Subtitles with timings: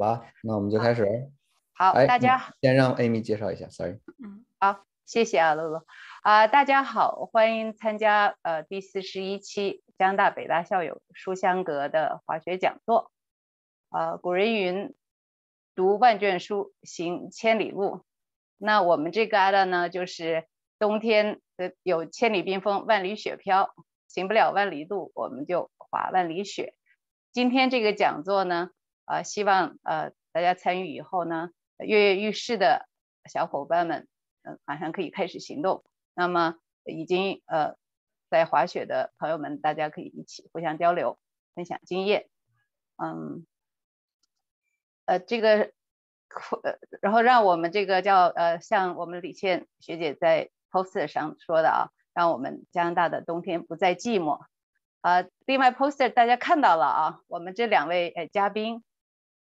[0.00, 1.30] 吧，那我们就开始。
[1.74, 4.00] 好，哎大家先让 Amy 介绍一下，Sorry。
[4.18, 5.82] 嗯，好，谢谢啊，露露
[6.22, 13.12] 啊，大家好，欢迎参加呃第四十一期江大北大校友书香阁的滑雪讲座。
[13.90, 14.94] 呃，古人云，
[15.74, 18.02] 读万卷书，行千里路。
[18.56, 20.46] 那我们这个旮旯呢，就是
[20.78, 23.74] 冬天的有千里冰封，万里雪飘，
[24.08, 26.74] 行不了万里路，我们就滑万里雪。
[27.32, 28.70] 今天这个讲座呢，
[29.10, 32.88] 呃，希望呃大家参与以后呢，跃跃欲试的
[33.28, 34.06] 小伙伴们，
[34.42, 35.82] 嗯、马上可以开始行动。
[36.14, 37.74] 那么已经呃
[38.28, 41.18] 在滑雪的朋友们，大家可以一起互相交流，
[41.56, 42.28] 分享经验。
[43.02, 43.44] 嗯，
[45.06, 45.72] 呃，这个
[46.62, 54.38] 呃，然后让我们这个叫呃，像我们李倩学姐在 poster 上说的啊，让我们加拿大的冬天不再寂寞。
[55.00, 58.84] 啊，另外 poster 大家看到了啊，我们这两位呃嘉宾，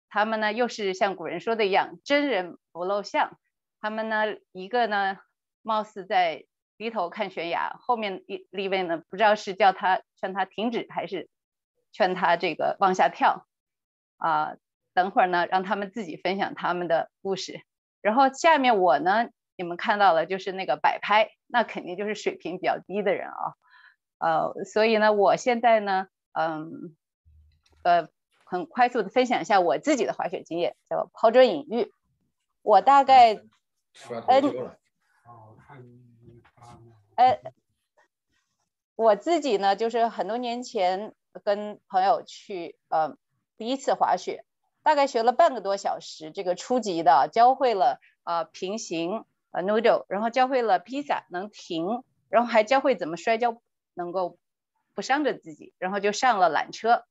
[0.10, 3.38] 他们呢又是像古人说的一样，真人不露相。
[3.82, 5.18] 他们呢一个呢
[5.62, 6.46] 貌似在
[6.78, 11.30] 低头看悬崖，后面一立位呢不知道是叫他劝他停止，还是
[11.92, 13.46] 劝他这个往下跳
[14.18, 14.56] 啊。
[14.96, 17.62] 等会儿呢，让他们自己分享他们的故事。
[18.02, 23.54] 然后下面我呢，你们看到了就是那个摆拍，那肯定就是水平比较低的人啊。
[24.18, 26.98] 呃，所以呢，我现在呢，嗯，
[27.84, 28.10] 呃，
[28.50, 31.94] 很快速的分享一下我自己的滑雪经验，叫抛砖引玉。
[32.64, 34.72] 我大概，嗯，
[37.16, 37.40] 呃，
[38.96, 43.16] 我自己呢，就是很多年前跟朋友去，呃，
[43.58, 44.44] 第一次滑雪。
[44.82, 53.62] 大概学了半个多小时，这个初级的教会了呃平行呃 noodle，然后教会了披萨能停，然后还教会怎么摔跤
[53.94, 54.40] 能够
[54.96, 57.04] 不伤着自己，然后就上了缆车，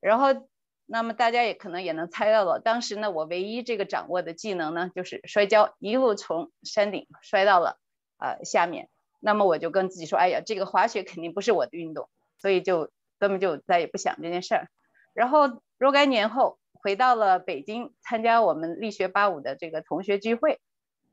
[0.00, 0.48] 然后
[0.86, 7.78] 那么大家也可能也能猜到了，当时呢我唯一这个掌握的技能呢就是摔跤，一路从山顶摔到了
[8.18, 8.88] 呃下面，
[9.20, 12.08] 那么我就跟自己说，哎呀这个滑雪肯定不是我的运动，
[12.38, 14.68] 所以就根本就再也不想这件事儿，
[15.12, 16.58] 然后若干年后。
[16.84, 20.60] 回到了北京，参加我们力学八五的这个同学聚会，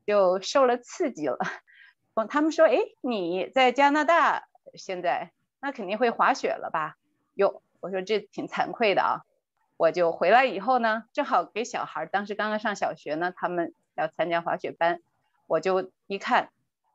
[0.04, 1.38] 就受了刺激了。
[2.28, 5.32] 他们说：“哎，你在加拿大现在，
[5.62, 6.98] 那肯定会滑雪了吧？”
[7.32, 9.24] 哟，我说这挺惭愧的啊。
[9.82, 15.00] 我就回来以后呢，正好给小孩，当时刚刚上小学呢，他们要参加滑雪班，
[15.48, 16.50] 我就一看，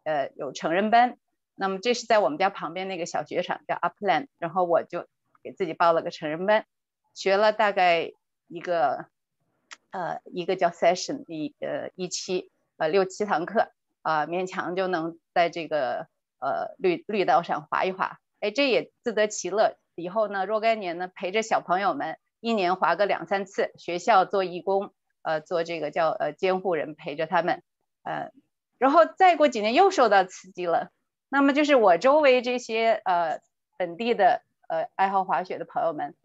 [0.05, 1.17] 呃，有成人班，
[1.55, 5.05] 那么这是在我们家旁边那个小雪场叫 Upland，然后我就
[5.43, 6.65] 给自己报了个成人班，
[7.13, 8.11] 学了大概。
[8.49, 9.07] 一个
[9.91, 13.73] 呃，一个叫 session 一呃一期呃六七堂课
[14.03, 16.07] 啊，勉强就能在这个
[16.39, 19.75] 呃绿绿道上滑一滑，哎，这也自得其乐。
[19.95, 27.63] 以后呢，若干年呢，陪着小朋友们一年滑个两三次，学校做义工，呃，做这个叫呃监护人陪着他们，
[28.03, 28.31] 呃，
[28.77, 30.91] 然后再过几年又受到刺激了。
[31.29, 33.41] 那么就是我周围这些呃
[33.77, 36.15] 本地的呃爱好滑雪的朋友们，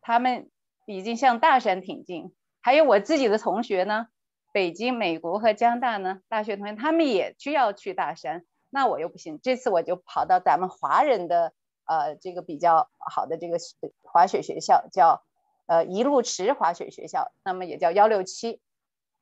[0.00, 0.50] 他们。
[0.90, 4.06] 已经向大山挺进，还有我自己的同学呢，
[4.54, 11.52] 北京、美国和江大呢，大学同学他们也需要去大山，那我又不行，这次我就跑到咱们华人的
[11.84, 13.58] 呃这个比较好的这个
[14.00, 15.22] 滑雪学校，叫
[15.68, 18.60] 呃一路池滑雪学校，那么也叫幺六七，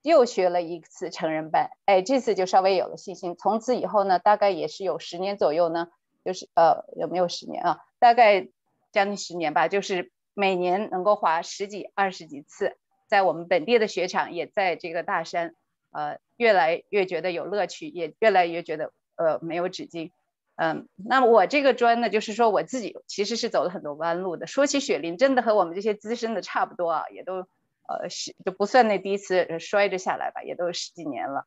[0.00, 5.90] 又学了一次成人班，哎，这次就稍微有了信心，从此以后呢，大概也是有十年左右呢，
[6.24, 7.84] 就是呃有没有十年啊？
[7.98, 8.48] 大概
[8.90, 10.10] 将近十年吧，就是。
[10.38, 12.76] 每年能够滑十几、二十几次，
[13.06, 15.54] 在我们本地的雪场，也在这个大山，
[15.92, 20.12] 呃，越来越觉得有乐趣，也越来越觉得呃没有止境。
[20.56, 24.46] 嗯，那么我这个砖呢，就是说我自己其实是走了很多弯路的。
[24.46, 27.46] 说起雪林，真的和我们这些资深的差不多啊，也都
[27.88, 31.44] 呃是就不算那第一次摔着下来吧，也都十几年了。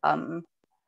[0.00, 0.44] 嗯，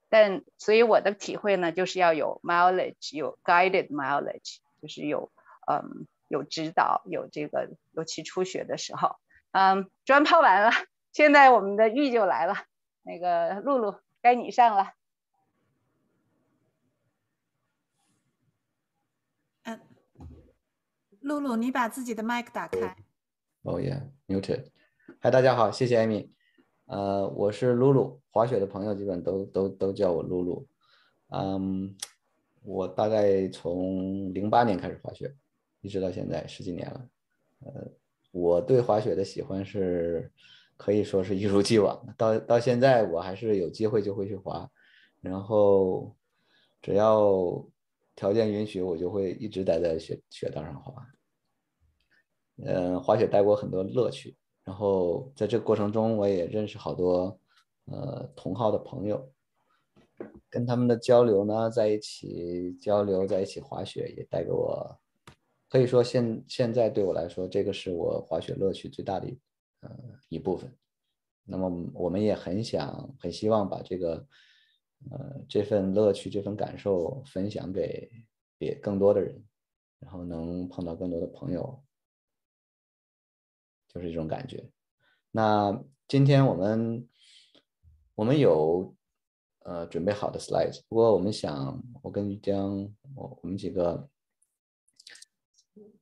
[0.09, 5.32] 但所以我的体会呢，就是要有 mileage，有 guided mileage，就是有
[5.66, 6.06] 嗯。
[6.29, 9.17] 有指导，有这个，尤其初学的时候，
[9.50, 10.70] 嗯，砖抛完了，
[11.12, 12.55] 现在我们的玉就来了，
[13.02, 14.94] 那个露露，该你上了。
[21.22, 22.96] 露露，你把自己的麦克打开。
[23.62, 24.64] 哦耶，muted。
[25.20, 26.32] 嗨，大家好，谢谢艾米。
[26.86, 30.66] 呃，我是露露，滑雪的朋友基本都都都叫我露露。
[31.28, 31.96] 嗯，
[32.64, 35.34] 我大概从零八年开始滑雪。
[35.80, 37.08] 一直到现在十几年了，
[37.64, 37.90] 呃，
[38.30, 40.30] 我对滑雪的喜欢是
[40.76, 42.14] 可以说是一如既往的。
[42.16, 44.70] 到到现在，我还是有机会就会去滑，
[45.20, 46.14] 然后
[46.80, 47.64] 只要
[48.14, 50.94] 条件允许，我就会一直待在雪雪道上滑。
[52.64, 57.38] 嗯，滑雪带给我很多乐趣，然后在这个过程中，我也认识好多
[57.87, 59.32] 呃同号的朋友，
[60.50, 64.99] 跟他们的交流呢，在一起交流，在一起滑雪，也带给我，
[65.69, 69.26] 可以说现现在对我来说，这个是我滑雪乐趣最大的
[69.81, 69.91] 呃
[70.29, 70.73] 一部分。
[71.44, 74.25] 那么我们也很想、很希望把这个
[75.10, 78.10] 呃这份乐趣、这份感受分享给
[78.58, 79.44] 别更多的人，
[79.99, 81.82] 然后能碰到更多的朋友。
[83.88, 84.70] 就是这种感觉。
[85.31, 87.06] 那今天我们
[88.14, 88.94] 我们有
[89.64, 94.08] 呃准备好的 slides，不过我们想，我跟于江，我我们几个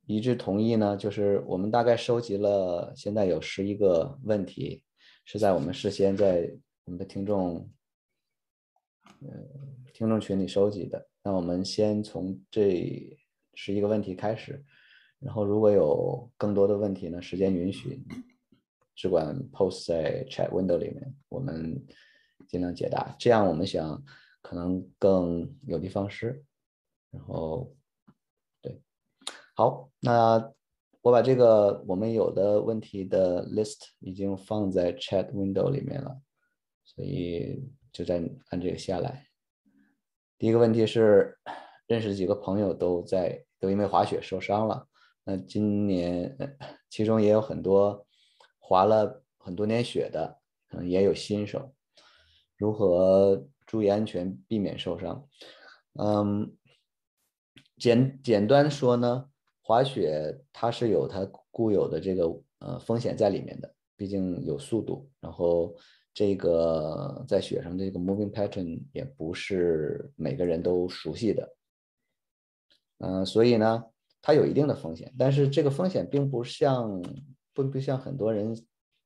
[0.05, 4.85] 一致同意呢，就是我们大概收集了现在有十一个问题，
[5.25, 6.49] 是在我们事先在
[6.85, 7.69] 我们的听众
[9.21, 9.29] 呃
[9.93, 11.07] 听众群里收集的。
[11.23, 13.17] 那我们先从这
[13.53, 14.63] 十一个问题开始。
[15.19, 18.03] 然后如果有更多的问题呢，时间允许，
[18.95, 21.79] 只管 post 在 chat window 里面，我们
[22.47, 23.15] 尽量解答。
[23.19, 24.03] 这样我们想
[24.41, 26.43] 可能更有的放矢。
[27.11, 27.71] 然后，
[28.61, 28.81] 对，
[29.53, 30.51] 好，那
[31.01, 36.19] 我把这个我们有的问题的 list 已经放在 chat window 里面了，
[36.83, 39.27] 所以就在按这个下来。
[40.37, 41.37] 第一个问题是，
[41.87, 44.87] 认识几个朋友都在都因为滑雪受伤了。
[45.23, 46.35] 那今年，
[46.89, 48.07] 其中也有很多
[48.57, 51.73] 滑了很多年雪的，可能也有新手。
[52.57, 55.27] 如何注意安全，避免受伤？
[55.99, 56.57] 嗯，
[57.77, 59.29] 简简单说呢，
[59.61, 62.25] 滑雪它是有它固有的这个
[62.59, 65.75] 呃风险在里面的，毕竟有速度，然后
[66.13, 71.55] 这个在雪上这个 moving pattern 也不是每个人都熟悉的。
[72.99, 73.83] 嗯，所以呢。
[74.23, 77.01] 它有一定的风险，但是这个风险并不像
[77.55, 78.55] 不不像很多人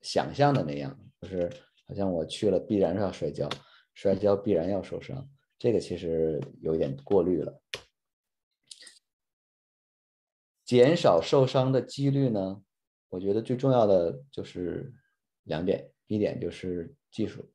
[0.02, 1.50] 想象的那样，就是
[1.88, 3.48] 好像我去了必然要摔跤，
[3.94, 5.26] 摔跤必然要受伤，
[5.58, 7.62] 这个其实有点过滤了。
[10.66, 12.62] 减少受伤的几率呢？
[13.08, 14.94] 我觉得最重要的就是
[15.44, 17.52] 两点，一点就是技术，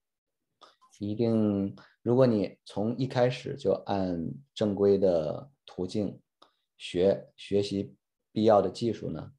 [0.99, 6.21] 一定如果你从一开始就按正规的途径。
[6.83, 7.95] 学学习
[8.33, 9.35] 必要的技术呢？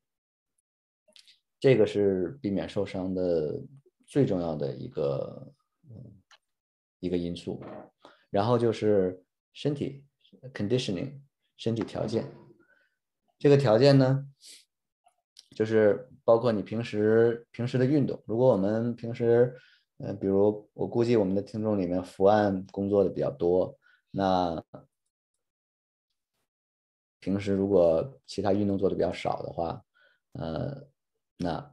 [1.60, 3.64] 这个是避免受伤的
[4.06, 5.52] 最重要的一个
[7.00, 7.60] 一个因素。
[8.30, 10.06] 然后就是身体
[10.54, 11.20] conditioning
[11.58, 12.32] 身体条件。
[13.40, 14.28] 这个条件呢，
[15.56, 18.22] 就是包括你平时平时的运动。
[18.26, 19.56] 如果我们平时，
[19.98, 23.78] 嗯，比如我估计我们的听众里面伏案工作的比较多，
[24.12, 24.64] 那。
[27.24, 29.80] 平时如果其他运动做的比较少的话，
[30.32, 30.88] 呃，
[31.38, 31.72] 那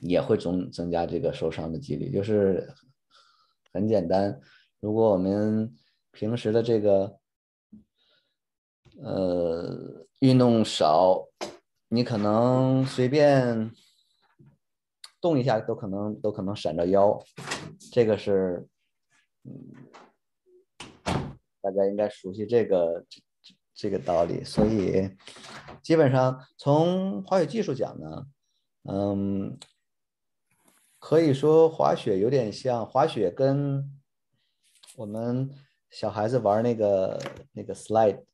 [0.00, 2.10] 也会增增加这个受伤的几率。
[2.10, 2.72] 就是
[3.70, 4.40] 很简单，
[4.80, 5.76] 如果我们
[6.10, 7.18] 平时的这个
[9.02, 11.22] 呃运动少，
[11.88, 13.70] 你可能随便
[15.20, 17.22] 动一下都可能都可能闪着腰，
[17.92, 18.68] 这个是
[19.44, 19.88] 嗯，
[21.60, 23.04] 大家应该熟悉这个。
[23.08, 23.22] 这
[23.80, 25.08] 这个道理，所以
[25.84, 28.26] 基本上从滑雪技术讲呢，
[28.90, 29.56] 嗯，
[30.98, 33.88] 可以说滑雪有点像滑雪跟
[34.96, 35.48] 我们
[35.90, 37.22] 小孩子玩那个
[37.52, 38.24] 那个 slide，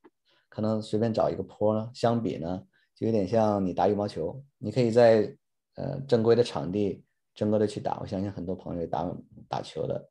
[0.49, 2.63] 可能随便找一个坡呢，相比呢，
[2.95, 5.37] 就有点像你打羽毛球，你可以在
[5.75, 9.17] 呃正规的场地正规的去打，我相信很多朋友打
[9.49, 10.09] 打球的，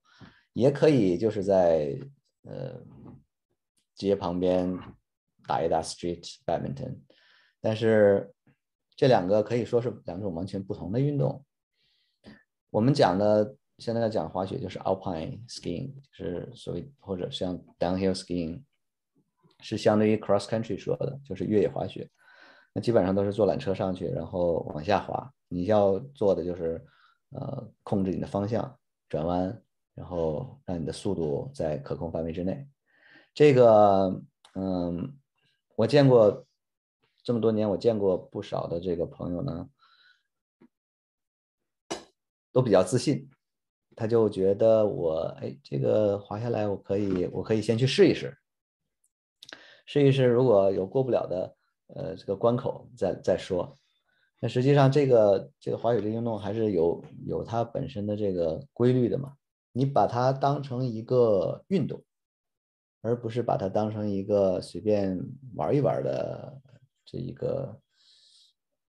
[0.54, 1.98] 也可以就是在
[2.44, 2.82] 呃
[3.96, 4.78] 街旁边。
[5.46, 6.96] 打一打 street badminton，
[7.60, 8.34] 但是
[8.96, 11.44] 这两个可以说是两种完全不同的运动。
[12.70, 18.64] 我们讲的现在讲滑雪就是 alpine skiing，就是所谓或者像 downhill skiing，
[19.60, 22.10] 是相对于 cross country 说的，就是越野滑雪。
[22.74, 25.32] 那基本上都是坐缆车上去，然后往下滑。
[25.48, 26.84] 你要做的就是
[27.30, 28.78] 呃控制你的方向，
[29.08, 29.64] 转弯，
[29.94, 32.68] 然后让你的速度在可控范围之内。
[33.34, 34.22] 这个
[34.56, 35.18] 嗯。
[35.76, 36.46] 我见过
[37.24, 39.68] 这么多年，我见过不少的这个朋友呢，
[42.52, 43.28] 都比较自信，
[43.96, 48.38] 他就觉得我哎，这个滑下来我可以，我可以先去试一试，
[49.88, 51.56] 试一试，如果有过不了的
[51.96, 53.76] 呃这个关口再再说。
[54.40, 59.34] 那实际上这个这个滑雪这运动还是有有它本身的这个规律的嘛，
[59.72, 62.04] 你把它当成一个运动。
[63.06, 65.20] 而不是把它当成一个随便
[65.56, 66.62] 玩一玩的
[67.04, 67.78] 这一个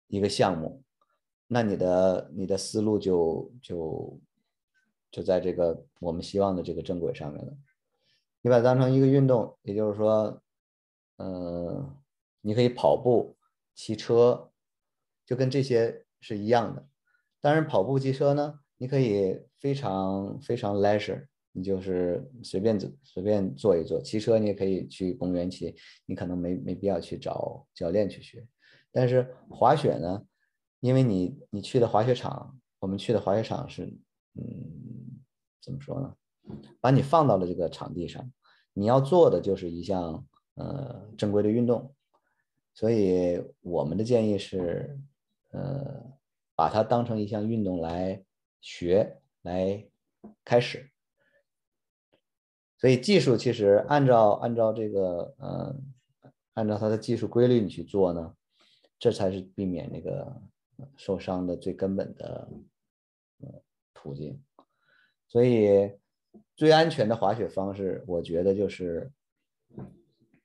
[0.08, 0.84] 一个项目。
[1.48, 4.20] 那你的你的思路就就
[5.10, 7.52] 就在这个我们希望的这个正轨上面了。
[8.44, 10.40] 你把它当成一个运动，也就是说，
[11.18, 11.96] 嗯，
[12.46, 13.36] 你可以跑步、
[13.74, 14.52] 骑车，
[15.26, 16.86] 就跟这些是一样的。
[17.42, 24.02] 当然，跑步、骑车呢，你可以非常非常 leisure，你就是随便走随便坐一坐。
[24.02, 25.74] 骑车你也可以去公园骑，
[26.06, 28.46] 你可能没没必要去找教练去学。
[28.92, 30.24] 但是滑雪呢？
[30.82, 33.86] 因为你你去的滑雪场，我们去的滑雪场是，
[34.36, 35.24] 嗯，
[35.62, 36.14] 怎么说呢？
[36.82, 38.30] 把你放到了这个场地上，
[38.74, 41.96] 你要做的就是一项呃正规的运动，
[42.74, 45.00] 所以我们的建议是，
[45.51, 46.03] 呃，
[46.56, 48.24] 把它当成一项运动来
[48.62, 49.86] 学来
[50.44, 50.89] 开始。
[52.77, 55.75] 所以技术其实按照按照这个呃
[56.53, 58.36] 按照它的技术规律你去做呢，
[59.00, 60.42] 这才是避免那个。
[60.98, 62.50] 受伤的最根本的
[63.94, 64.44] 途径，
[65.27, 65.94] 所以
[66.56, 69.10] 最安全的滑雪方式，我觉得就是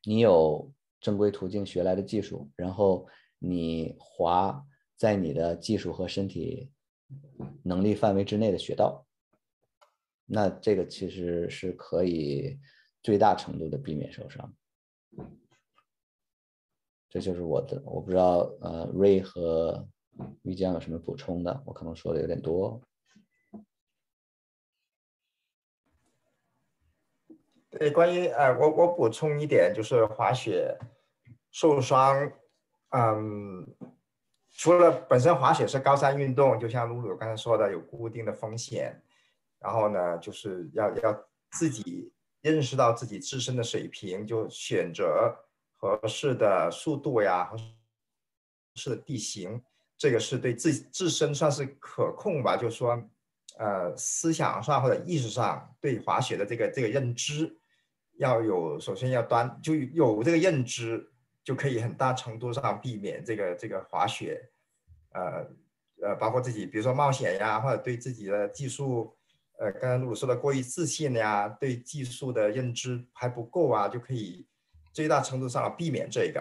[0.04, 0.70] 你有
[1.00, 3.06] 正规途径学来的技术，然后
[3.38, 4.64] 你滑
[4.96, 6.70] 在你的技术和身体
[7.62, 9.06] 能力范围之内的雪道，
[10.26, 12.58] 那这个其实是可以
[13.02, 14.54] 最大程度的避免受伤。
[17.08, 19.88] 这就是我的，我不知道呃，Ray 和。
[20.42, 21.62] 玉江有什么补充的？
[21.64, 22.82] 我可能说的有点多。
[27.70, 30.76] 对，关于呃，我我补充一点，就是滑雪
[31.50, 32.32] 受伤，
[32.90, 33.66] 嗯，
[34.56, 39.00] 除了本身滑雪是高山运动，就像露露刚才说的，有固定的风险，
[39.58, 42.10] 然后呢，就是要要自己
[42.40, 45.36] 认识到自己自身的水平，就选择
[45.76, 47.58] 合适的速度呀，合
[48.76, 49.62] 适的地形。
[49.98, 53.02] 这个是对自自身算是可控吧，就说，
[53.58, 57.58] 呃，思想上或者意识上对滑雪的这个这个认知
[58.18, 61.12] 要有，首先要端就有这个认知，
[61.42, 64.48] 就可以很大程度上避免这个这个滑雪，
[65.12, 65.44] 呃
[66.00, 69.12] 呃，包括自己，比如说冒险呀，或者对自己的技术，
[69.58, 74.46] 呃，刚才露露说的过于自信呀，对技术的认知还不够啊，就可以
[74.92, 76.40] 最大程度上避免这个。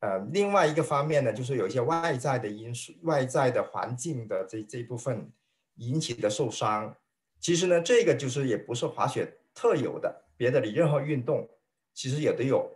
[0.00, 5.30] 呃，另外一个方面呢，就是有一些外在的因素、外在的环境的这这部分
[5.76, 6.94] 引起的受伤。
[7.40, 11.48] 其实呢，这个就是也不是滑雪特有的，别的你任何运动
[11.92, 12.70] 其实也都有。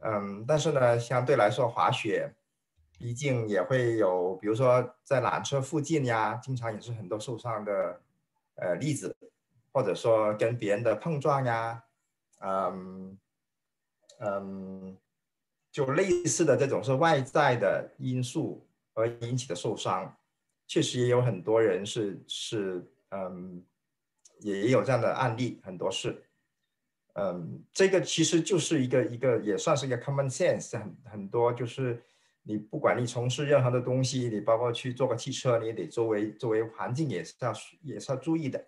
[0.00, 2.34] 嗯，但是呢，相对来说，滑雪
[2.98, 8.00] 毕竟也会有，比如说在缆车附近呀，经常也是很多受伤的
[8.56, 9.16] 呃例子，
[9.72, 11.84] 或者说跟别人的碰撞呀，
[12.40, 13.18] 嗯
[14.20, 14.96] 嗯。
[15.70, 20.16] 就类似的这种是外在的因素而引起的受伤，
[20.68, 23.64] 确实也有很多人是是嗯，
[24.38, 26.22] 也有这样的案例，很多事，
[27.14, 32.00] 嗯，这个其实就是一个一个也算是一个 common sense，很很多就是
[32.42, 38.64] 你不管你从事任何的东西，你包括去坐个汽车，你也得周围周围环境也是要也是要注意的，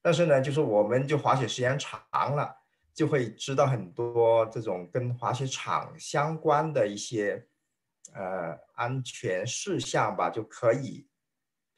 [0.00, 2.58] 但是呢，就是我们就滑雪时间长了。
[2.94, 7.42] 就会知道很多这种跟滑雪场相关的一些
[8.12, 11.06] 呃安全事项吧，就可以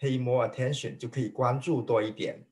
[0.04, 2.44] pay more attention，就可以关注多一点，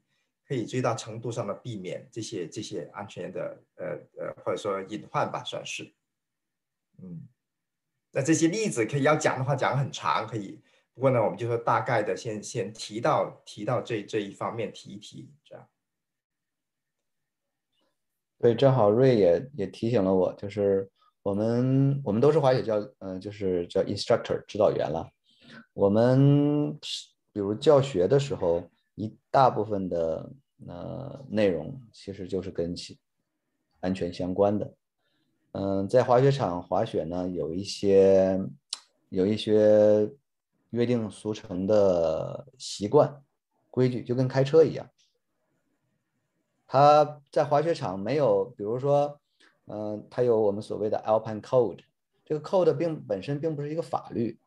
[0.49, 3.87] 可以最大程度上的避免这些这些安全的呃
[4.19, 5.93] 呃或者说隐患吧，算是。
[7.03, 7.29] 嗯，
[8.13, 10.59] 那这些例子可以要讲的话讲很长，可以，
[10.95, 15.69] 不过呢，我们就说大概的先先提到提到这这一方面提一提，这样。
[18.39, 20.91] 对，正好瑞也也提醒了我，就是
[21.23, 25.09] 我们我们都是滑雪教，嗯，就是叫 instructor 指导员了。
[25.75, 26.79] 我们
[27.33, 28.63] 比如教学的时候，
[28.95, 30.31] 一大部分的
[30.67, 32.99] 呃内容其实就是跟其
[33.81, 34.75] 安全相关的。
[35.53, 38.41] 嗯，在滑雪场滑雪呢，有一些
[39.09, 40.11] 有一些
[40.71, 43.23] 约定俗成的习惯
[43.71, 44.89] 规矩，就跟开车一样。
[46.67, 49.21] 他在滑雪场没有，比如说，
[49.67, 51.81] 嗯，他有我们所谓的 Alpine Code，
[52.25, 54.39] 这个 code 并本身并不是一个法律，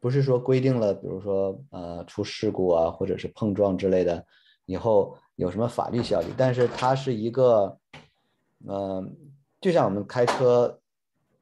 [0.00, 4.26] 不是说规定了，比如说，呃，出事故啊，或者是碰撞之类的，
[4.64, 7.78] 以后有什么法律效力，但是它是一个，
[8.66, 9.16] 嗯，
[9.60, 10.80] 就像我们开车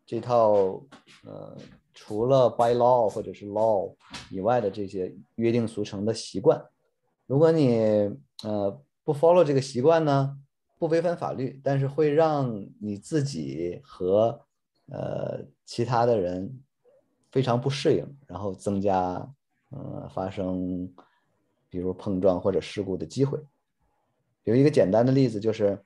[0.05, 0.83] 这套，
[1.25, 1.57] 呃，
[1.95, 3.95] 除了 by law 或者是 law
[4.31, 6.63] 以外的这些约定俗成的习惯，
[7.27, 8.11] 如果你，
[8.43, 8.81] 呃。
[9.05, 10.37] 不 follow 这个习惯呢，
[10.79, 14.39] 不违反法律，但是会让你自己和
[14.93, 16.61] 呃其他的人
[17.31, 19.33] 非常不适应，然后增加
[19.71, 20.93] 呃发生，
[21.69, 23.39] 比如碰撞或者事故的机会。
[24.45, 25.79] 有一个简单的例子就是，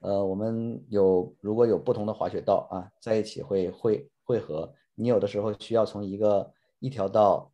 [0.00, 7.50] 呃，我们有如果有不同的滑雪道啊，在一起会会汇合，你有的时候需要从一个一条道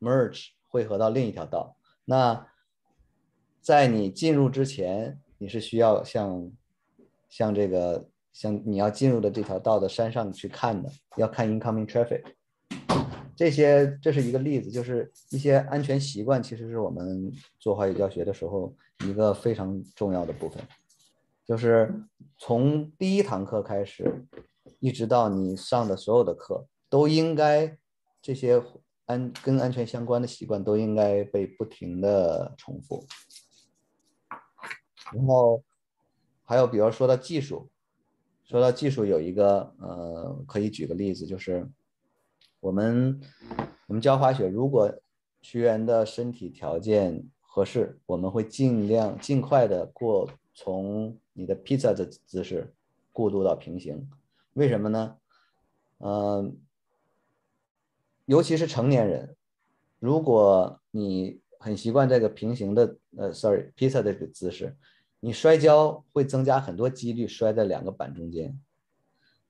[0.00, 2.46] merge 汇合到另一条道，那
[3.60, 6.50] 在你进入之前，你是需要向
[7.28, 12.22] 向这个像你要进入的这条道的山上去看的，要看 incoming traffic。
[13.34, 18.72] 这些这是一个例子，就是一些安全习惯，其实是我们做滑雪教学的时候
[19.04, 20.62] 一个非常重要的部分。
[21.44, 21.92] 就是
[22.38, 24.24] 从第一堂课开始，
[24.78, 27.76] 一直到你上的所有的课，都应该
[28.20, 28.62] 这些
[29.06, 33.04] 安跟安全相关的习惯都应该被不停的重复。
[35.12, 35.64] 然后
[36.44, 37.68] 还有，比如说到技术，
[38.52, 41.66] 说到技术，有一个呃，可以举个例子，就是。
[42.60, 43.18] 我们
[43.88, 44.94] 我们教滑雪，如果
[45.40, 52.72] 学员的身体条件合适，我们会尽量尽快的过从你的披萨的姿势
[53.10, 54.08] 过渡到平行。
[54.52, 55.16] 为什么呢？
[55.98, 56.52] 呃，
[58.26, 59.34] 尤其是成年人，
[59.98, 64.76] 如果你很习惯这个平行的呃，sorry，披萨的这个姿势，
[65.24, 68.60] 你摔跤会增加很多几率摔在两个板中间。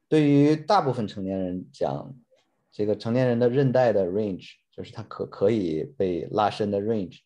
[0.08, 2.14] 对于大部分成年人讲。
[2.74, 7.20] 这个成年人的韧带的 range，就是它可可以被拉伸的 range，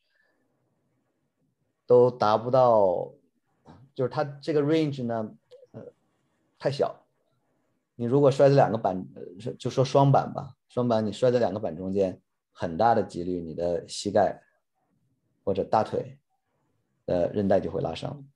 [1.86, 3.12] 都达不到，
[3.94, 5.32] 就是它这个 range 呢，
[5.70, 5.80] 呃，
[6.58, 7.00] 太小。
[7.94, 9.06] 你如果摔在两个板，
[9.56, 14.42] 就说双板吧，双板你摔在两个板中间，很大的几率你的膝盖
[15.44, 16.18] 或者大腿
[17.06, 18.26] 的韧带就会拉伤。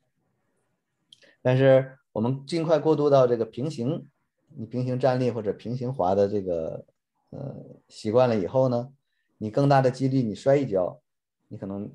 [1.43, 4.07] 但是我们尽快过渡到这个平行，
[4.57, 6.85] 你平行站立或者平行滑的这个。
[7.33, 7.55] 呃，
[7.87, 8.93] 习惯了以后呢，
[9.39, 11.01] 你更大的几率你摔一跤，
[11.47, 11.89] 你可能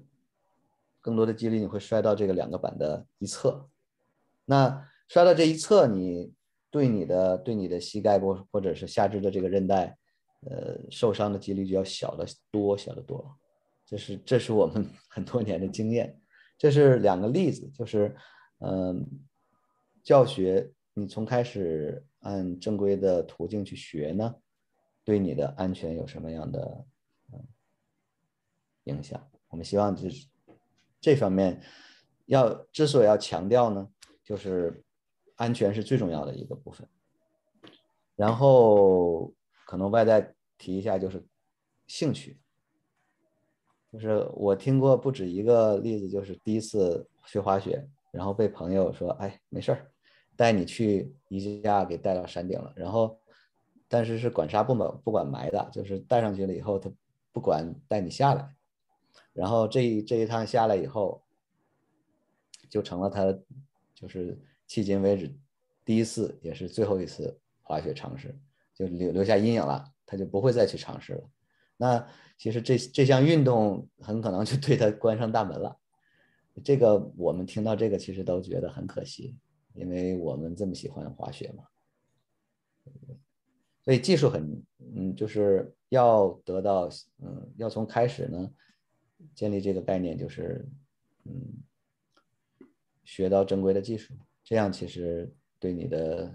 [1.02, 3.67] 更多的几率你会摔到这个两个板的一侧。
[4.46, 6.32] 那摔到这一侧，你
[6.72, 9.98] 对你的对你的膝盖或或者是下肢的这个韧带，
[10.50, 13.38] 呃，受伤的几率就要小的多，小的多。
[13.86, 16.17] 这是这是我们 很多年的经验。
[16.58, 18.15] 这是两个例子，就是
[18.60, 19.06] 嗯，
[20.06, 24.36] 教学你从开始按正规的途径去学呢。
[25.04, 26.86] 对你的安全有什么样的
[28.86, 29.30] 影响？
[29.50, 30.28] 我们希望就是
[31.00, 31.62] 这方面
[32.26, 33.88] 要之所以要强调呢，
[34.24, 34.84] 就是
[35.36, 36.88] 安全是最重要的一个部分。
[38.15, 39.32] 然后
[39.68, 41.24] 可能外在提一下就是
[41.86, 42.39] 兴趣，
[43.91, 49.91] 就是我听过不止一个例子，就是第一次学滑雪，然后被朋友说：“哎，没事儿，
[50.36, 53.19] 带你去一下给带到山顶了。”然后。
[53.88, 56.91] 但是是管杀不管不管埋的，就是带上去了以后，他
[57.32, 58.56] 不管带你下来，
[59.32, 61.24] 然后这一这一趟下来以后，
[62.67, 63.32] 就成了他
[63.93, 65.32] 就是迄今为止
[65.86, 68.36] 第一次也是最后一次滑雪尝试，
[68.74, 71.24] 就留留下阴影了，他就不会再去尝试了。
[71.78, 72.06] 那
[72.39, 75.78] 其实这这项运动很可能就对他关上大门了。
[76.63, 79.38] 这个我们听到这个其实都觉得很可惜，
[79.76, 81.64] 因为我们这么喜欢滑雪嘛。
[83.84, 84.64] 所以技术很，
[84.96, 88.52] 嗯，就是要得到，嗯，要从开始呢，
[89.36, 90.68] 建立这个概念，就是，
[91.26, 91.64] 嗯，
[93.04, 96.34] 学到正规的技术，这样其实对你的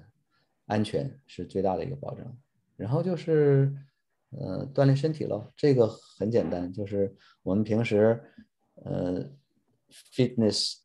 [0.66, 2.38] 安全是最大的一个保障。
[2.76, 3.76] 然后就是，
[4.31, 8.22] 呃，锻炼身体咯，这个很简单，就是我们平时，
[8.74, 9.29] 呃
[10.14, 10.79] ，fitness，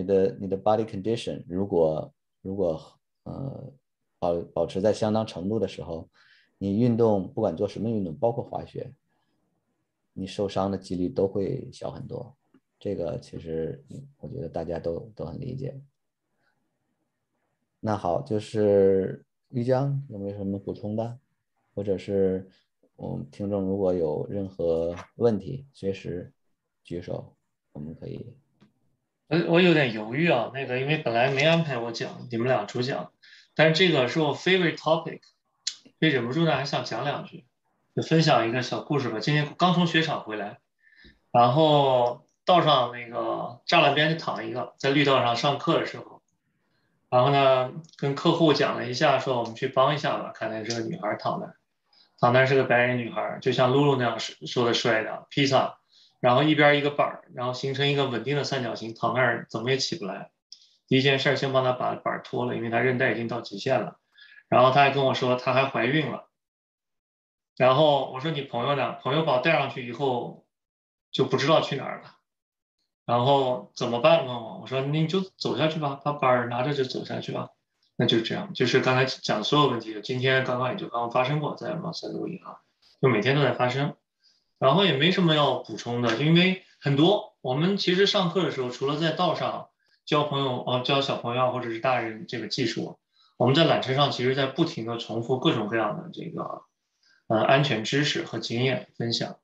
[0.00, 2.80] 你的你的 body condition，如果如果，
[3.24, 3.72] 呃。
[4.22, 6.06] 保保持在相当程度的时候，
[6.58, 8.92] 你运动不管做什么运动，包括滑雪，
[10.12, 12.36] 你受伤的几率都会小很多。
[12.78, 13.82] 这个其实
[14.18, 15.80] 我觉得大家都都很理解。
[17.80, 21.18] 那好，就是玉江有没有什么补充的，
[21.74, 22.46] 或者是
[22.96, 26.30] 我们听众如果有任何问题，随时
[26.84, 27.34] 举手，
[27.72, 28.36] 我们可以。
[29.30, 33.12] 我我有点犹豫啊，那个因为本来没安排我讲，你们俩主讲。
[33.54, 35.20] 但是这个是我 favorite topic，
[36.00, 37.44] 所以忍不住呢还想讲两句，
[37.94, 39.20] 就分享一个小故事吧。
[39.20, 40.58] 今天刚从雪场回来，
[41.30, 46.22] 然后道上那个栅栏边就躺一个，在绿道上上课的时候，
[47.08, 51.54] 然后呢跟客户讲了一下，说我们去帮一下吧，看见是个女孩躺那，
[52.18, 55.79] 躺那是个白人女孩，就像露露那样说的摔的披萨，
[56.20, 60.30] 然后一边一个板，然后形成一个稳定的三角形，躺那儿怎么也起不来。
[60.86, 63.98] 第一件事先帮他把板脱了，因为他韧带已经到极限了。
[64.48, 66.28] 然后他还跟我说，他还怀孕了。
[67.56, 68.92] 然后我说你朋友呢？
[69.00, 70.46] 朋友把我带上去以后
[71.10, 72.16] 就不知道去哪儿了。
[73.06, 74.26] 然后怎么办？
[74.26, 77.50] 问我，我说你就走下去吧，把板拿着就走下去吧。
[77.96, 82.60] 那就这样，就是刚才讲所有问题，今天刚刚也就刚刚发生过，在马赛录音啊，
[83.00, 83.94] 就每天都在发生。
[84.60, 89.70] 然后也没什么要补充的，因为很多我们其实上课的时候，除了在道上
[90.04, 92.98] 教朋友啊、教小朋友或者是大人这个技术，
[93.38, 96.64] 我们在缆车上其实在不停的重复各种各样的这个
[97.28, 99.38] 呃安全知识和经验分享，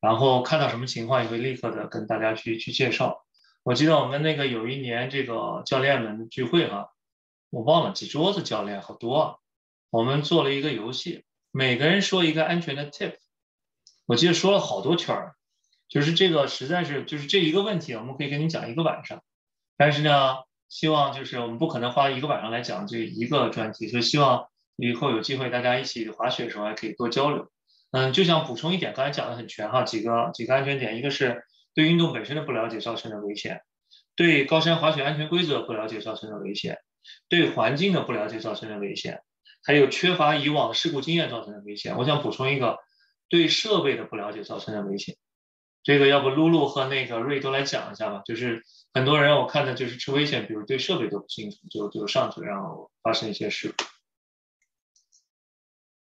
[0.00, 3.24] 然后看到什么情况也会立刻的跟大家去去介绍。
[3.64, 6.92] 我记得我们那个有一年这个教练们聚会哈，
[7.50, 9.36] 我忘了几桌子教练好多啊，
[9.90, 13.16] 我们做了一个游戏，每个人说一个安全的 tip。
[14.06, 15.34] 我记得说了好多圈儿，
[15.88, 19.22] 就是这个实在是就是这一个问题，我们可以跟你讲一个晚上。
[19.76, 20.38] 但是呢，
[20.68, 27.48] 希望就是我们不可能花一个晚上来讲这一个专题，所以希望以后有机会大家一起滑雪的时候还可以多交流。
[27.92, 33.60] 嗯，就想补充一点，刚才讲的很全哈，几个几个安全点，一个是对运动本身的不了解造成的危险，
[34.16, 36.78] 对高山滑雪安全规则不了解造成的危险，
[37.28, 39.20] 对环境的不了解造成的危险，
[39.62, 41.96] 还有缺乏以往事故经验造成的危险。
[41.96, 42.78] 我想补充一个。
[43.32, 45.16] 对设备的不了解造成的危险，
[45.82, 48.20] 这个要不露露和那个瑞都来讲一下吧。
[48.26, 53.84] 就是很多人我看的就是吃危险，比如对设备都不清楚，就就上去然后发生一些事故。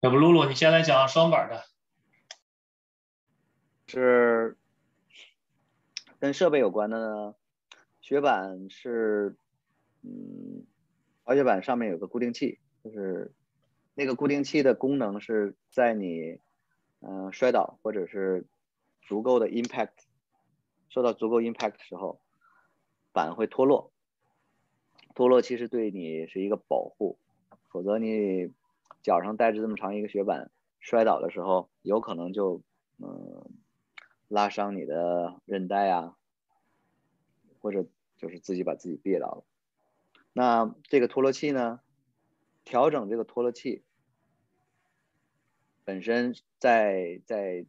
[0.02, 1.64] 要不露露你先来讲双板的，
[3.88, 4.56] 是
[6.20, 7.34] 跟设备有关的呢。
[8.00, 9.34] 雪板是，
[10.02, 10.64] 嗯，
[11.24, 13.34] 滑雪板上面有个固定器，就是
[13.94, 16.38] 那个固定器的功能是在你。
[17.00, 18.46] 嗯，摔倒或者是
[19.02, 19.92] 足够的 impact，
[20.88, 22.20] 受到足够 impact 的时候，
[23.12, 23.92] 板会脱落。
[25.14, 27.18] 脱落其实对你是一个保护，
[27.68, 28.52] 否则你
[29.02, 32.62] 脚上带着这么长一个雪板，摔倒的时候有可能就
[32.98, 33.44] 嗯
[34.28, 36.16] 拉伤你的韧带啊，
[37.60, 39.44] 或者就是自己把自己别倒了。
[40.32, 41.80] 那这个脱落器呢，
[42.64, 43.84] 调整这个脱落器。
[45.86, 47.64] 本身在在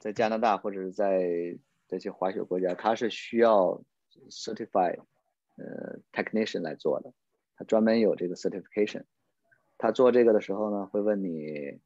[0.00, 3.80] 在加拿大或者是在这些滑雪国家，它是需要
[4.28, 4.98] certified
[5.56, 7.12] 呃 technician 来做的，
[7.56, 9.04] 他专门有这个 certification。
[9.78, 11.78] 他做这个的时候呢，会问你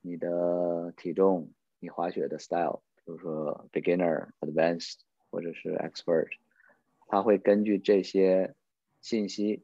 [0.00, 4.96] 你的体重、你滑雪的 style，比如说 beginner、advanced
[5.30, 6.28] 或者是 expert，
[7.06, 8.56] 他会根据这些
[9.00, 9.62] 信息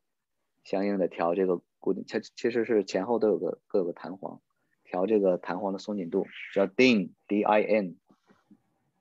[0.68, 1.60] 相应的调这个。
[1.80, 4.40] 固定，它其实是前后都有个各个弹簧，
[4.82, 7.94] 调这个弹簧的松紧度，只要定 D I N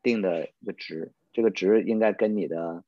[0.03, 2.83] 定的一个值，这个值应该跟你的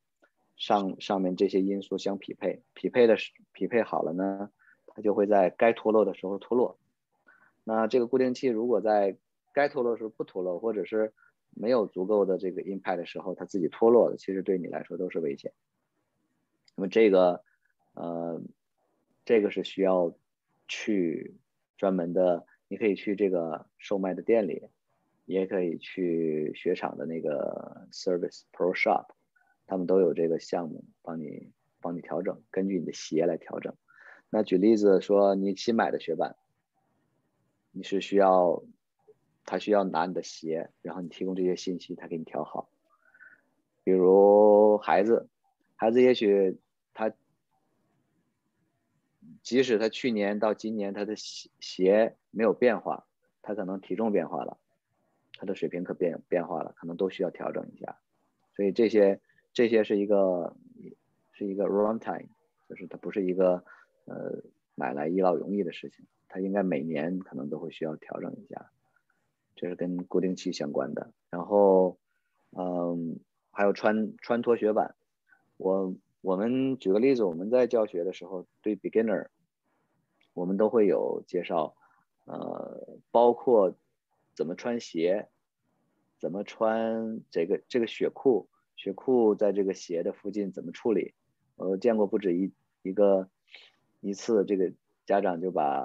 [0.56, 3.16] 上上面这些因素相匹配，匹配的
[3.52, 4.52] 匹配好了呢，
[4.86, 6.78] 它就会在该脱落的时候脱落。
[7.64, 9.18] 那这个固定器如果在
[9.52, 11.12] 该脱落时候不脱落，或者是
[11.50, 15.52] 没有足够的这个 impact 的时候，它自己脱落的，其实对你来说都是危险。
[16.76, 17.42] 那么这个，
[17.94, 18.40] 呃。
[19.30, 20.12] 这个是需要
[20.66, 21.36] 去
[21.76, 24.64] 专门的，你可以去这个售卖的店里，
[25.24, 29.06] 也可以去雪场的那个 Service Pro Shop，
[29.68, 33.72] 他们都有这个项目帮你帮你调整，根据你的鞋来调整。
[34.30, 36.34] 那举例子说，你新买的雪板，
[37.70, 38.64] 你是需要
[39.44, 42.68] 他需要拿你的鞋，然后你提供这些信息，他给你调好。
[43.84, 45.28] 比如孩子，
[45.76, 46.58] 孩子也许
[46.92, 47.14] 他。
[49.42, 53.06] 即使他去年到今年他的鞋鞋没有变化，
[53.40, 54.58] 他可能体重变化了，
[55.38, 57.98] 他的水平可变变化了，可能都需要调整一下。
[58.54, 59.20] 所以这些
[59.54, 60.54] 这些是一个
[61.32, 62.28] 是一个 runtime，
[62.68, 63.64] 就是它不是一个
[64.04, 64.42] 呃
[64.74, 68.70] 买来一劳永逸的事情，它应该每年可能都会需要调整一下。
[69.56, 71.12] 这是跟固定器相关的。
[71.30, 71.98] 然后
[72.50, 73.18] 嗯，
[73.50, 74.94] 还有穿穿脱雪板，
[75.56, 75.94] 我。
[76.22, 79.28] 我们举个例子，我们在教学的时候，对 beginner，
[80.34, 81.74] 我们都会有介绍，
[82.26, 83.74] 呃，包括
[84.34, 85.28] 怎么穿鞋，
[86.18, 91.14] 怎么穿这个这个雪裤，雪裤在这个鞋的附近怎么处理。
[91.56, 92.52] 我见过不止一
[92.82, 93.30] 一个
[94.00, 94.72] 一次，这个
[95.06, 95.82] 家长就把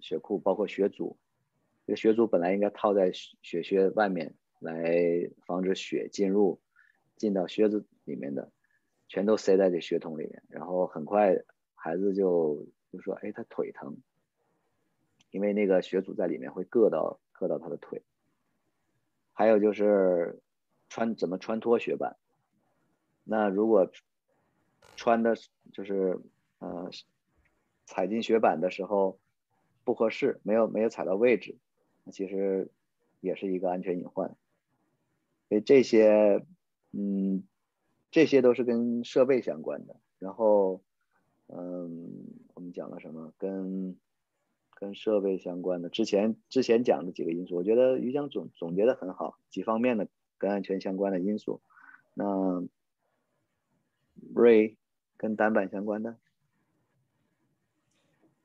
[0.00, 1.18] 雪裤，包括雪阻，
[1.86, 6.60] 这个雪阻本来应该套在雪靴外面，来防止雪进入
[7.16, 8.50] 进到靴子里面的。
[9.08, 11.36] 全都塞在这血桶里面，然后很快
[11.74, 13.96] 孩子就就说：“哎，他腿疼，
[15.30, 18.02] 因为那个血阻在里面会硌到硌到他的腿。”
[19.32, 20.40] 还有就是
[20.88, 22.16] 穿怎么穿脱雪板？
[23.22, 23.90] 那如果
[24.96, 25.34] 穿的
[25.72, 26.18] 就是
[26.58, 26.90] 呃
[27.84, 29.18] 踩进雪板的时候
[29.84, 31.58] 不合适，没有没有踩到位置，
[32.10, 32.70] 其实
[33.20, 34.34] 也是一个安全隐患。
[35.48, 36.44] 所以这些，
[36.92, 37.46] 嗯，
[38.16, 39.94] 这些都是跟设备相关的。
[40.18, 40.80] 然后，
[41.48, 42.24] 嗯，
[42.54, 43.34] 我们讲了什么？
[43.36, 43.94] 跟
[44.74, 51.60] 跟设备相关的，之前之前讲的几个因素，我觉得于江总总结的很好，几方面的跟安全相关的因素。
[52.14, 52.66] 那
[54.34, 54.76] Ray
[55.18, 56.16] 跟单板相关的，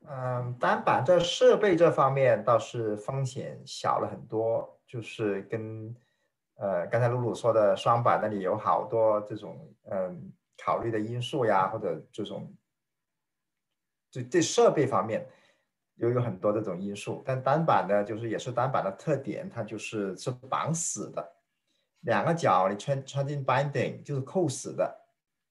[0.06, 5.96] 嗯，单板在设备这方面倒是风险小了很多，就是跟
[6.56, 10.32] 呃刚才露露说的双板那里有好多这种嗯
[10.64, 12.54] 考虑的因素呀，或者这种
[14.10, 15.26] 这这设备方面。
[15.96, 21.32] 又有很多这种因素，但单板呢，就是也是单板的特点，它就是是绑死的，
[22.00, 25.00] 两个脚你穿穿进 binding 就是扣死的，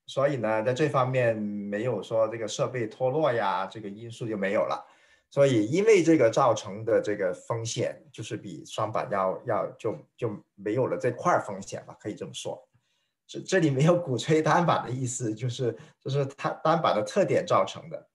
[0.07, 4.83] 所以呢，在这方面没有说这个设备脱落呀，这个因素就没有了。
[5.31, 12.67] 所以因为这个造成的这个风险，就是比双板要要就就没有了这块风险吧，可以这么说。
[13.25, 18.09] 这这里没有鼓吹单板的意思，就是就是它单板的特点造成的。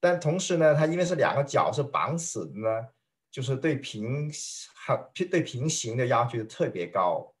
[0.00, 2.88] 但同时呢，它因为是两个脚是绑死的呢，
[3.30, 4.28] 就是对平
[4.74, 7.32] 很对平行的要求特别高，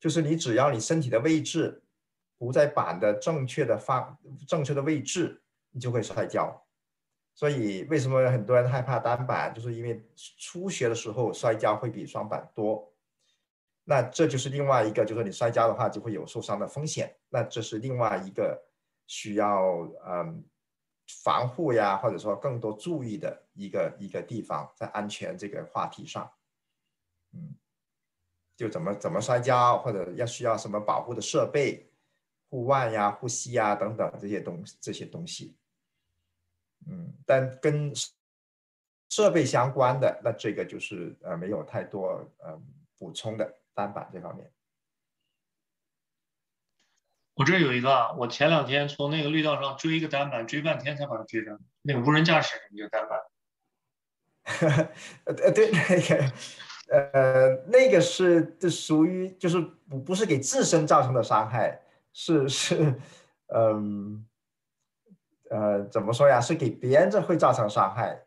[0.00, 1.82] 就是你只要你身体的位置
[2.38, 6.64] 不在板的正确的方正确的位置，你就会摔跤。
[7.38, 10.04] 所以为什么很多人害怕单板，就是因为
[10.38, 12.92] 初学的时候摔跤会比双板多。
[13.84, 17.14] 那这就是另外一个，就是你摔跤的话就会有受伤的风险。
[17.28, 18.60] 那这是另外一个
[19.06, 20.44] 需要嗯。
[21.24, 26.30] 防护呀，或者说更多注意的一个一个地方，在安全这个话题上，
[27.32, 27.56] 嗯，
[28.54, 31.90] 就怎么怎么摔跤，或者要需要什么保护的设备，
[32.50, 35.56] 护腕呀、护膝呀等等这些东这些东西，
[36.88, 37.92] 嗯，但跟
[39.10, 42.60] 设备相关的，那这个就是呃没有太多呃
[42.98, 44.50] 补充的单板这方面。
[47.34, 51.56] 我这有一个，我前两天从那个绿道上追一个单板，追半天才把它追上。
[51.82, 53.20] 那个无人驾驶那个单板，
[55.24, 56.32] 呃对，那个
[56.90, 61.80] 呃那个是这属于就是不不是给自身造成的伤害，
[62.12, 63.00] 是是
[63.54, 64.27] 嗯
[65.50, 66.40] 呃怎么说呀？
[66.40, 68.24] 是给别人这会造成伤害。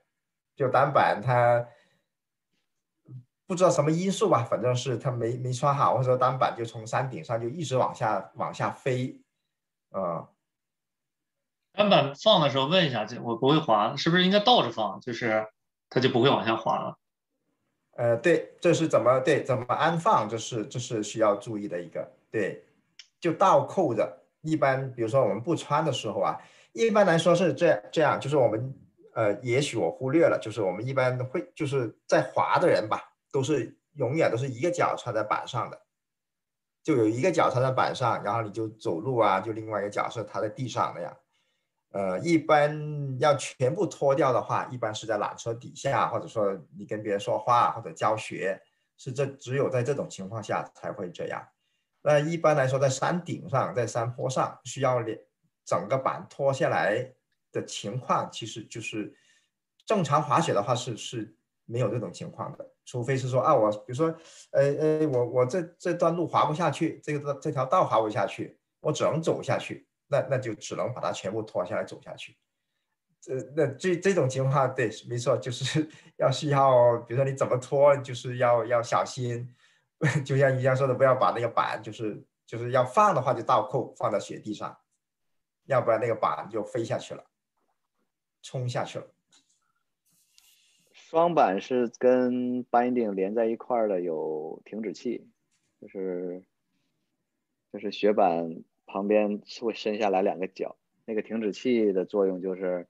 [0.55, 1.67] 就单板它。
[3.47, 9.19] 不知道什么因素吧，反正是他没没穿好，或者说单板就从山顶上就一直往下往下飞，
[9.89, 10.29] 啊。
[11.73, 15.45] 单板放的时候问一下，这我不会滑，是不是应该倒着放，就是
[15.89, 16.97] 它就不会往下滑了？
[17.97, 22.63] 呃，对，这是怎么对怎么安放，这是这是需要注意的一个，对，
[23.19, 24.23] 就倒扣着。
[24.43, 26.39] 一般比如说我们不穿的时候啊，
[26.73, 28.73] 一般来说是这这样，就是我们
[29.13, 33.09] 呃，也许我忽略了，就是我们一般会就是在滑的人吧。
[33.33, 35.81] 都是永远都是一个脚穿在板上的，
[36.83, 41.17] 就有一个脚穿在板上，然后你就走路啊，就另外一个脚是踏在地上那样。
[41.91, 48.61] 呃，一般要全部脱掉的话，一般是在缆车底下，或者说你跟别人说话或者教学，
[48.97, 51.47] 是这只有在这种情况下才会这样。
[52.01, 55.17] 那一般来说，在山顶上，在山坡上，需要两
[55.65, 57.13] 整个板脱下来
[57.51, 59.13] 的情况，其实就是
[59.85, 62.67] 正常滑雪的话是是没有这种情况的。
[62.83, 64.07] 除非是说啊，我比如说，
[64.51, 72.35] 呃呃，我我这这段路滑不下去，这个这条道滑不下去，我只能走下去，那那就只能把它全部拖下来走下去。
[73.21, 79.47] 这那这这种情况，对，没错，就是 要需要，比如说你怎么拖，就是要要小心，
[80.25, 84.75] 就像于江说的，不要把那个板，就是就是要放的话就倒扣放在雪地上，
[85.65, 87.25] 要不然那个板就飞下去了，
[88.41, 89.07] 冲下去了。
[90.91, 95.27] 双板是跟 binding 连在一块儿的，有停止器，
[95.79, 96.43] 就是
[97.71, 102.87] 就是雪板旁边会伸下来两个角，那个停止器的作用就是，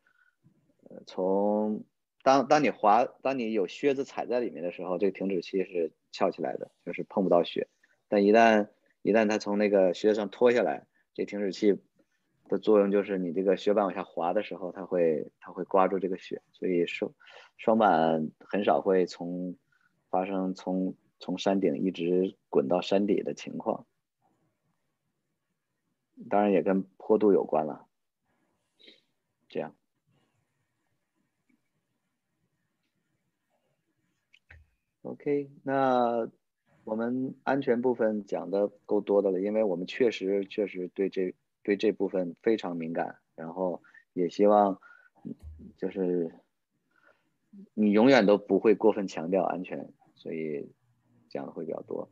[0.90, 1.84] 呃，从
[2.24, 7.68] 当当你滑，当你有靴子踩在里面的时候，这个停止器是翘起来的，就是碰不到雪，
[8.08, 8.70] 但一旦
[9.02, 11.82] 一旦它从那个靴子上脱下来，这停止器。
[12.52, 17.14] 的作用就是你这个雪板往下滑的时候，它会它会刮住这个雪，所以双
[17.56, 19.56] 双板很少会从
[20.10, 23.88] 发生从从山顶一直滚到山底的情况。
[26.30, 27.88] 当然也跟坡度有关了。
[29.48, 29.74] 这样
[35.04, 36.30] ，OK，那
[36.84, 41.34] 我们安全部分讲的够多的了，因为我们确实确实对这。
[41.64, 43.82] 对这部分非常敏感，然后
[44.14, 44.80] 也希望
[45.78, 46.36] 就是
[47.74, 50.72] 你永远都不会过分强调安全，所以
[51.30, 52.10] 讲的会比较多。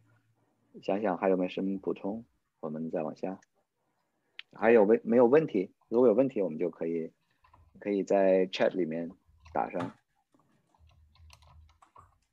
[0.83, 2.25] 想想还有没有什么补充？
[2.59, 3.39] 我们再往下。
[4.53, 5.73] 还有问没有问题？
[5.87, 7.11] 如果有问题，我们就可以
[7.79, 9.11] 可以在 chat 里面
[9.53, 9.95] 打上。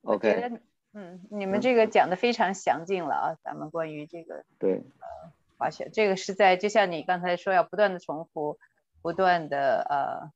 [0.03, 0.61] OK，得，
[0.93, 4.83] 嗯，你们这个讲的非常详尽了啊，咱们关于这个对，
[5.59, 8.59] 滑雪，这个是在就像你刚才说，要不断的重复，
[9.03, 10.31] 不断的呃，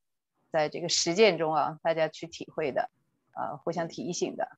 [0.50, 2.90] 在这个实践中啊，大家去体会的，
[3.34, 4.48] 呃，互相提醒的，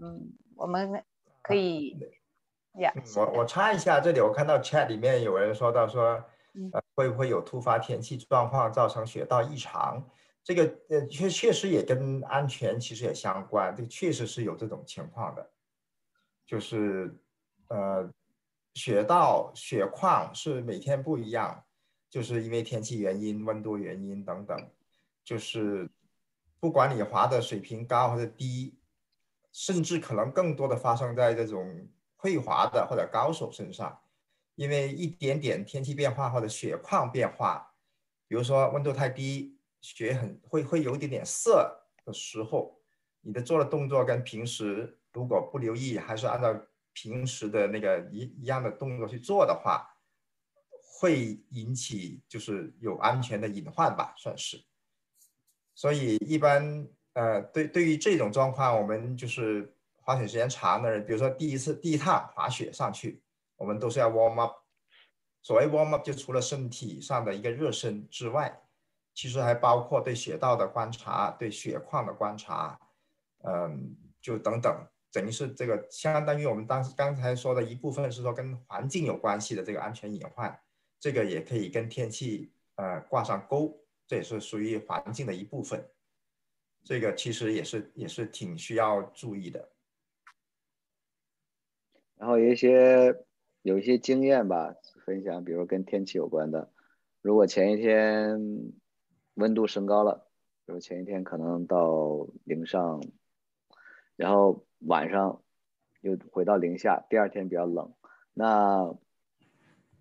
[0.00, 1.04] 嗯，我们
[1.42, 1.96] 可以
[2.74, 6.22] 呀，嗯我我插一下，这里我看到 chat 里面有人说到说
[6.54, 10.04] 嗯，呃，会不会有突发天气状况造成雪道异常？
[10.42, 15.50] 这个呃，确确实也跟安全其实也相关，这个确实是有这种情况的，
[16.46, 17.14] 就是
[17.68, 18.10] 呃，
[18.78, 21.64] 雪道雪况是每天不一样，
[22.08, 24.56] 就是因为天气原因、温度原因等等，
[25.24, 25.90] 就是
[26.60, 28.78] 不管你滑的水平高或者低，
[29.50, 33.98] 甚至可能更多的发生在这种会滑的或者高手身上，
[34.54, 37.74] 因为一点点天气变化或者雪况变化，
[38.28, 42.80] 比如说温度太低，雪很会会有一点点涩的时候，
[43.22, 46.54] 你的做的动作跟平时如果不留意，还是按照
[46.92, 49.88] 平时的那个一一样的动作去做的话，
[51.00, 54.62] 会引起就是有安全的隐患吧，算是。
[55.74, 63.22] 所以一般呃，对对于这种状况，我们就是滑雪时间长的人，比如说第一次第一趟滑雪上去，
[63.56, 64.56] 我们都是要 warm up。
[65.40, 68.60] 所谓 warm up，就除了身体上的一个热身之外，
[69.14, 72.78] 其实还包括对雪道的观察、对雪况的观察，
[73.44, 80.60] 嗯，就等等，等于是这个相当于我们当时刚才说的一部分是说跟环境有关系的这个安全隐患，
[81.00, 85.88] 这个也可以跟天气呃挂上钩，这也是属于环境的一部分。
[86.84, 89.70] 这个其实也是也是挺需要注意的。
[92.16, 93.14] 然后有一些
[93.62, 96.72] 有一些经验吧，分享，比如跟天气有关的。
[97.22, 98.72] 如果前一天
[99.34, 100.28] 温度升高了，
[100.64, 103.02] 比如前一天可能到零上，
[104.18, 105.42] 然后晚上
[106.00, 107.94] 又回到零下，第二天比较冷，
[108.34, 108.92] 那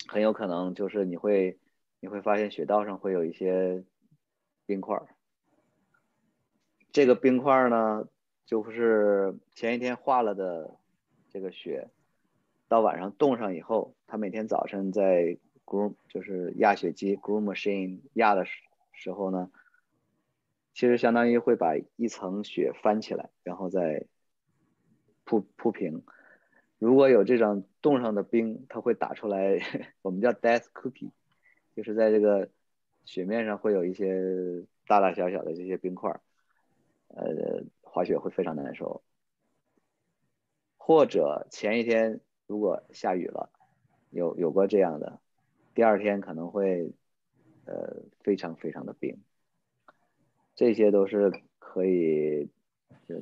[0.08, 1.60] 很有可能就是你会
[1.99, 3.86] 你会发现雪道上会有一些
[4.65, 5.08] 冰块儿。
[6.91, 8.08] 这个冰块儿呢，
[8.43, 10.80] 就是前一天化了的
[11.30, 11.91] 这个雪，
[12.67, 19.51] 到晚上冻上以后，它每天早晨在 groom 就是压雪机 groom machine 压的时时候呢，
[20.78, 24.06] 其实相当于会把一层雪翻起来，然后再
[25.24, 26.04] 铺铺平。
[26.78, 29.58] 如果有这种冻上的冰，它会打出来，
[30.04, 31.10] 我们叫 death cookie，
[31.76, 32.52] 就是在这个
[33.06, 36.22] 雪面上会有一些大大小小的这些冰块儿。
[37.08, 39.02] 呃，滑雪会非常难受，
[40.78, 43.50] 或者前一天如果下雨了，
[44.12, 45.20] 有有过这样的，
[45.74, 46.94] 第二天可能会
[47.66, 49.18] 呃非常非常的冰，
[50.58, 52.50] 这些都是可以
[53.08, 53.15] 就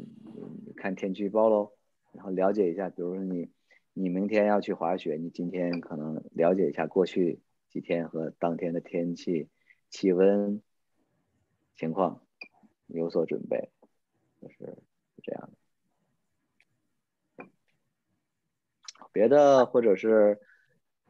[0.77, 1.73] 看天气预报喽，
[2.13, 3.51] 然后了解一下，比如说你
[3.93, 9.49] 你明天要去滑雪，你今天可能了解一下过去几天和当天的天气、
[9.89, 10.61] 气温
[11.75, 12.21] 情况，
[12.87, 13.69] 有所准备。
[14.41, 14.77] 就是
[15.21, 15.49] 这样
[17.37, 17.45] 的。
[19.11, 20.39] 别的或者是，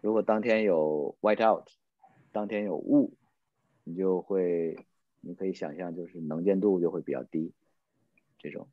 [0.01, 1.67] 如果当天有 white out，
[2.31, 3.15] 当天有雾，
[3.83, 4.75] 你就会，
[5.27, 7.51] 你可以想象，就是能见度就会比较低，
[8.37, 8.69] 这种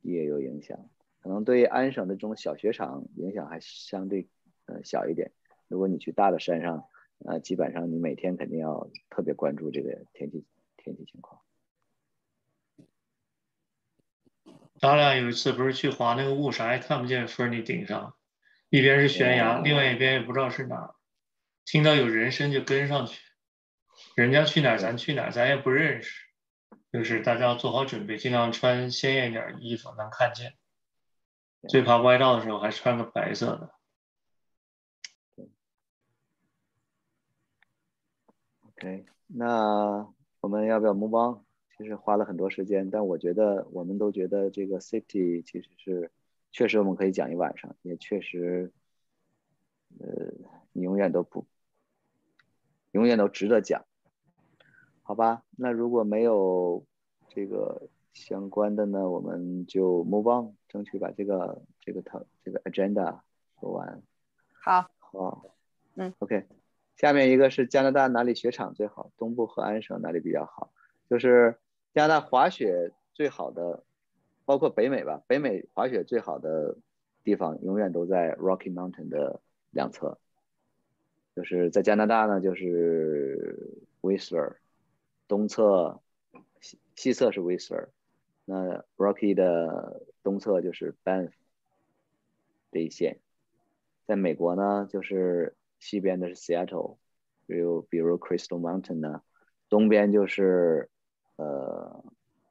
[0.00, 0.90] 也有影响。
[1.20, 4.28] 可能对安省的这种小雪场影响还相对
[4.66, 5.30] 呃小一点。
[5.68, 10.44] 如果你去大的山上，呃，基本上你每天肯定要特别关注这个天气
[10.76, 11.40] 天气情况。
[14.80, 18.16] 咱俩有一次不是去滑那个雾，啥也看不见，分你顶上，
[18.70, 20.94] 一边是悬崖，另外一边也不知道是哪儿，
[21.66, 23.20] 听到有人声就跟上去，
[24.20, 26.26] 人家去哪儿咱去哪儿，咱也不认识，
[26.92, 30.58] 就是大家要做好准备，尽量穿鲜艳点衣服能看见，
[31.70, 33.70] 最怕歪道的时候还穿个白色的。
[38.68, 40.06] OK，那
[40.42, 41.42] 我们要不要 move on？
[41.78, 46.10] 其实花了很多时间，但我觉得我们都觉得这个 safety 其实是
[46.52, 48.70] 确实我们可以讲一晚上，也确实，
[49.98, 50.30] 呃，
[50.72, 51.46] 你永远都不，
[52.90, 53.86] 永远都值得讲，
[55.10, 55.42] 好吧？
[55.56, 56.86] 那如果没有
[57.26, 63.18] 这个相关的呢，我们就 move on，争取把这个这个套这个 agenda
[63.58, 64.00] 说完。
[64.52, 65.46] 好，好，
[65.96, 66.46] 嗯，OK，
[66.94, 69.10] 下面一个是加拿大哪里雪场最好？
[69.18, 70.70] 东部和安省哪里比较好？
[71.08, 71.58] 就是
[71.92, 73.82] 加拿大滑雪最好的，
[74.44, 76.76] 包括北美吧，北美滑雪最好的
[77.24, 79.40] 地方永远都在 Rocky Mountain 的
[79.72, 80.20] 两侧，
[81.34, 84.54] 就是在加拿大呢，就是 Whistler，
[85.30, 86.00] 东侧
[86.60, 87.90] 西西侧是 Whistler，
[88.44, 91.30] 那 Rocky 的东侧就是 Banff
[92.72, 93.20] 这一线，
[94.08, 96.96] 在美国呢，就是西边的是 Seattle，
[97.46, 99.22] 比如比如 Crystal Mountain 呢，
[99.68, 100.90] 东边就是
[101.36, 102.04] 呃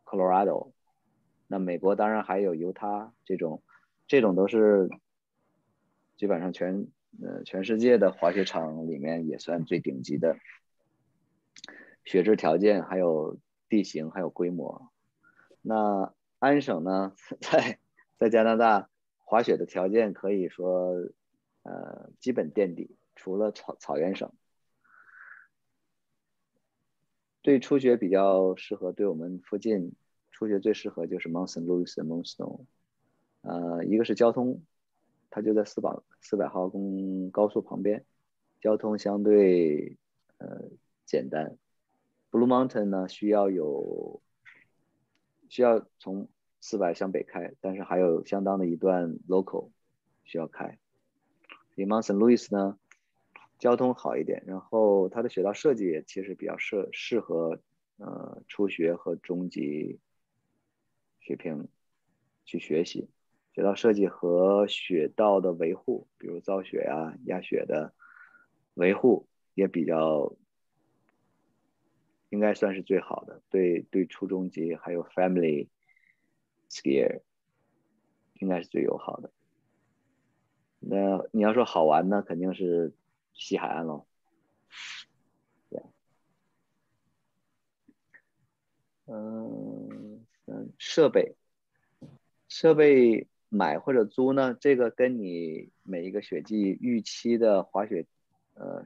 [0.06, 0.72] Colorado，
[1.48, 3.62] 那美国当然还有犹他这种，
[4.08, 4.90] 这种都是
[6.16, 6.88] 基本上全
[7.22, 10.38] 呃全世界的滑雪场里面也算最顶级的
[12.10, 13.38] 雪质条件，还有
[13.70, 14.92] 地形，还有规模。
[15.62, 17.78] 那安省呢， 在
[18.18, 18.90] 在加拿大
[19.20, 20.96] 滑雪的条件可以说
[21.62, 24.32] 呃基本垫底，除了草草原省。
[27.44, 29.94] 对初学比较适合，对我们附近
[30.32, 31.64] 初学最适合就是 Mount St.
[31.64, 32.66] Louis 和 Moonstone。
[33.42, 34.64] 呃，一个是交通，
[35.30, 38.04] 它就在四百四百号公高速旁边，
[38.62, 39.96] 交通相对
[40.40, 40.72] 呃
[41.06, 41.56] 简单。
[42.32, 44.22] Blue Mountain 呢需要有
[45.48, 49.72] 需要从四百向北开，但是还有相当的一段 local
[50.24, 50.78] 需要开。
[51.76, 52.18] Mount St.
[52.18, 52.78] Louis 呢？
[53.58, 57.62] 交通好一点，然后它的雪道设计也其实比较适适合
[57.98, 60.00] 呃初学和中级
[61.20, 61.68] 水平
[62.46, 63.10] 去学习。
[63.52, 67.94] 雪道设计和雪道的维护，比如造雪呀、压雪的
[68.76, 70.34] 维护也比较，
[72.30, 73.42] 应该算是最好的。
[73.50, 75.68] 对对，初中级还有 family
[76.70, 77.22] skier
[78.40, 79.32] 应该是最友好的。
[80.80, 82.94] 那你要说好玩呢，肯定是。
[83.42, 84.06] 西海岸喽，
[85.70, 85.82] 对，
[89.06, 91.38] 嗯嗯，设备，
[92.50, 94.54] 设备买或者租呢？
[94.60, 98.06] 这个跟你每一个雪季预期的滑雪，
[98.56, 98.84] 呃，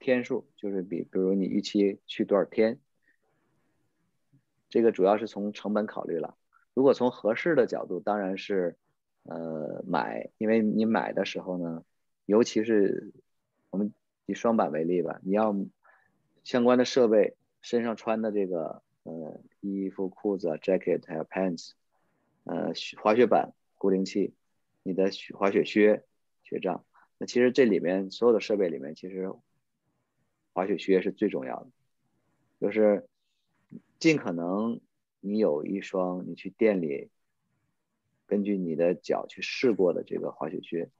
[0.00, 2.80] 天数，就是比，比如你预期去多少天，
[4.68, 6.36] 这个主要是从成本考虑了。
[6.74, 8.76] 如果从合适的角度，当然是，
[9.22, 11.84] 呃，买，因为你买的时候呢，
[12.26, 13.12] 尤其是。
[13.72, 13.94] 我们
[14.26, 15.54] 以双板为例吧，你要
[16.42, 21.74] 相关的设备，身上穿的这个呃衣服、裤子、jacket 还有 pants，
[22.42, 24.34] 呃滑雪板、固定器，
[24.82, 26.02] 你的滑雪靴、
[26.42, 26.84] 雪杖，
[27.16, 29.32] 那其实这里面所有的设备里面，其实
[30.52, 31.70] 滑雪靴是最重要的，
[32.60, 33.08] 就是
[33.98, 34.80] 尽可能
[35.20, 37.10] 你有一双你去店里
[38.26, 40.90] 根据你的脚去试过的这个滑雪靴。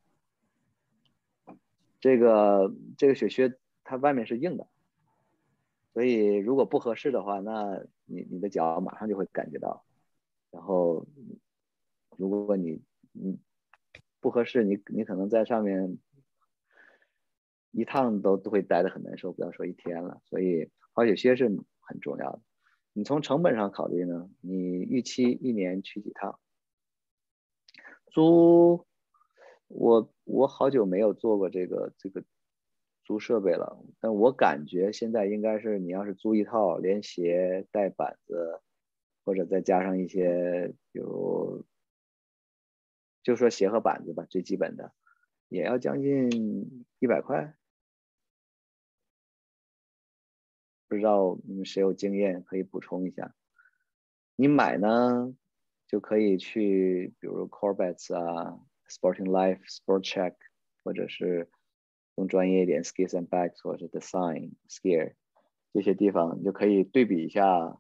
[2.01, 4.67] 这个这个雪靴它外面是硬的，
[5.93, 9.85] 所以如果不合适的话，那你你的脚马上就会感觉到。
[10.51, 11.07] 然后，
[12.17, 12.81] 如果你
[13.13, 13.39] 你
[14.19, 15.99] 不合适，你你可能在上面
[17.71, 20.21] 一趟都都会待得很难受，不要说一天了。
[20.25, 21.49] 所以滑雪靴是
[21.81, 22.43] 很重要的。
[22.93, 26.39] 你从成本上考虑呢，你预期一年去几趟？
[28.13, 28.87] 租。
[29.73, 32.25] 我我好久没有做过这个这个
[33.05, 38.61] 租设备了，但我感觉现在应该是你要是租一套，连鞋带板子，
[39.25, 41.65] 或者再加上一些，比如
[43.23, 44.93] 就说鞋和板子吧，最基本的
[45.49, 47.55] 也要将近一百块。
[50.91, 53.35] 不知道你们谁有经验可以补充一下？
[54.37, 55.35] 你买呢
[55.87, 58.61] 就可以去，比如 Corbetts 啊。
[58.91, 60.35] Sporting Life、Sport Check，
[60.83, 61.49] 或者是
[62.17, 65.15] 更专业一点，Skis and Bags 或者 Design Skier
[65.73, 67.79] 这些地方，你就可以对比一下，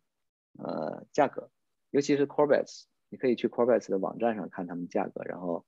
[0.57, 1.51] 呃，价格。
[1.91, 5.67] 尤其是 Corbetts，你可以去 Corbetts 的网站上看他们价格，然后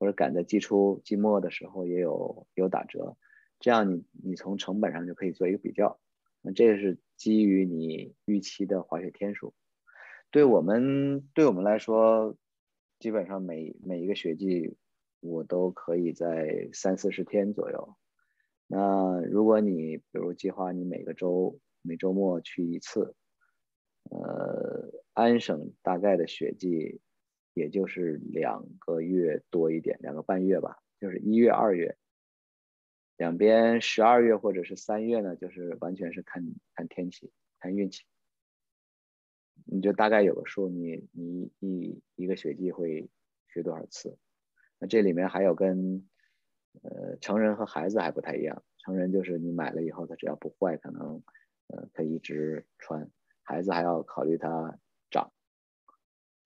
[0.00, 3.16] 或者赶在季初、季末的时候也有有打折，
[3.60, 6.00] 这样你你从成本上就可以做一个比较。
[6.42, 9.54] 那这是基于你预期的滑雪天数。
[10.30, 12.36] 对我们对我们来说。
[12.98, 14.76] 基本上每每一个雪季，
[15.18, 17.96] 我都可以在三四十天左右。
[18.68, 23.16] 那如果你比如计划你每个周每周末去一次，
[24.08, 27.00] 呃，安省大概的雪季
[27.54, 31.96] 也就是两个月多一点，两个半月吧，就是一月、二月。
[33.22, 36.42] 两边十二月或者是三月呢，就是完全是看
[36.74, 38.04] 看天气、看运气。
[39.64, 43.08] 你就大概有个数，你你一一个雪季会
[43.46, 44.18] 学多少次？
[44.80, 46.04] 那这里面还有跟
[46.82, 48.64] 呃成人和孩子还不太一样。
[48.78, 51.22] 成人就是你买了以后，它只要不坏，可能
[51.68, 53.08] 呃可以一直穿。
[53.44, 54.80] 孩子还要考虑他
[55.12, 55.32] 长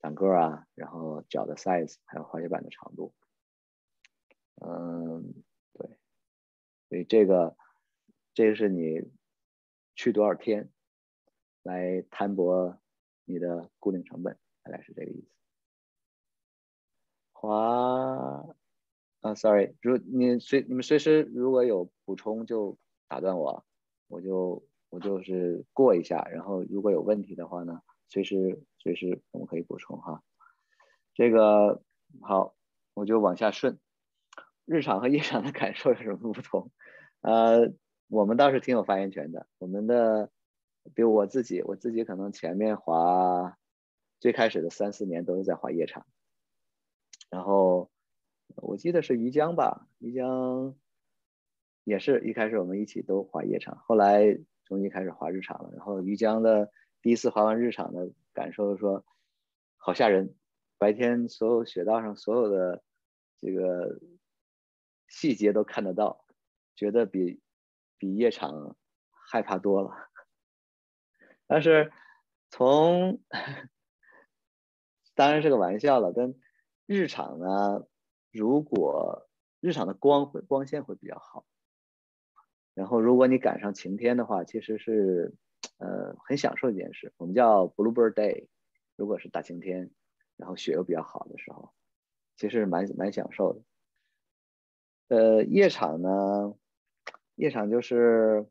[0.02, 3.14] 长个啊，然后脚的 size，还有滑雪板的长度。
[4.56, 5.42] 嗯，
[6.88, 7.56] 所以这个
[8.34, 9.10] 这个是你
[9.94, 10.70] 去多少天
[11.62, 12.78] 来摊薄
[13.24, 15.28] 你的固定成本，大概是这个意思。
[17.32, 18.46] 华
[19.20, 22.78] 啊，sorry，如你随你们随时如果有补充就
[23.08, 23.64] 打断我，
[24.08, 30.22] 我就我就是过一下，然后如果有问题的话呢，随时随时我们可以补充哈。
[31.14, 31.82] 这个
[32.20, 32.54] 好，
[32.94, 33.78] 我就往下顺。
[34.66, 36.72] 日常和夜场的感受有什么不同？
[37.20, 37.72] 呃，
[38.08, 39.46] 我们倒是挺有发言权的。
[39.58, 40.28] 我们的，
[40.92, 43.56] 比如我自己，我自己可能前面滑
[44.18, 46.04] 最开始的三四年都是在滑夜场，
[47.30, 47.92] 然后
[48.56, 50.74] 我记得是于江吧，于江
[51.84, 55.70] 也是一开始我们一起都滑夜场，后来终于开始滑日场了。
[55.76, 59.04] 然后于江的第一次滑完日场的感受是说，
[59.76, 60.34] 好吓人，
[60.76, 62.82] 白天所有雪道上所有的
[63.40, 64.00] 这个。
[65.08, 66.24] 细节都看得到，
[66.74, 67.40] 觉得比
[67.98, 68.76] 比夜场
[69.10, 69.90] 害怕多了。
[71.46, 71.92] 但是
[72.50, 73.20] 从
[75.14, 76.34] 当然是个玩笑了，但
[76.86, 77.86] 日场呢，
[78.32, 79.28] 如果
[79.60, 81.46] 日场的光会光线会比较好，
[82.74, 85.34] 然后如果你赶上晴天的话，其实是
[85.78, 88.48] 呃很享受一件事，我们叫 Bluebird Day。
[88.96, 89.90] 如果是大晴天，
[90.36, 91.72] 然后雪又比较好的时候，
[92.36, 93.62] 其实蛮蛮享受的。
[95.08, 96.54] 呃，夜场呢，
[97.36, 98.46] 夜场就是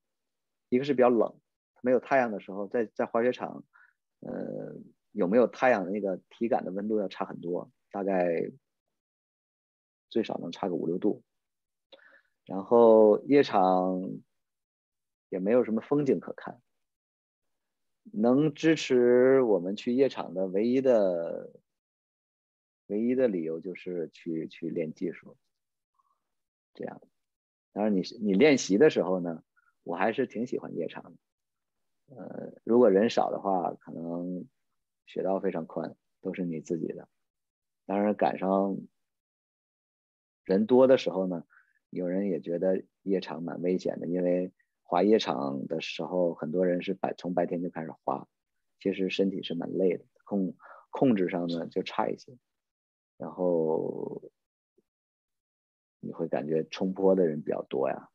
[0.70, 1.38] 一个是比较冷，
[1.82, 3.66] 没有太阳的时候，在在滑雪场，
[4.22, 4.76] 呃，
[5.12, 8.50] 有没有太阳的那个体感的温度要差很多，大概
[10.10, 11.24] 最少能差个五六度。
[12.46, 14.20] 然后夜场
[15.30, 16.62] 也没有什么风景可看，
[18.14, 21.52] 能支持我们去夜场的唯一的
[22.88, 25.36] 唯一的理由就是去去练技术。
[26.76, 27.02] 这样，
[27.72, 29.44] 当然你你练习的时候呢，
[29.84, 31.12] 我还是挺喜欢夜场的。
[32.16, 34.46] 呃，如果人少的话，可能
[35.06, 37.08] 雪道非常宽，都是你自己的。
[37.86, 38.78] 当然赶上
[40.44, 41.46] 人多的时候呢，
[41.90, 44.52] 有人也觉得夜场蛮危险的，因为
[44.84, 48.28] 滑夜场的时候，很多人是白从白天就开始滑，
[48.80, 50.56] 其实身体是蛮累的，控
[50.92, 52.38] 控制上呢就差一些，
[53.18, 54.32] 然后。
[56.06, 58.10] 你会感觉冲坡的人比较多呀，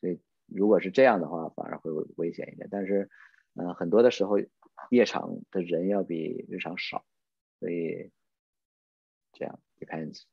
[0.00, 2.68] 所以如果是这样的话，反而会危险一点。
[2.70, 3.08] 但是，
[3.54, 4.36] 嗯，很多的时候
[4.90, 7.04] 夜场的人要比日常少，
[7.60, 8.10] 所以
[9.32, 10.24] 这样 depends。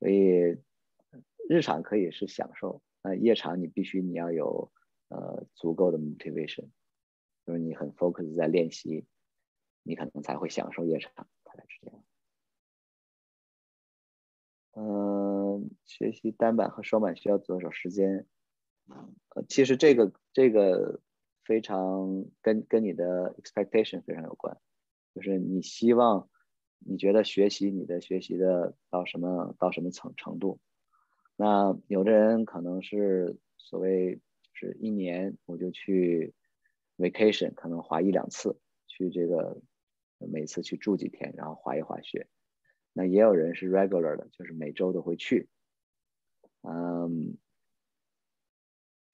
[0.00, 0.58] 所以
[1.48, 4.72] 日常可以是享受，那夜场你必须你要有
[5.08, 6.70] 呃足够的 motivation，
[7.46, 9.06] 就是你很 focus 在练习，
[9.84, 11.12] 你可能才会享受夜场，
[11.44, 12.04] 大概是这样。
[14.74, 18.26] 嗯，学习单板和双板需要多少时间？
[18.88, 21.00] 呃，其实这个这个
[21.44, 24.56] 非常跟跟你的 expectation 非常有关，
[25.14, 26.28] 就是你希望
[26.78, 30.58] 你觉得学习你的学习的到什么到什么程程度？
[31.36, 34.20] 那有的人可能是所谓
[34.52, 36.34] 是一年我就去
[36.96, 39.60] vacation，可能滑一两次，去这个
[40.18, 42.26] 每次去住几天，然后滑一滑雪。
[42.92, 45.48] 那也有人是 regular 的，就是每周都会去。
[46.62, 47.38] 嗯，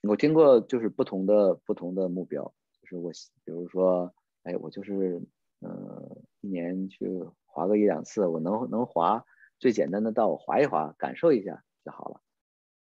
[0.02, 3.10] 我听过就是不同的不同的目标，就是我
[3.44, 5.22] 比如说，哎，我就是
[5.60, 9.24] 嗯一年去滑个一两次，我能能滑
[9.58, 12.20] 最简单的道，我滑一滑，感受一下就好了，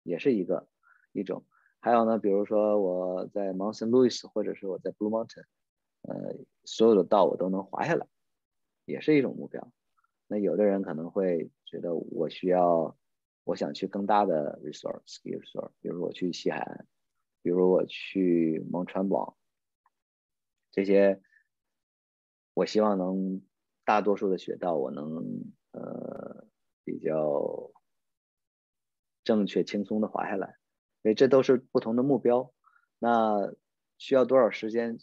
[0.02, 0.68] 也是一个
[1.12, 1.44] 一种。
[1.80, 5.44] 还有呢，比如说我在 Mount Saint Louis 或者是我在 Blue Mountain，
[6.02, 8.06] 呃，所有的道我都能滑下来，
[8.84, 9.70] 也是一种目标。
[10.26, 12.96] 那有的人可能会觉得我需要，
[13.44, 16.86] 我想去更大的 resort，ski resort，比如我去西海岸，
[17.42, 19.36] 比如我去蒙川堡，
[20.72, 21.20] 这些，
[22.54, 23.42] 我希望能
[23.84, 26.46] 大多数的雪道我能呃
[26.84, 27.70] 比较
[29.24, 30.56] 正确轻松的滑下来，
[31.02, 32.52] 所以这都是不同的目标。
[32.98, 33.54] 那
[33.98, 34.96] 需要多少时间？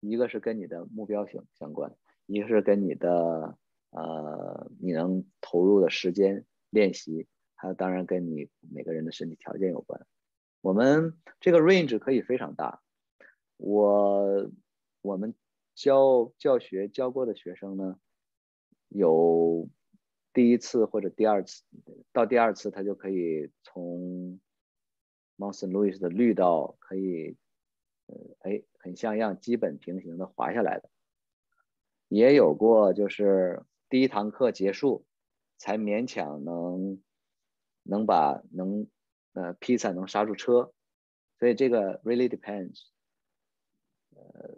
[0.00, 1.94] 一个是跟你的目标相相关，
[2.26, 3.58] 一个是跟你的。
[3.94, 10.04] 呃，你能投入的时间练习，还有当然跟你每个人的身体条件有关。
[10.60, 12.82] 我们这个 range 可以非常大。
[13.56, 14.50] 我
[15.00, 15.32] 我们
[15.76, 18.00] 教教学教过的学生呢，
[18.88, 19.68] 有
[20.32, 21.62] 第一次或者第二次，
[22.12, 24.40] 到第二次他就可以从
[25.38, 27.36] Mount Saint Louis 的绿道可以
[28.06, 30.90] 呃，哎，很像样，基本平行的滑下来的，
[32.08, 33.62] 也有过就是
[33.94, 35.06] 第一堂课结束
[35.56, 37.00] 才勉强能
[37.84, 38.88] 能把能
[39.34, 40.74] 呃披萨能刹住车，
[41.38, 42.88] 所以这个 really depends，
[44.16, 44.56] 呃，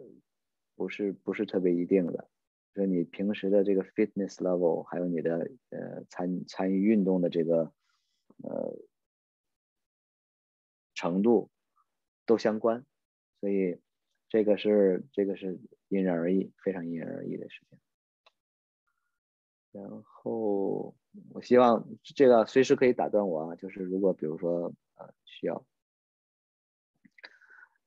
[0.73, 2.27] 不是不是特别一定的，
[2.73, 7.71] 就你平时的这个 fitness level，还有你的呃参参与运动的这个
[8.41, 8.75] 呃
[10.95, 11.51] 程度
[12.25, 12.83] 都相关。
[13.39, 13.79] 所以，
[14.29, 15.59] 这个是这个是
[15.89, 17.77] 因人而异，非常因人而异的事情。
[19.77, 20.95] 然后，
[21.33, 25.63] 我希望这个随时可以打断我啊，就是如果比如说呃需要，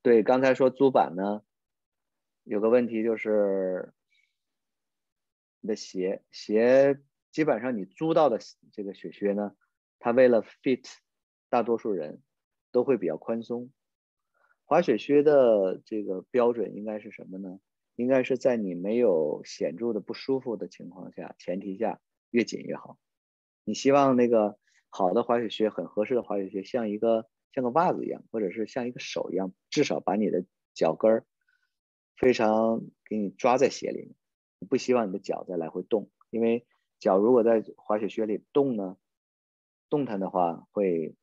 [0.00, 1.42] 对，刚才说租板呢，
[2.44, 3.92] 有个问题就是
[5.60, 7.00] 你的鞋鞋
[7.32, 8.38] 基本上你租到的
[8.72, 9.56] 这个雪靴呢，
[9.98, 10.88] 它为了 fit
[11.48, 12.22] 大多数人
[12.70, 13.70] 都会比较宽松。
[14.64, 17.58] 滑雪靴的这个标准应该是什么呢？
[18.00, 22.98] 应该是在你没有显著的不舒服的情况下，前提下越紧越好。
[23.64, 31.26] 你希望那个好的滑雪靴，很合适的滑雪靴，像一个像个袜子一样，或者是像一个手一样，至少把你的脚跟儿
[32.16, 34.14] 非常给你抓在鞋里面。
[34.68, 36.66] 不希望你的脚再来回动，因为
[36.98, 38.96] 脚如果在滑雪靴里动呢，
[39.88, 41.14] 动弹的话会。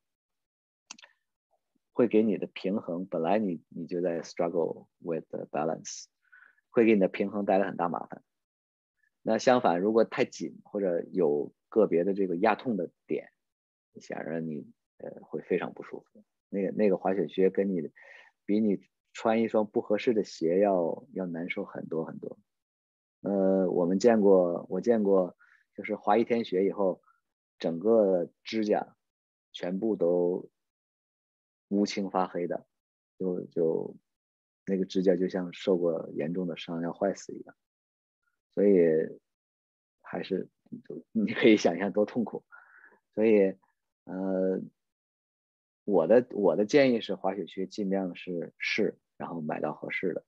[1.98, 6.04] 会给你的平衡，本来你你就在 struggle with balance，
[6.78, 8.22] 会给你的平衡带来很大麻烦。
[9.22, 13.30] 那相反，如果太紧或者有个别的这个压痛的点，
[13.96, 16.24] 显然你呃会非常不舒服。
[16.48, 17.90] 那个那个滑雪靴跟你
[18.46, 18.80] 比你
[19.12, 22.38] 穿一双不合适的鞋要要难受很多很多。
[23.22, 25.36] 呃，我们见过，我见过，
[25.74, 27.02] 就是滑一天雪以后，
[27.58, 28.96] 整个指甲
[29.52, 30.48] 全部都。
[31.70, 32.64] 乌青发黑的，
[33.18, 33.94] 就就
[34.68, 37.56] 那个指甲就像受过严重的伤要坏死一样，
[38.54, 38.76] 所以
[40.02, 40.48] 还是
[41.12, 42.44] 你可以想象多痛苦。
[43.14, 43.56] 所以
[44.04, 44.60] 呃，
[45.84, 50.24] 我的我的建议是滑雪靴尽量是试，然后买到合适的。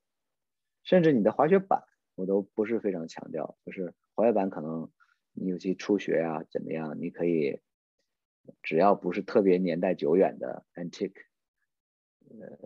[0.83, 1.85] 甚至你的滑雪板
[2.15, 4.91] 我都不是非常强调，就是滑雪板可能
[5.33, 7.61] 你尤其初学啊怎么样，你可以
[8.63, 11.27] 只要不是特别年代久远的 antique。
[12.31, 12.59] 呃，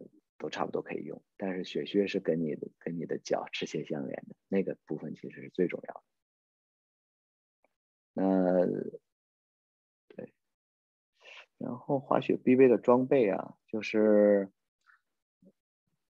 [0.44, 6.02] 都差不多可以用，但是雪靴是跟你的跟你的脚直接相连的那个部分其实是最重要的。
[8.12, 8.66] 那
[10.14, 10.34] 对，
[11.56, 14.50] 然后滑雪必备的装备啊，就是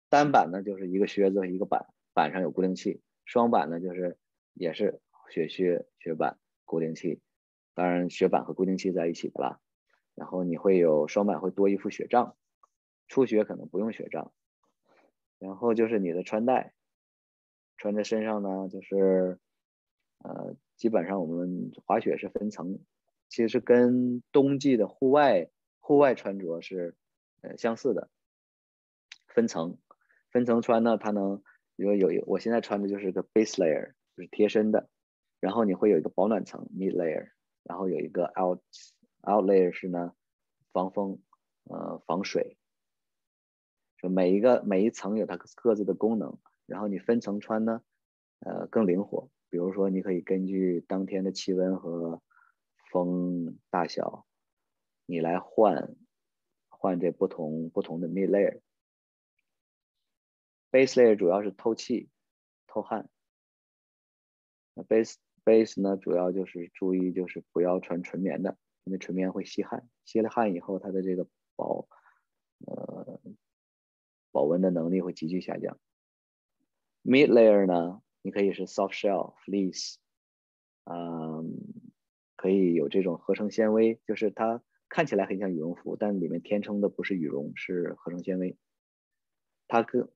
[0.08, 4.16] 单板呢就是一个靴子和一个板，板上有固定器；双板呢就是
[4.54, 7.20] 也是雪靴雪板固定器，
[7.74, 9.60] 当然雪板和固定器在一起的啦。
[10.14, 12.34] 然后你会有双板会多一副雪杖。
[13.08, 14.32] 初学可能不用学杖，
[15.38, 16.72] 然后就是你的穿戴，
[17.76, 19.38] 穿在身上呢，就是
[20.18, 22.78] 呃，基本上我们滑雪是分层，
[23.28, 25.50] 其实跟冬季的户外
[25.80, 26.96] 户外穿着是
[27.42, 28.08] 呃相似的，
[29.28, 29.78] 分层
[30.30, 31.42] 分层穿呢，它能
[31.76, 34.88] 比如有我现在穿的就是个 base layer，就是贴身的，
[35.40, 37.32] 然后你会有一个保暖层 mid layer，
[37.64, 38.62] 然后有一个 out
[39.28, 40.14] out layer 是呢
[40.72, 41.20] 防风
[41.64, 42.56] 呃防水。
[44.08, 47.82] 每一个每一层有它各自的功能，然后你分层穿呢，
[48.40, 49.30] 呃更灵活。
[49.48, 52.22] 比如说，你可以根据当天的气温和
[52.90, 54.26] 风大小，
[55.04, 55.94] 你来换
[56.68, 58.60] 换这不同不同的 mid layer。
[60.70, 62.08] base layer 主要是透气、
[62.66, 63.08] 透汗。
[64.74, 71.26] 那 base base 呢，主要就是注意就是不要穿纯棉的，因为纯棉会吸汗，吸了汗以后它的这个
[71.56, 71.86] 薄
[72.66, 73.11] 呃。
[74.32, 75.78] 保温的能力会急剧下降。
[77.04, 79.96] Mid layer 呢，你可以是 soft shell fleece，
[80.84, 81.58] 嗯，
[82.36, 88.56] 可以有这种合成纤维，就是它看起来很像羽绒服，但里面填充的不是羽绒，是合成纤维。
[89.68, 90.08] 它跟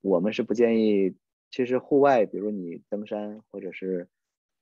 [0.00, 1.16] 我们是不建议，
[1.50, 4.08] 其实户外，比如你登山或者是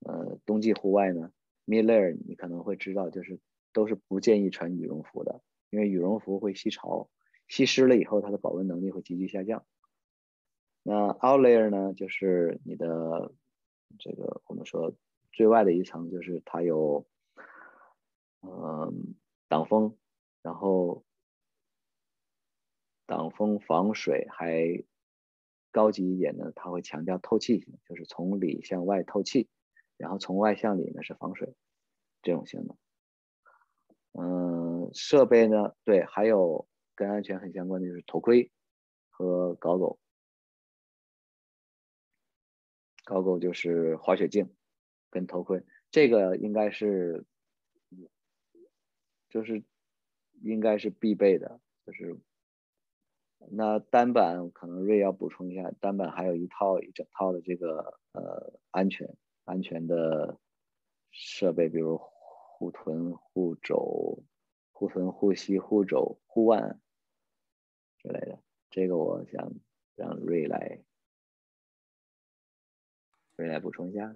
[0.00, 1.32] 呃冬季户外呢
[1.66, 3.40] ，mid layer 你可能会知道，就是
[3.72, 7.08] 都是不建议穿羽绒服的，因为羽绒服会吸潮。
[7.50, 9.66] 吸湿了以后，它的保温能力会急剧下降。
[10.84, 13.32] 那 out layer 呢，就是你的
[13.98, 14.94] 这个我们说
[15.32, 17.08] 最外的一层，就是它有
[18.40, 19.16] 嗯
[19.48, 19.98] 挡风，
[20.42, 21.04] 然后
[23.04, 24.84] 挡风防水，还
[25.72, 29.48] 高级一点呢，它会强调透气性，就是从里向外透气，
[29.96, 31.52] 然后从外向里呢是防水
[32.22, 32.76] 这种性能。
[34.12, 36.69] 嗯，设备呢，对，还有。
[37.00, 38.52] 跟安全很相关的就是头盔
[39.08, 39.98] 和高狗。
[43.04, 44.54] 高狗就是滑雪镜
[45.08, 47.24] 跟头盔，这个应该是
[49.30, 49.64] 就是
[50.42, 52.20] 应该是必备的，就是
[53.50, 60.38] 那单板可能瑞要补充一下，单板还有一套一整套的这个呃安全安全的
[61.10, 64.22] 设备，比如护臀、护肘、
[64.70, 66.78] 护臀、护膝、护肘、护腕
[68.02, 68.38] 之类的。
[68.70, 69.52] 这个我想
[69.96, 70.80] 让瑞来
[73.36, 74.14] 瑞来补充一下。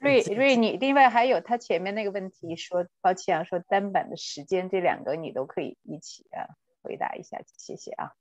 [0.00, 8.12] 瑞瑞，你另外还有他前面那个问题说，抱歉啊，说单板的时间这两个你都可以一起啊回答一下，谢谢啊。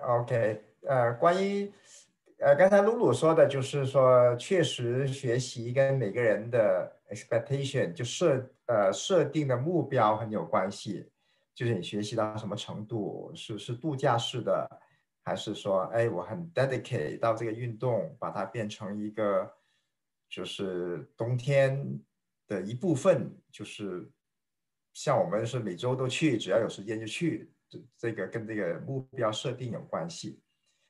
[0.00, 1.72] OK，呃，关于
[2.38, 11.10] 呃刚才露露说的，就是说确实学习跟每个人的 expectation 就设呃设定的目标很有关系，
[11.54, 14.80] 就是你学习到什么程度，是是度假式的，
[15.24, 19.52] 还是说哎我很 dedicate 到这个运动，把它变成一个
[20.30, 22.00] 就是冬天
[22.46, 24.08] 的一部分，就是
[24.94, 30.40] 像我们是每周都去，只要有时间就去，这这个跟这个目标设定有关系。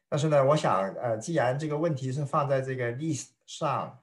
[0.08, 4.02] 但是呢，我想，呃，既然这个问题是放在这个 list 上，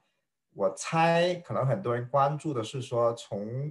[0.56, 3.70] 我猜可能很多人关注的是说，从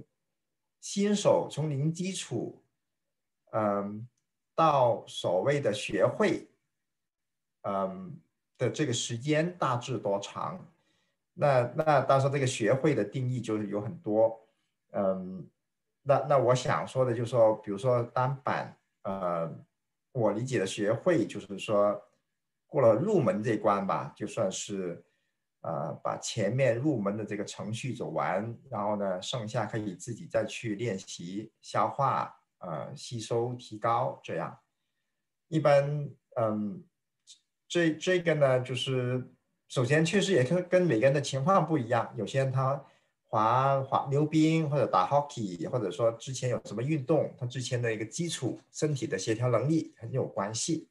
[0.80, 2.62] 新手从零基础，
[3.50, 4.08] 嗯，
[4.54, 6.48] 到所谓的学会，
[7.62, 8.16] 嗯
[8.56, 10.64] 的这个时间大致多长？
[11.34, 14.40] 那那当然这个学会的定义就是有很多，
[14.92, 15.44] 嗯，
[16.02, 19.52] 那那我想说的就是说，比如说单板，呃，
[20.12, 22.00] 我理解的学会就是说
[22.68, 25.04] 过了入门这关吧，就算是
[25.66, 34.56] 呃把前面入门的这个程序走完，然后呢，剩下可以自己再去练习、消化、呃吸收、提高这样。
[35.48, 36.84] 一般，嗯，
[37.66, 39.28] 这这个呢，就是
[39.66, 42.80] 首先确实也跟跟每个人的情况不一样，有些人他
[43.28, 50.88] 滑滑溜冰或者打 hockey，或者说之前有什么运动，他之前的一个基础身体的协调能力很有关系。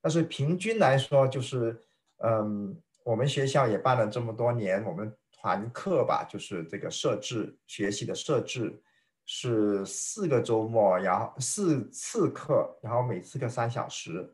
[0.00, 1.78] 但是平均来说，就是
[2.18, 2.74] 嗯，
[3.08, 8.82] 我们学校也办了这么多年，我们团课吧，就是这个设置学习的设置
[9.24, 14.30] 是四个周末，然后四次课，然后每次课三小时，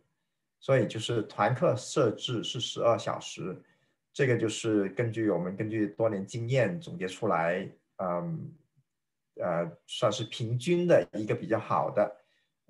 [0.58, 3.56] 所以就是团课设置是十二小时。
[4.12, 8.52] 这个就是根据我们根据多年经验总结出来，嗯，
[9.36, 12.16] 呃，算是平均的一个比较好的，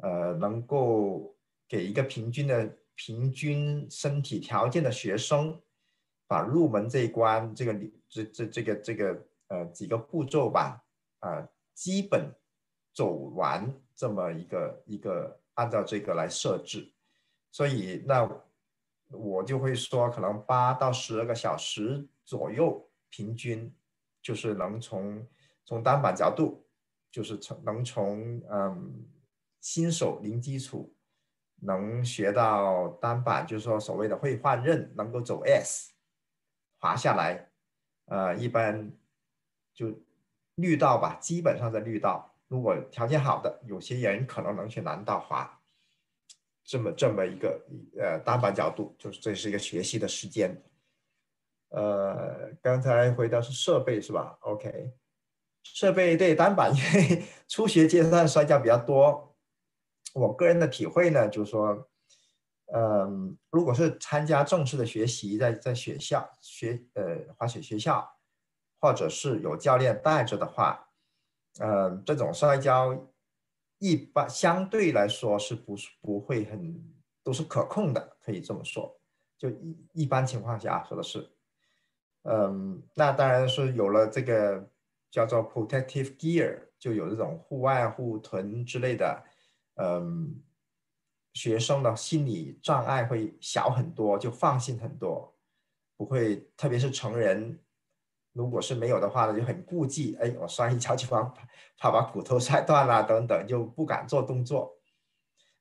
[0.03, 1.35] 呃，能够
[1.67, 5.59] 给一个平均的平均身体条件的学生，
[6.27, 7.75] 把入门这一关这个
[8.09, 10.83] 这这这个这个呃几个步骤吧，
[11.21, 12.33] 啊，基本
[12.93, 16.93] 走完这么一个一个按照这个来设置，
[17.51, 18.29] 所以那。
[19.11, 23.73] 我就会说，可能八到十二个小时左右，平均
[24.21, 25.25] 就是能从
[25.65, 26.67] 从单板角度，
[27.13, 29.07] 就是从能从嗯
[29.61, 30.93] 新手零基础
[31.61, 35.93] 能学到单板，就是说所谓的会换刃，能够走 S
[36.85, 37.49] 滑下来，
[38.09, 38.93] 呃，一般
[39.73, 39.91] 就
[40.57, 42.31] 绿道吧，基本上在绿道。
[42.47, 45.63] 如果条件好的，有些人可能能去蓝道滑。
[46.63, 47.59] 这么这么一个
[47.99, 50.63] 呃单板角度，就是这是一个学习的时间。
[51.71, 54.93] 呃，刚才回答是设备是吧？OK，
[55.63, 59.35] 设备对单板，因 为初学阶段摔跤比较多。
[60.13, 61.89] 我个人的体会呢，就是说，
[62.73, 68.09] 嗯，如果是参加正式的学习，在在学校学呃滑雪学校，
[68.81, 70.89] 或者是有教练带着的话，
[71.61, 73.11] 嗯，这种摔跤。
[73.79, 76.83] 一般相对来说是不是不会很
[77.23, 78.99] 都是可控的，可以这么说。
[79.37, 81.29] 就一一般情况下说的是，
[82.23, 84.71] 嗯，那当然是有了这个
[85.11, 89.23] 叫做 protective gear，就有这种户外护臀之类的，
[89.75, 90.41] 嗯，
[91.35, 95.37] 学生的心理障碍会小很多，就放心很多，
[95.97, 97.61] 不会，特别是成人。
[98.33, 101.23] 如果是没有的话呢，就很顾忌，哎，我摔一跤就怕
[101.79, 104.77] 怕把骨头摔断了等等，就不敢做动作。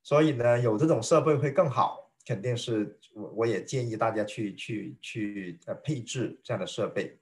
[0.02, 7.20] 所以呢，有这种设备会更好，肯定是我我也建议大家去去去呃配置这样的设备。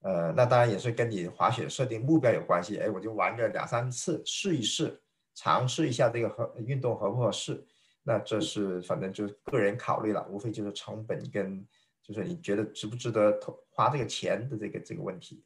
[0.00, 2.78] 呃，那当然也是跟你滑雪设定目标有关系。
[2.78, 5.00] 哎，我就玩个两三次试一试，
[5.32, 7.64] 尝试一下这个合运动合不合适。
[8.02, 11.66] 那这是反正就是个人考虑了，无非就是成本跟。
[12.04, 15.44] 就是你觉得值不值得投花这个钱的这个这个问题，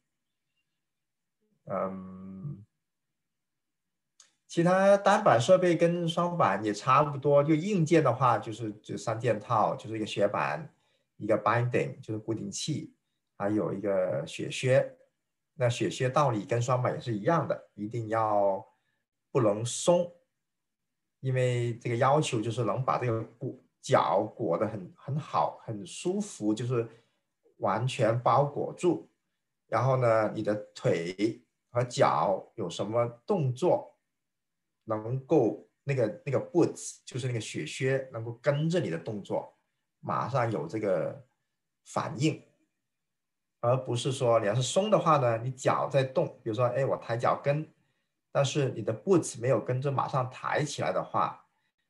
[1.65, 2.65] 嗯，
[4.47, 10.67] 其其他单板设备跟双板也差不多，就硬件的话就是就三件套，就是一个雪板，
[11.17, 12.91] 一个 binding 就是固定器，
[13.37, 14.97] 还有一个雪靴。
[15.53, 18.67] 那雪靴道理跟双板也是一样的，一定要
[19.31, 20.11] 不能松，
[21.27, 26.87] 因为这个要求就是能把这个裹脚裹得很很好，很舒服，就是
[27.57, 29.09] 完全包裹住。
[29.67, 33.93] 然后呢，你的腿和脚有什么动作？
[34.85, 39.53] 能够那个那个 boots 就是那个雪靴能够跟着你的动作，
[39.99, 41.25] 马上有这个
[41.83, 42.41] 反应，
[43.59, 47.69] 而不是说你要是松的话呢，你脚在动，比如说哎我抬脚跟，
[48.37, 51.43] 但是你的 boots 没有跟着马上抬起来的话，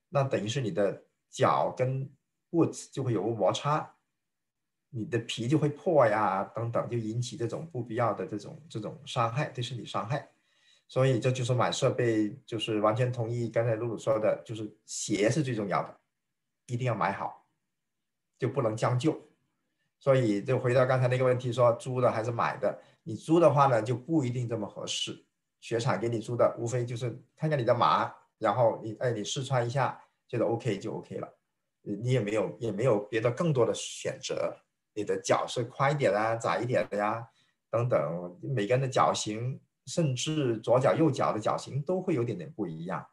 [0.08, 2.10] 那等于是你的脚跟
[2.50, 3.96] boots 就会有个摩擦，
[4.92, 10.26] 你的皮就会破呀等等，就引起这种不必要的这种这种伤害，对身体伤害。
[10.88, 16.00] 所以这就是买设备，就是完全同意刚才露露说的，就是鞋是最重要的，
[16.68, 17.46] 一定要买好，
[18.40, 19.22] 就不能将就。
[20.00, 22.82] 所以就回到刚才那个问题，说租的还是买的？
[23.04, 25.27] 你租的话呢，就不一定这么合适。
[25.60, 31.38] 雪场给你租的，无非就是看看你的码，然后你哎你试穿一下，觉得 OK 就 OK 了，
[31.82, 34.56] 你也没有也没有别的更多的选择。
[34.94, 37.28] 你的脚是宽一点啊，窄一点的呀，
[37.70, 39.60] 等等，每个人的脚型。
[39.88, 43.08] 甚至左脚右脚的脚型都会有点点不一样，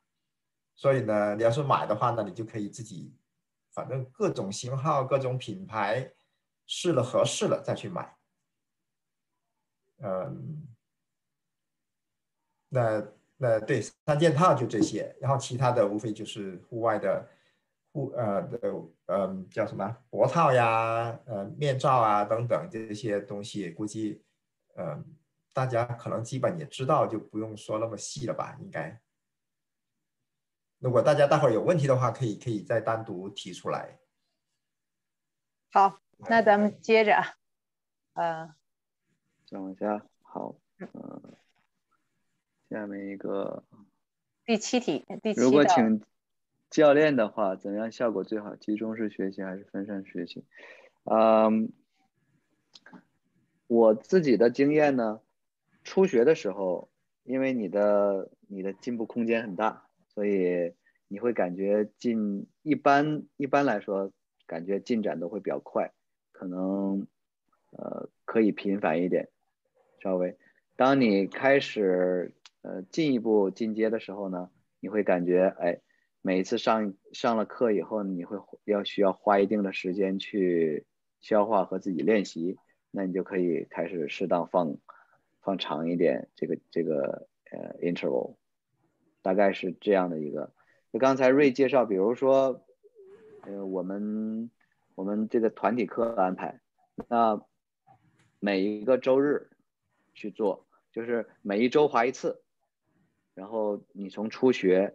[0.74, 3.16] 所以呢，你要是买的话呢，你就可以自己，
[3.72, 6.12] 反正各种型号、各种品牌
[6.66, 8.16] 试了合适了再去买。
[9.98, 10.66] 嗯，
[12.74, 13.06] 那
[13.36, 17.28] 那对三件套就这些，然后其他的无非就是户外的
[17.92, 18.58] 户呃的
[19.06, 24.22] 呃叫什么脖套呀、呃面罩啊等等这些东西，估计
[24.76, 25.04] 嗯。
[25.56, 28.56] 大家可能基本也知道，就不用说那么细了吧？
[28.60, 29.00] 应该。
[30.80, 34.00] 如果大家待会儿有问题的话，可以可以再单独提出来。
[35.70, 37.14] 好，那咱们接着，
[38.14, 38.52] 呃，
[39.48, 41.36] 等一下，好，嗯，
[42.74, 43.62] 下面一个
[44.44, 46.02] 第七题，第七如果请
[46.70, 48.56] 教练的话，怎样效果最好？
[48.56, 50.44] 集中式学习还是分散学习？
[51.04, 51.70] 嗯，
[53.68, 55.20] 我自己的经验呢？
[55.84, 56.90] 初学的时候，
[57.22, 60.74] 因为你的你的进步空间很大，所以
[61.06, 64.10] 你会感觉进一般一般来说，
[64.48, 65.92] 感觉进展都会比较快，
[66.32, 67.06] 可能
[67.70, 69.28] 呃可以频繁一点，
[70.02, 70.36] 稍微。
[70.74, 74.50] 当你开始呃进一步进阶的时候呢，
[74.80, 75.80] 你会感觉哎，
[76.20, 80.84] 每一次上上了课以后，你会要需要花一定的时间去
[81.20, 82.58] 消化和自己练习，
[82.90, 84.76] 那你就可以开始适当放。
[85.46, 88.36] 放长一点，这个这个呃 interval，
[89.20, 90.54] 大概是这样的一个。
[90.90, 92.64] 就刚才瑞介绍，比如说，
[93.42, 94.50] 呃，我们
[94.94, 96.62] 我们这个团体课安排，
[97.10, 97.44] 那
[98.40, 99.50] 每一个周日
[100.14, 102.42] 去做，就是每一周划一次，
[103.34, 104.94] 然后你从初学，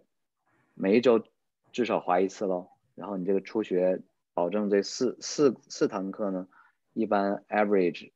[0.74, 1.24] 每一周
[1.72, 2.70] 至少滑一次喽。
[2.96, 4.02] 然后你这个初学，
[4.34, 6.48] 保证这四四四堂课呢，
[6.94, 8.12] 一般 average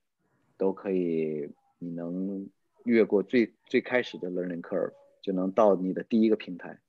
[0.58, 1.52] 都可以。
[1.80, 2.50] 你能
[2.86, 6.80] 越过最最开始的 learning curve，就能到你的第一个平台，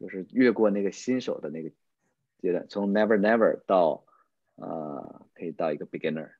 [0.00, 1.68] 就是越过那个新手的那个
[2.38, 4.02] 阶段，从 never never 到
[4.54, 6.30] 呃可以到一个 beginner，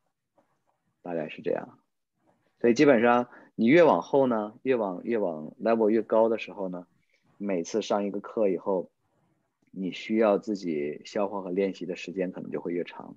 [1.03, 1.79] 大概是这样。
[2.61, 6.87] 所以基本上你越往后呢，越往越往 level 越高的时候呢，
[7.37, 8.91] 每次上一个课以后，
[9.71, 13.17] 你需要自己消化和练习的时间可能就会越长。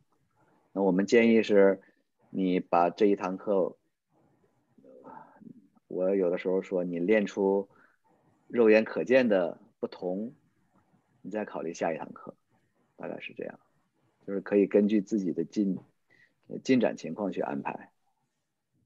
[0.74, 1.82] 那我们建议是，
[2.30, 3.78] 你把这一堂课。
[5.88, 7.68] 我有的时候说，你练出
[8.48, 10.34] 肉眼可见的不同，
[11.22, 12.34] 你再考虑下一堂课，
[12.96, 13.60] 大概是这样，
[14.26, 15.78] 就是可以根据自己的进
[16.64, 17.92] 进展情况去安排。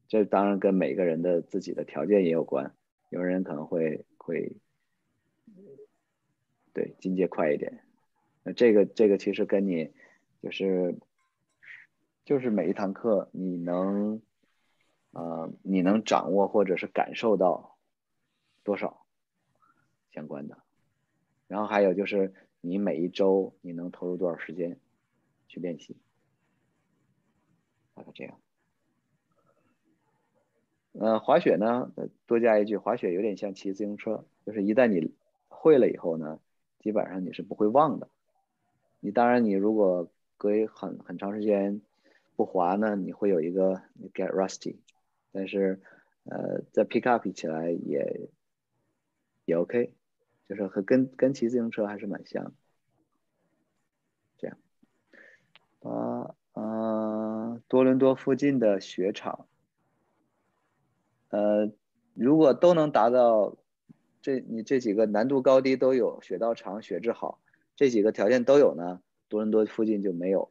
[0.07, 2.75] 这当然跟每个人的自己的条件也有关，
[3.09, 4.57] 有人可能会会
[6.73, 7.83] 对进阶快一点。
[8.43, 9.91] 那这个这个其实跟你
[10.41, 10.95] 就是
[12.23, 14.21] 就是每一堂课你能。
[15.17, 17.77] 呃，你能掌握或者是感受到
[18.65, 19.05] 多少
[20.11, 20.61] 相关的？
[21.47, 24.77] 然后还有就是你每一周你能投入多少时间
[25.47, 25.95] 去练习？
[27.93, 28.37] 大概这样。
[30.99, 31.91] 呃，滑雪呢，
[32.25, 35.13] 多加一句，滑雪有点像骑自行车，就是一旦你
[35.49, 36.39] 会了以后呢，
[36.79, 38.07] 基本上你是不会忘的。
[39.01, 41.81] 你当然，你如果隔很很长时间
[42.35, 43.81] 不滑呢，你会有一个
[44.13, 44.77] get rusty。
[45.31, 45.81] 但是，
[46.23, 48.29] 呃，在 pick up 起来也
[49.43, 49.91] 也 OK，
[50.47, 52.53] 就是和跟跟骑自行车还是蛮像。
[54.37, 54.57] 这样，
[55.81, 59.45] 啊呃，多伦多附近的雪场，
[61.35, 61.69] 呃，
[62.13, 63.57] 如果都能达到
[64.21, 67.41] 这你这几个难度高低都有，雪道长、雪质好，
[67.75, 70.49] 这几个条件都有呢，多伦多附近就没有。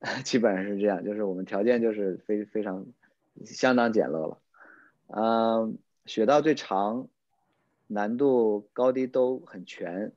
[0.24, 2.86] 基本上是这样，就是我们条件就是非非常
[3.44, 4.38] 相当简陋了。
[5.08, 7.08] 嗯，雪道最长，
[7.88, 10.12] 难度高低都很全，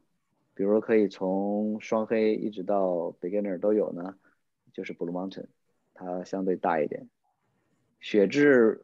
[0.54, 4.16] 比如可以从双黑一直到 beginner 都有呢，
[4.74, 5.48] 就是 Blue Mountain，
[5.96, 7.10] 它相对大一点，
[8.00, 8.84] 雪质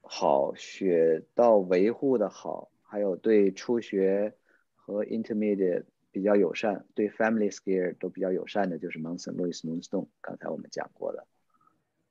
[0.00, 4.34] 好，雪道维护的好，还有对初学
[4.76, 5.84] 和 intermediate。
[6.10, 9.36] 比较友善，对 family skier 都比较友善的，就是 Mount St.
[9.36, 11.26] Louis Moonstone，刚才我们讲过的，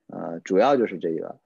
[0.06, 1.40] 呃，主要就是这个，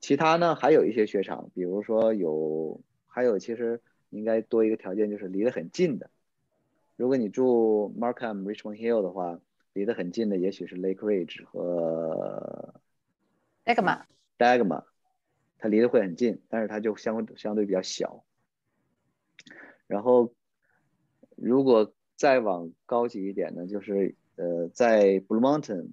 [0.00, 6.10] 其他呢还有一些雪场，比如说有，还有其实应该多一个条件，就是离得很近的。
[6.96, 9.40] 如果你住 Markham Richmond Hill 的话，
[9.72, 12.74] 离得很近的也许是 Lake Ridge 和
[13.64, 14.02] Dagma。
[14.42, 14.84] Dagma，
[15.58, 18.24] 它离得会很近，但是它就相相对比较小，
[19.86, 20.34] 然后。
[21.34, 25.90] 如果再往高级一点呢，就是呃，在 Blue Mountain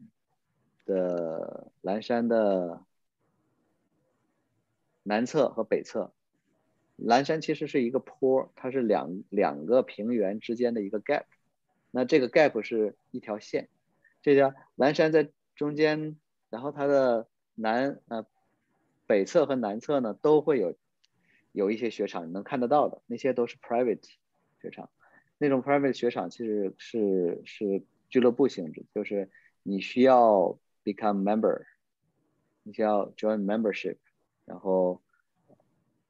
[0.86, 2.84] 的蓝山的
[5.02, 6.14] 南侧和北侧，
[6.98, 11.24] 蓝山其实是一个坡，它是两两个平原之间的一个 gap，
[11.90, 13.68] 那这个 gap 是一条线，
[14.22, 16.20] 这叫蓝山在中间，
[16.52, 18.24] 然后它的南呃
[19.10, 20.78] 北侧和南侧呢都会有
[21.52, 24.08] 有一些雪场，你能看得到的那些都是 private
[24.62, 24.92] 雪场。
[25.40, 29.32] 那种 private 雪场其实是是俱乐部性质，就是
[29.64, 31.66] 你需要 become member，
[32.62, 33.98] 你需要 join membership，
[34.46, 35.02] 然后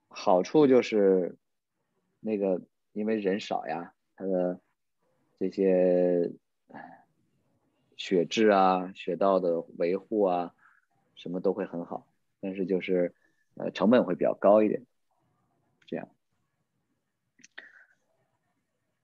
[0.09, 1.37] 好处就是
[2.19, 4.59] 那个因为人少呀，它的
[5.39, 6.33] 这些
[7.95, 10.53] 雪质啊、雪道的维护啊，
[11.15, 12.08] 什么都会很好，
[12.41, 13.13] 但是就是
[13.55, 14.85] 呃成本会比较高一点，
[15.85, 16.09] 这样。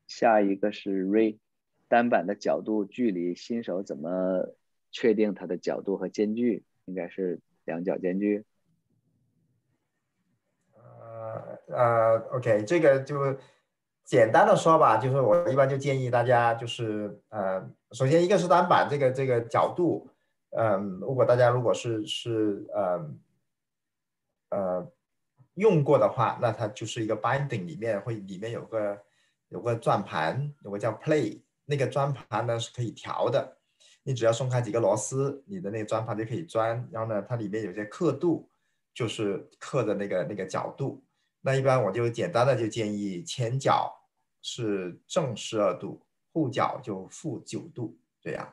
[0.07, 1.39] 下一个是 Ray，
[1.88, 4.55] 单板的角度距离，新手怎么
[4.91, 6.63] 确定它的角度和间距？
[6.86, 8.45] 应该是两角间距。
[10.73, 13.38] 呃呃，OK，这个就
[14.03, 20.07] 简单的说吧，就是我一般就建议大家就是呃，首先一个是单板这个这个角度，
[20.58, 23.16] 嗯，如果大家如果是是呃
[24.49, 24.91] 呃
[25.56, 29.01] 用过的话，那它就是一个 binding 里面会里面有个。
[29.49, 33.58] 有个转盘，有个叫 Play，那个转盘呢是可以调的，
[34.01, 36.89] 你只要松开几个螺丝，你的那个转盘就可以转。
[36.91, 38.49] 然后呢，它里面有些刻度，
[38.91, 41.06] 就是刻的那个那个角度。
[41.41, 43.95] 那一般我就简单的就建议前脚
[44.41, 46.01] 是正十二度，
[46.34, 48.51] 后脚就负九度，这样。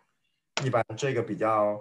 [0.62, 1.80] 一般这个比较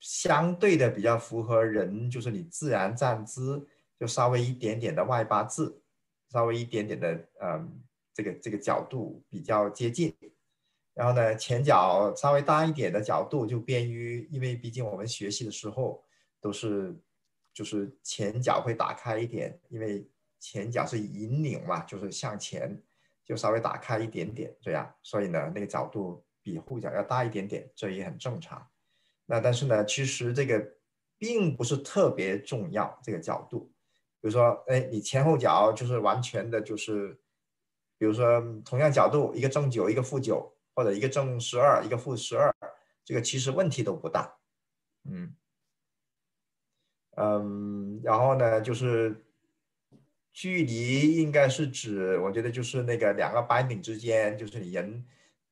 [0.00, 5.80] 相对的比较符合人，就是你自然站姿，就稍微一点点的外八字，
[6.30, 7.80] 稍微一点点的嗯。
[8.12, 10.14] 这个这个角度比较接近，
[10.92, 16.04] 然后呢，前脚稍微大一点的角度就便于，因为毕竟我们学习的时候
[16.40, 16.94] 都是
[17.54, 20.06] 就是前脚会打开一点，因为
[20.40, 22.76] 前脚是引领嘛，就是向前
[23.24, 28.68] 就稍微打开一点点这样，所以呢，那个角度比后脚要大一点点，这也很正常。
[29.30, 30.74] 那但是呢，其实这个
[31.16, 33.70] 并不是特别重要，这个角度，
[34.20, 37.16] 比如说，哎，你前后脚就是完全的就是。
[38.00, 42.50] 比如说，同样角度，一个正九，一个负九，或者一个正十二，一个负十二，
[43.04, 44.38] 这个其实问题都不大。
[45.04, 45.36] 嗯
[47.16, 49.22] 嗯，然后呢，就是
[50.32, 55.04] 距离应该是指，我觉得就是那个两个板顶之间，就是你人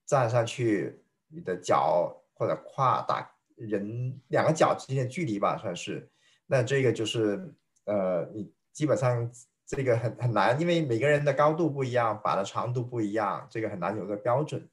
[0.06, 6.08] 站上去，你的脚或者胯打人两个脚之间的距离吧，算是。
[6.46, 7.54] 那这个就是
[7.84, 9.30] 呃，你基本上。
[9.70, 14.66] 这个很很难，因为每个人的高度不一样，板的长度不一样，这个很难有个标准。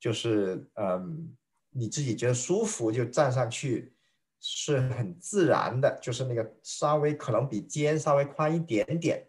[0.00, 1.36] 就是嗯，
[1.68, 3.92] 你自己觉得舒服就站上去，
[4.40, 5.98] 是很自然的。
[6.00, 9.28] 就是那个稍微可能比肩稍微宽一点点，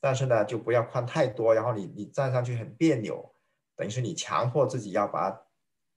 [0.00, 3.34] 但是呢就不要宽太多，然后你你站上去很别扭，
[3.74, 5.36] 等于是你强迫自己要把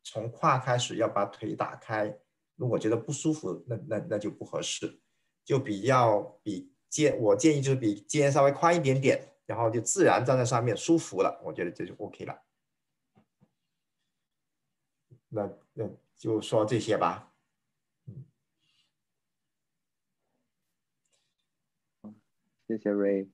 [0.04, 2.18] 从胯开始要把腿打开。
[2.58, 5.00] 如果觉得不舒服，那那那就不合适，
[5.46, 6.74] 就比较比。
[6.90, 12.42] 肩，我建议就是比肩稍微宽一点点，然后就自然站在上面舒服了，我觉得这就 OK 了。
[15.28, 17.34] 那那就说这些吧。
[18.06, 18.24] 嗯，
[22.66, 23.28] 谢谢 Ray。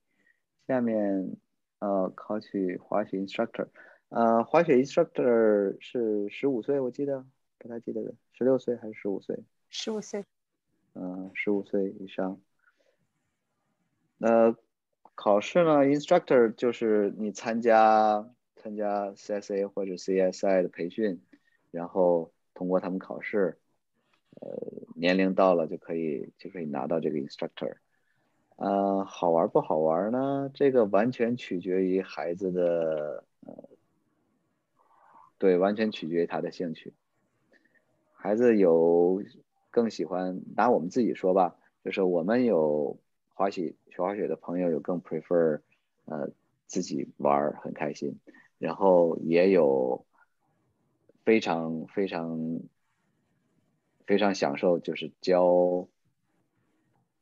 [0.66, 1.36] 下面
[1.78, 3.68] 呃，考取滑雪 instructor，
[4.08, 7.24] 呃，滑雪 instructor 是十五岁，我记得
[7.64, 9.38] 不太记得了，十六岁还是十五岁？
[9.70, 10.22] 十五岁。
[10.92, 12.38] 嗯，十五岁以上。
[14.18, 14.54] 那，
[15.14, 21.22] 考试呢，instructor 就是你参加参加 CSA 或者 CSI 的培训，
[21.70, 23.58] 然后通过他们考试，
[24.42, 27.76] 呃，年龄到了就可以就可以拿到这个 instructor。
[28.56, 30.50] 呃，好玩不好玩呢？
[30.52, 33.70] 这个完全取决于孩子的，呃，
[35.38, 36.92] 对，完全取决于他的兴趣。
[38.24, 39.22] 孩子有
[39.70, 42.98] 更喜欢，拿我们自己说吧，就是我们有
[43.34, 45.60] 滑雪学滑雪的朋友有更 prefer，
[46.06, 46.30] 呃，
[46.64, 48.18] 自己玩很开心，
[48.56, 50.06] 然后也有
[51.26, 52.60] 非常非常
[54.06, 55.86] 非常享受，就是教。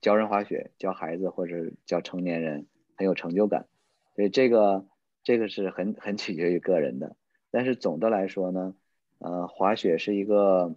[0.00, 3.66] 教人滑雪，教孩子或者教成年人很有成就感，
[4.14, 4.86] 所以这个
[5.24, 7.16] 这个是很很取决于个人的。
[7.50, 8.76] 但是总的来说呢，
[9.18, 10.76] 呃，滑雪是一个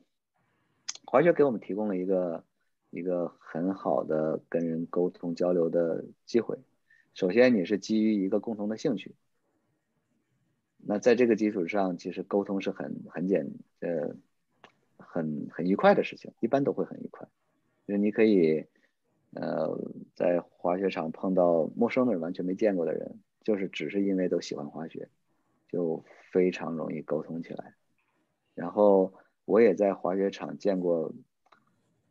[1.06, 2.44] 滑雪给我们提供了一个
[2.90, 6.58] 一个很好的跟人沟通交流的机会。
[7.14, 9.16] 首先你是基于一个共同的兴趣，
[10.78, 14.16] 那在这个基础上，其实沟通是很很简呃
[14.98, 17.28] 很很愉快的事情，一般都会很愉快，
[17.88, 18.66] 就是你可以。
[19.38, 19.78] 呃，
[20.14, 25.10] 在滑雪场碰到陌生的人，完全没见过的人，就是只是因为都喜欢滑雪，
[25.68, 27.76] 就非常容易沟通起来。
[28.54, 29.14] 然后
[29.46, 31.14] 我也在滑雪场见过，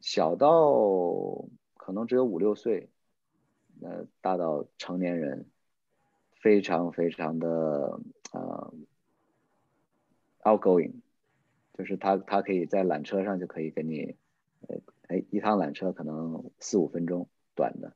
[0.00, 1.44] 小到
[1.76, 2.88] 可能只有五六岁，
[3.82, 5.46] 呃，大到成年人，
[6.32, 8.00] 非常非常的
[8.32, 8.74] 呃
[10.42, 10.94] outgoing，
[11.74, 14.16] 就是他他可以在缆车上就可以跟你。
[15.06, 17.92] 哎，一趟缆车可能四五分钟，短的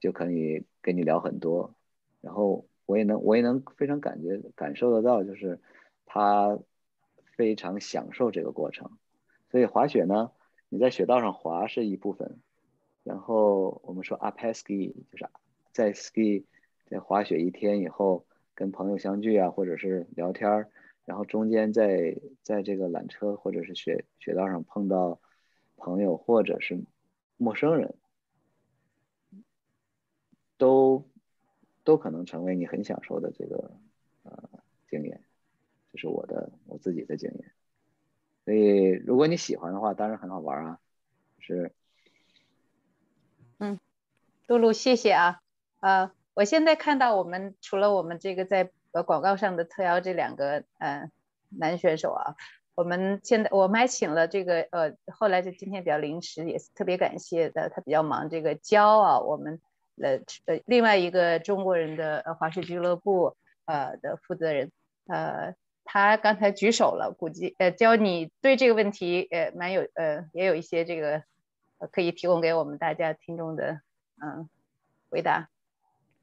[0.00, 1.76] 就可以跟你聊很多，
[2.20, 5.60] 然后我也能我也能非常感觉感受得到，就是
[6.04, 6.58] 他
[7.32, 8.90] 非常享受这个过程。
[9.50, 10.30] 所以滑雪呢，
[10.68, 12.38] 你在雪道上滑是一部分，
[13.02, 15.28] 然后我们说 up ski 就是
[15.72, 16.44] 在 ski
[16.86, 18.24] 在滑雪一天以后
[18.54, 20.70] 跟朋友相聚啊，或者是聊天儿，
[21.04, 25.20] 然后中间在在这个缆车或者是雪雪道上碰到。
[25.84, 26.84] 朋友或者是
[27.36, 27.96] 陌生人，
[30.56, 31.10] 都
[31.82, 33.72] 都可能成为你很享受的这个
[34.22, 34.48] 呃
[34.88, 35.24] 经验，
[35.92, 37.52] 这是我的我自己的经验。
[38.44, 40.78] 所以如果你喜欢的话，当然很好玩啊。
[41.38, 41.72] 是，
[43.58, 43.78] 嗯，
[44.46, 45.40] 露露，谢谢啊。
[45.80, 51.10] 呃，我现在看到我们除了我们这个在呃广告上的特邀这两个呃
[51.50, 52.36] 男选手啊。
[52.74, 58.30] 我们现在我们还请了这个呃，后来就今天比较临时，也是特别感谢的，他比较忙。
[58.30, 59.60] 这个焦啊，我们
[60.00, 63.36] 呃呃另外一个中国人的呃滑雪俱乐部
[63.66, 64.72] 呃的负责人，
[65.06, 71.22] 呃，他刚才举手了，估计呃教你对这个问题呃蛮有呃也有一些这个
[71.90, 73.80] 可以提供给我们大家听众的
[74.22, 74.48] 嗯
[75.10, 75.48] 回答。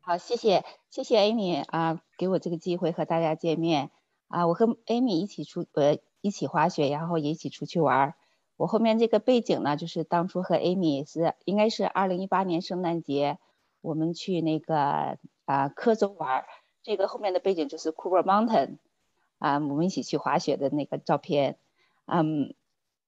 [0.02, 3.92] 好，谢谢谢谢 Amy 啊，给我这个机会和大家见面
[4.28, 5.98] 啊，我和 Amy 一起出呃。
[6.22, 8.14] 一起滑雪，然后也一起出去玩儿。
[8.58, 13.40] 我后面这个背景呢，就是当初和 Amy 是应该是二零一八年圣诞节，
[13.80, 16.44] 我们去那个啊科州玩。
[16.84, 18.80] 这个后面的背景就是 Cooper Mountain，
[19.40, 21.58] 啊，我们一起去滑雪的那个照片。
[22.06, 22.54] 嗯，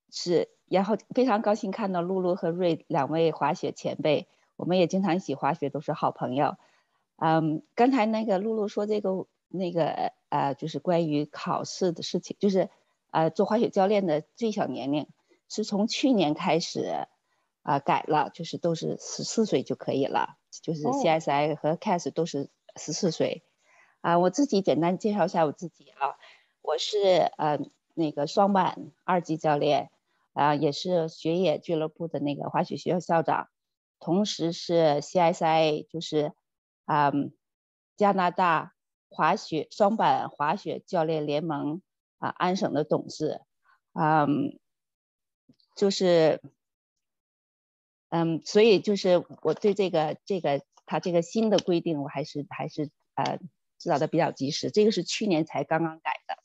[0.10, 6.58] 是，然后非常高兴看到露露和瑞两位滑雪前辈，我们也经常一起滑雪，都是好朋友。
[7.18, 12.70] 嗯，刚才那个露露说这个那个呃，就是关于考试的事情，就是。
[13.14, 15.06] 呃，做滑雪教练的最小年龄
[15.50, 17.08] 是从去年开始
[17.62, 23.44] 啊改了，就是都是十四岁就可以了，就是 CSI 和 CAS 都是十四岁。
[24.02, 26.18] 啊，我自己简单介绍一下我自己啊，
[26.62, 26.98] 我是
[27.38, 27.60] 呃
[27.94, 29.90] 那个双板二级教练，
[30.34, 33.50] 啊也是雪野俱乐部的那个滑雪学校校长，
[34.00, 36.34] 同时是 CSI 就是
[36.86, 37.12] 啊
[37.96, 38.74] 加拿大
[39.10, 41.82] 滑雪双板滑雪教练联盟。
[42.22, 43.42] 啊，安省的董事，
[43.94, 44.60] 嗯，
[45.76, 46.40] 就是，
[48.10, 53.40] 嗯，所以就是我对这个这个他这个新的规定，我还是还是呃
[53.82, 54.70] 知道的比较及时。
[54.70, 56.38] 这个是去年才刚刚改的。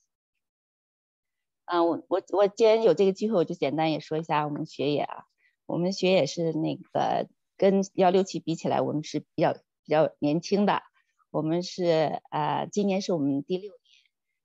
[1.66, 5.24] 嗯，我我我既然有这个机会，我就简单也说一下我们学野啊，
[5.66, 10.82] 我们学野是那个跟幺六七比起来，我们是比较比较年轻的。
[11.30, 13.80] 我们是呃，今年是我们第六年。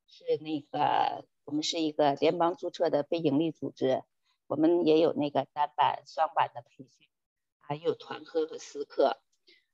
[0.07, 4.03] 是那个，我们是一个联邦注册的非营利组织，
[4.47, 7.07] 我们也有那个单板、双板的培训，
[7.59, 9.21] 还有团课和私课。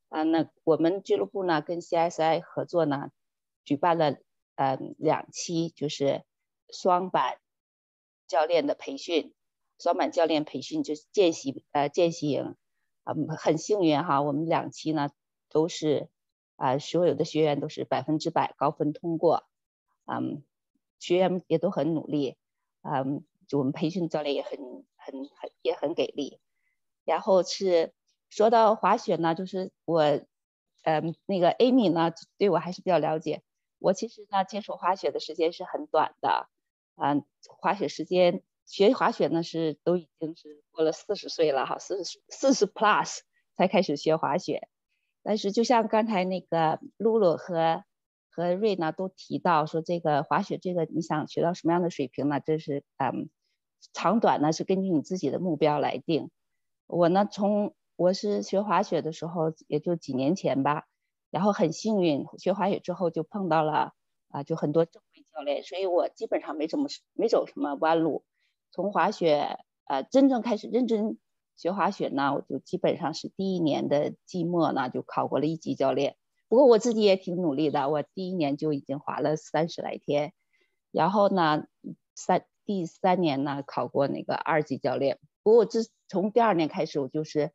[0.09, 3.11] 啊，那我们俱乐部呢跟 CSI 合作呢，
[3.65, 4.15] 举办了
[4.55, 6.23] 呃两期就是
[6.69, 7.39] 双板
[8.25, 9.33] 教练的培训，
[9.77, 12.55] 双板教练培训就是见习呃见习营，
[13.03, 15.09] 啊很幸运哈，我们两期呢
[15.49, 16.07] 都是
[16.55, 19.43] 啊所有的学员都是百分之百高分通过，
[20.05, 20.43] 嗯，
[20.99, 22.37] 学员也都很努力，
[22.81, 24.57] 嗯，就我们培训教练也很
[24.95, 26.39] 很很也很给力，
[27.03, 27.93] 然后是。
[28.29, 30.01] 说到滑雪呢，就是我，
[30.83, 33.41] 嗯，那个 Amy 呢，对我还是比较了解。
[33.79, 36.49] 我其实呢，接触滑雪的时间是很短的，
[36.95, 37.23] 嗯，
[37.59, 43.19] 滑雪时间学滑雪呢是都已经是过了四十岁了哈，四十四十 plus
[43.55, 44.67] 才开始学滑雪。
[45.23, 47.83] 但是就像刚才那个露露和
[48.31, 52.39] 和瑞呢都提到说，这个滑雪这个你想学到什么样的水平呢？
[52.39, 53.29] 这是嗯，
[53.93, 56.29] 长短呢是根据你自己的目标来定。
[56.87, 60.85] 我呢从我是学滑雪的时候，也就几年前吧，
[61.31, 63.93] 然后很幸运学滑雪之后就碰到了
[64.29, 68.23] 啊，就很多正规教练，所以我基本上没怎么没走什么弯路。
[68.71, 71.17] 从滑雪呃真正开始认真
[71.55, 76.17] 学滑雪呢，我就基本上是第一年的季末呢就考过了一级教练。
[76.49, 80.33] 不过我自己也挺努力的，我第一年就已经滑了三十来天，
[80.91, 81.63] 然后呢
[82.13, 85.17] 三第三年呢考过那个二级教练。
[85.41, 87.51] 不过我自从第二年开始，我就是。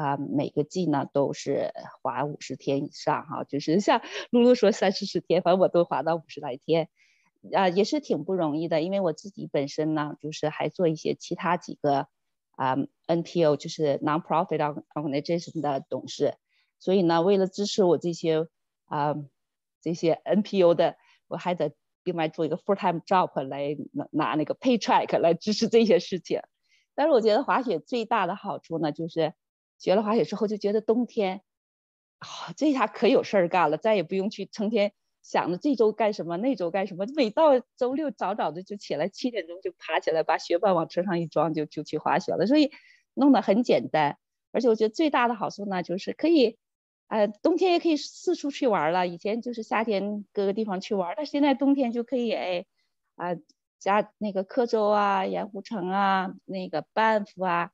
[0.00, 4.00] 啊，每个季呢都是滑五十天以上哈，就是像
[4.30, 6.88] 露露说三四十天，反正我都滑到五十来天，
[7.52, 8.80] 啊，也是挺不容易的。
[8.80, 12.06] 因为我自己本身呢，就是还做一些其他几个
[12.52, 12.76] 啊
[13.08, 16.34] NPO，就是 non-profit organization 的董事，
[16.78, 18.46] 所以呢，为了支持我这些
[18.86, 19.14] 啊
[19.82, 20.96] 这些 NPO 的，
[21.28, 21.72] 我还得
[22.04, 26.40] 另外做一个 full-time job 来拿拿那个 paycheck 来支持这些事情。
[26.94, 29.34] 但是我觉得滑雪最大的好处呢，就是。
[29.80, 31.40] 学了滑雪之后，就觉得冬天，
[32.18, 34.92] 啊，这下可有事儿干了，再也不用去成天
[35.22, 37.06] 想着这周干什么，那周干什么。
[37.16, 42.46] 每到周六早早的就起来，七点钟就爬起来，把雪板往车上一装，就就去滑雪了。
[42.46, 42.70] 所以
[43.14, 44.18] 弄得很简单，
[44.52, 46.58] 而且我觉得最大的好处呢，就是可以，
[47.08, 49.06] 呃，冬天也可以四处去玩了。
[49.06, 52.66] 以前就是夏天各个地方去玩，但现在冬天就可以，哎，
[53.16, 53.34] 啊，
[53.78, 57.70] 加那个科州啊、盐湖城啊、那个班夫啊。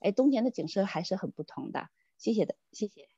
[0.00, 1.88] 哎，冬天的景色还是很不同的。
[2.18, 3.08] 谢谢的，谢谢。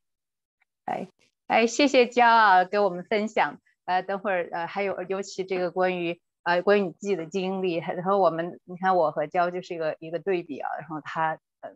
[0.84, 1.08] 哎
[1.46, 3.60] 哎，谢谢骄傲给我们分享。
[3.84, 10.68] 呃，等会儿呃还有尤其这个关于呃关于你自己的经历，然后我们你看我和娇就是一个一个对比啊。
[10.78, 11.70] 然后他呃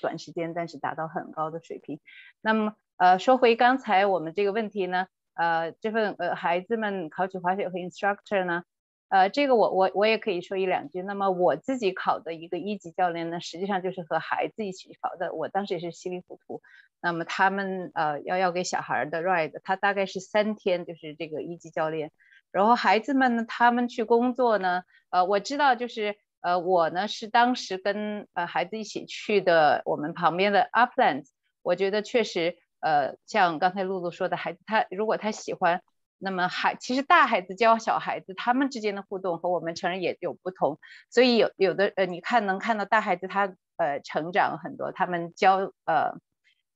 [0.00, 2.00] 短时间但是达到很高的水平。
[2.40, 8.64] 那么呃说回刚才我们这个问题呢，呃这份呃孩子们考取滑雪和 instructor 呢？
[9.08, 11.00] 呃，这个我我我也可以说一两句。
[11.00, 15.32] 那么我自己考的一个一级教练呢，实际上就是和孩子一起考的。
[15.32, 16.60] 我当时也是稀里糊涂。
[17.00, 22.10] 那么他们呃要要给小孩的 ride，他大概是三天，就是这个一级教练。
[22.50, 31.28] 然后孩子们呢，他们去工作呢，呃，我知道就是呃我呢是当时跟呃孩子一起去的，我们旁边的 Uplands。
[31.62, 35.80] 我觉得确实呃像刚才露露说的，孩子他如果他喜欢。
[36.18, 40.78] 那么孩其实大孩子教小孩子，他们之间的互动和我们成人也有不同，
[41.10, 46.14] 所以有有的呃，你看能看到大孩子他呃成长很多，他们教呃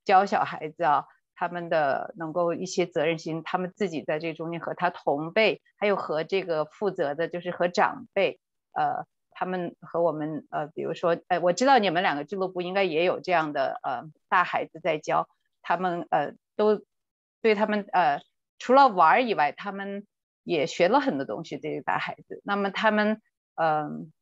[0.04, 8.38] 教小孩子啊，他们的能够一些责任心，他们自己在这中间和他同辈，还有和这个负责的，就是和长辈，
[8.72, 15.28] 呃，他们和我们呃，比如说，呃，我知道你们两个俱乐部应该也有这样的呃大孩子在教，
[15.62, 16.82] 他们呃都
[17.40, 18.20] 对他们呃。
[18.60, 20.06] 除了玩以外，他们
[20.44, 21.58] 也学了很多东西。
[21.58, 23.20] 这个大孩子，那么他们，
[23.54, 24.12] 嗯，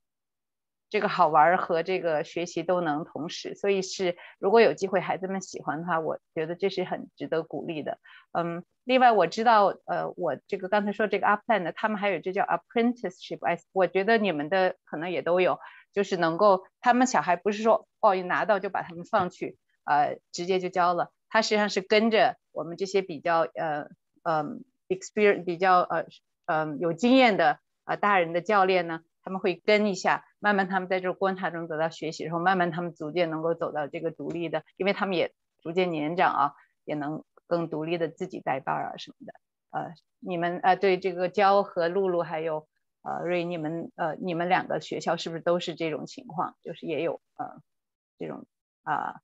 [0.89, 7.99] 这个好玩和这个学习都能同时，所以是如果有机会孩子们喜欢的话，我觉得这是很值得鼓励的。
[8.33, 13.41] 嗯，另外我知道，呃，我这个刚才说这个 upland，他们还有这叫 apprenticeship，
[13.73, 15.59] 我觉得你们的可能也都有，
[15.93, 23.89] 就是能够他们小孩不是说哦一拿到就把他们放去，呃，直接就教了，他实际上是跟着我们这些比较呃。
[24.23, 26.07] 嗯，experience 比较呃
[26.47, 36.53] 嗯有经验的啊大人的教练呢，他们会跟一下，慢慢他们在这个观察中得到学习，然后慢慢他们逐渐能够走到这个独立的，因为他们也逐渐年长啊，
[36.85, 39.35] 也能更独立的自己带班啊什么的。
[39.71, 42.67] 呃，你们呃对这个焦和露露还有
[43.03, 46.57] 呃瑞，你们呃你们两个学校是不是都是这种情况？
[46.63, 47.61] 就是也有呃
[48.19, 48.47] 这种
[48.83, 49.21] 啊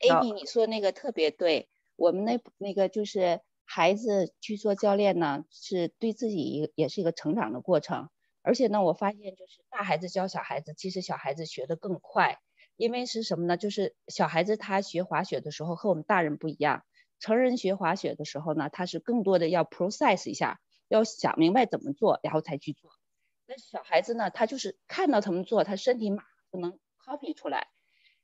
[0.00, 3.40] ？A A B 你说那个特别对，我们那那个就是。
[3.64, 8.08] 孩子去做教练呢，是对自己也是一个成长的过程。
[8.42, 12.38] 而且呢，我发现就是大孩子教小孩子，其实小孩子学得更快。
[12.76, 13.56] 因为是什么呢？
[13.56, 16.84] 就是小孩子他学滑雪的时候和我们大人不一样。
[17.20, 22.90] 成人学滑雪的时候呢，他是更多的要 process 一下，要想明白怎么做，然后才去做。
[23.46, 27.68] 那小孩子呢，他就是看到他们做，他身体马上能 copy 出来。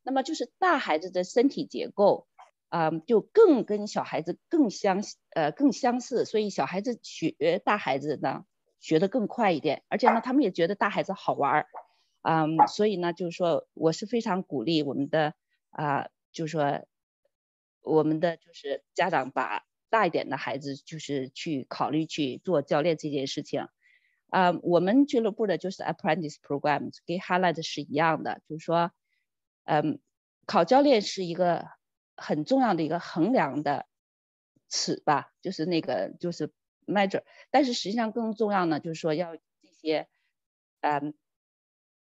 [0.03, 2.27] 那么就是大孩子的身体结构，
[2.71, 5.03] 啊，就更跟小孩子更相
[5.35, 8.47] 呃更相似，所以小孩子学大孩子呢
[8.81, 11.67] 学得更快一点，而且呢他们也觉得大孩子好玩儿，
[12.23, 15.35] 嗯，所以呢就是说我是非常鼓励我们的
[15.71, 16.87] 啊，就是说
[17.83, 23.69] 我们的就是家长把大一点的孩子就是去考虑去做教练这件事情。
[24.33, 28.93] 啊，我们俱乐部的就是 apprentice program，跟 highlight 是一样的，就是说，
[29.65, 29.99] 嗯，
[30.47, 31.67] 考教练是一个
[32.21, 33.87] 很重要的一个衡量的
[34.69, 36.53] 尺吧，就是那个就是
[36.87, 39.43] measure，但是实际上更重要呢，就是说要这
[39.81, 40.09] 些，
[40.81, 41.15] 嗯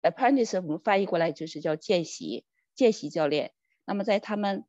[0.02, 3.52] ，apprentice 我们翻译过来就是叫见习见习教练，
[3.84, 4.64] 那么在他们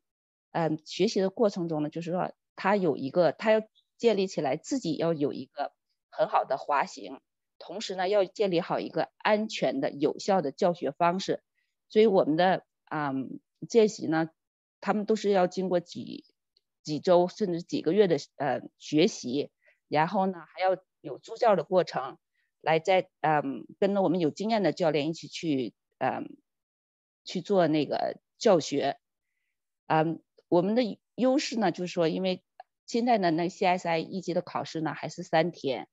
[0.51, 3.61] 嗯学习的过程中呢，就是说他有一个他要
[3.97, 5.73] 建立起来自己要有一个
[6.09, 7.19] 很好的滑行。
[7.63, 11.43] 同时呢，要建立好一个安全的、有效的教学方式。
[11.89, 13.11] 所以我们的啊
[13.69, 14.31] 见习呢，
[14.81, 16.25] 他们都是要经过几
[16.83, 19.51] 几周甚至几个月的呃学习，
[19.87, 22.17] 然后呢还要有助教的过程，
[22.59, 26.37] 来在嗯跟着我们有经验的教练一起去嗯
[27.23, 28.97] 去做那个教学。
[29.87, 30.81] 嗯，我们的
[31.15, 32.43] 优势呢，就是说，因为
[32.85, 35.87] 现在呢那 CSI 一级的考试呢还是三天。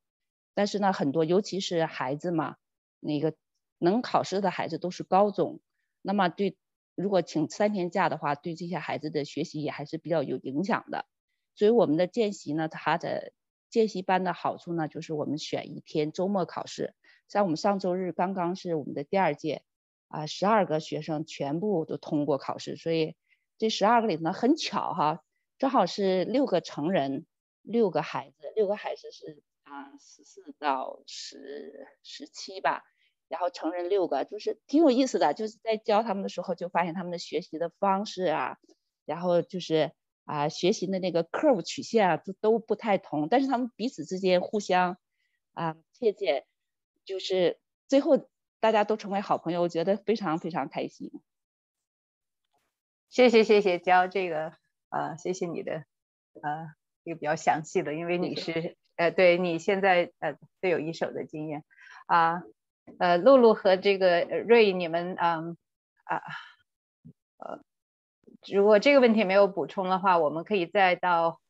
[0.55, 2.57] 但是呢，很多尤其是孩子嘛，
[2.99, 3.35] 那个
[3.79, 5.61] 能考试的孩子都是高中，
[6.03, 6.57] 那么对，
[7.01, 11.07] 如果请三天假的话，对这些孩子的学习也还是比较有影响的。
[11.55, 13.33] 所以我们的见习呢，它的
[13.71, 16.95] 见习班的好处呢，就是我们选一天周末考试。
[17.29, 19.63] 像我们上周日刚刚是我们的第二届，
[20.09, 23.15] 啊，十二个学生全部都通过考试，所以
[23.59, 25.23] 这十二个里头呢很巧哈，
[25.57, 27.27] 正好是六个成人，
[27.63, 29.43] 六个孩子，六个孩子是。
[29.71, 32.85] 啊，十四到十十七吧，
[33.29, 35.35] 然后成人六个，就是挺有意思的。
[35.35, 38.59] 就是在教他们的时候，就发现他们的学习的方式啊，
[39.05, 39.93] 然后就是
[40.25, 43.29] 啊，学习的那个 curve 曲线啊，都都不太同。
[43.29, 44.97] 但是他们彼此之间互相
[45.53, 46.45] 啊借鉴，
[47.05, 48.29] 就是最后
[48.61, 51.11] 大家都成为好朋友，我觉得非常非常开心。
[53.09, 54.55] 谢谢谢谢教这个
[54.89, 55.85] 啊，谢谢你的
[56.43, 56.75] 啊
[57.05, 58.77] 一个比较详细的，因为你是。
[58.99, 61.63] 呃，对你现在呃最有一手的经验
[62.07, 62.43] 啊，呃，
[62.99, 65.57] 呃露露和这个瑞，你们嗯
[66.05, 66.23] 啊
[67.39, 67.61] 呃，
[68.53, 71.41] 如果这个问题没有补充的话，我们可以再到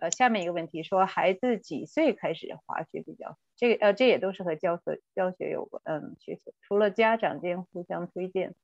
[0.00, 3.36] 呃下面一个问题，说孩子几岁开始滑雪比较？
[3.56, 8.54] 这个呃这也都是和教学教学有关，嗯，学习除了家长间互相推荐，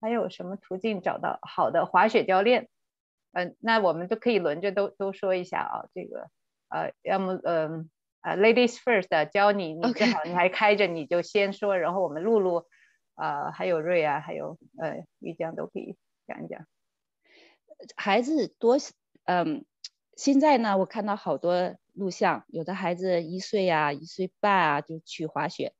[0.00, 2.68] 还有什么途径找到好的滑雪教练？
[3.32, 6.30] 嗯，那我们都可以轮着都都说一下啊，这个。
[6.68, 7.90] 呃，要么嗯
[8.26, 12.66] 啊，ladies first，教你，你正好你还开着，你就先说，然后我们露露
[13.14, 15.96] 啊，还有瑞啊，还有呃玉江都可以
[16.26, 16.66] 讲一讲。
[17.94, 18.78] 孩子多，
[19.26, 19.64] 嗯，
[20.16, 25.72] 现在呢，我看到好多录像，有的孩子一岁啊，一岁半啊就去滑雪，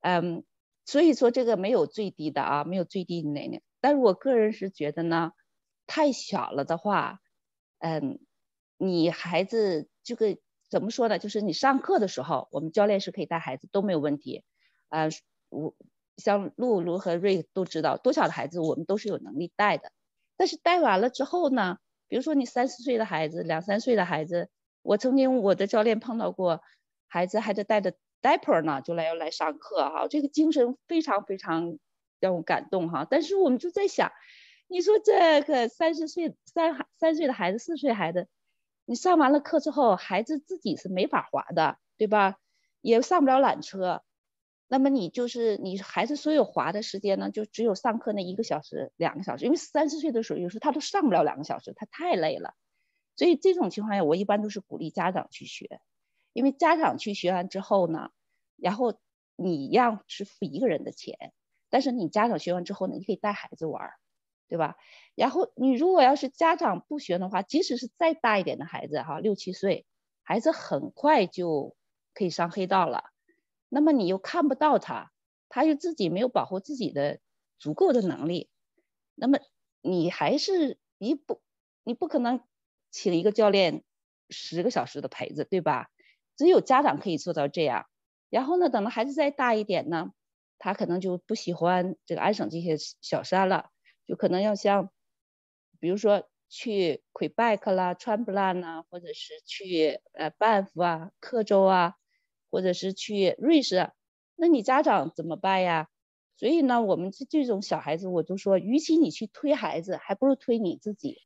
[0.00, 0.42] 嗯，
[0.84, 5.34] 所以说这个没有最低的啊，没有最低年龄，但是我个人是觉得呢，
[5.86, 7.20] 太小了的话，
[7.78, 8.18] 嗯，
[8.76, 9.88] 你孩子。
[10.02, 10.38] 这个
[10.70, 11.18] 怎么说呢？
[11.18, 14.44] 就是你上课的时候，我们教练是可以带孩子都没有问题。
[14.88, 15.08] 啊，
[15.48, 15.74] 我
[16.16, 19.90] 像露露和瑞都知道，多小的孩子我们都是有能力带的。
[20.36, 24.48] 但是带完了之后呢，比如说你三四岁的孩子、两三岁的孩子，
[24.82, 26.62] 我曾经我的教练碰到过，
[27.08, 31.78] 孩子还在带着 diaper 呢，就来要来上课哈，这个精神非常非常
[32.20, 33.06] 让我感动哈。
[33.10, 34.12] 但是我们就在想，
[34.68, 38.28] 你说这个三十岁三三岁的孩子、四岁孩子。
[38.90, 42.38] 你上完了课之后，孩子自己是没法滑的，对吧？
[42.80, 44.02] 也上不了缆车，
[44.66, 49.44] 那么你就是你孩子所有滑的时间呢，就只有上课那一个小时、两个小时。
[49.44, 52.54] 因为三四岁的时候，有时候他都上不了两个小时，他太累了。
[53.14, 55.80] 所以这种情况下，我一般都是鼓励家长去学，
[56.32, 58.10] 因为家长去学完之后呢，
[58.56, 58.98] 然后
[59.36, 61.32] 你一样是付一个人的钱，
[61.68, 63.92] 但是你家长学完之后呢，你可以带孩子玩。
[64.50, 64.76] 对吧？
[65.14, 69.86] 然后你如果要是家长不学的话，即使是再大一点的孩子哈，六七岁，
[70.24, 71.76] 孩子很快就
[72.12, 73.04] 可以上黑道了。
[73.68, 75.12] 那么你又看不到他，
[75.48, 77.20] 他又自己没有保护自己的
[77.60, 78.50] 足够的能力，
[79.14, 79.38] 那么
[79.80, 81.40] 你还是你不
[81.84, 82.42] 你不可能
[82.90, 83.84] 请一个教练
[84.28, 85.90] 十个小时的陪着，对吧？
[86.36, 87.86] 只有家长可以做到这样。
[88.30, 90.12] 然后呢，等到孩子再大一点呢，
[90.58, 93.70] 他可能就不喜欢这个安省这些小山了。
[94.10, 94.90] 就可能要像，
[95.78, 101.94] 比如说去 Quebec 啦、川普兰呐，或者是去呃班夫啊、克州啊，
[102.50, 103.92] 或者是去瑞士，
[104.34, 105.86] 那你家长怎么办呀？
[106.36, 111.18] 所以呢，我们这这种小孩子，我就说，与其你去推孩子，还不如推你自己。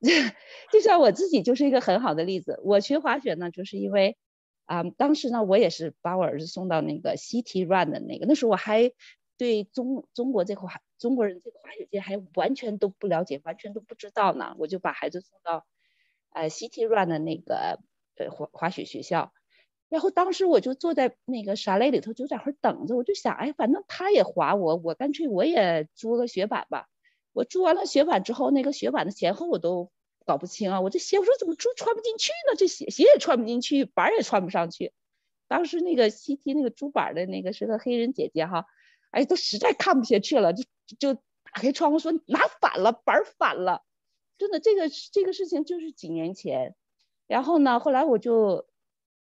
[0.72, 2.60] 就像我自己就是一个很好的例子。
[2.62, 4.16] 我学滑雪呢，就是因为
[4.66, 8.92] 啊，当时呢，我也是把我儿子送到那个 City Run 的那个，那时候我还
[9.36, 14.54] 对中中国这块中国人这个滑雪界还完全都不了解，完全都不知道呢。
[14.58, 15.66] 我就把孩子送到
[16.30, 17.80] 呃 City Run 的那个
[18.16, 19.32] 呃滑滑雪学校。
[19.90, 22.96] 然后当时我就坐在那个沙雷里头，就在那儿等着。
[22.96, 26.88] 我就想，哎，反正他也滑，我我干脆我也租个雪板吧。
[27.32, 29.92] 我租完了雪板之后，那个雪板的前后我都
[30.24, 30.80] 搞不清啊。
[30.80, 32.56] 我这鞋，我说怎么租穿不进去呢？
[32.56, 34.92] 这鞋鞋也穿不进去，板也穿不上去。
[35.46, 38.66] 当时那个西 T 那个租板的那个是个黑人姐姐哈，
[39.14, 40.64] 哎，都实在看不下去了，就
[40.98, 43.82] 就打开窗户说拿反了，板反了。
[44.38, 46.74] 真的，这个这个事情就是几年前。
[47.26, 48.66] 然后呢，后来我就。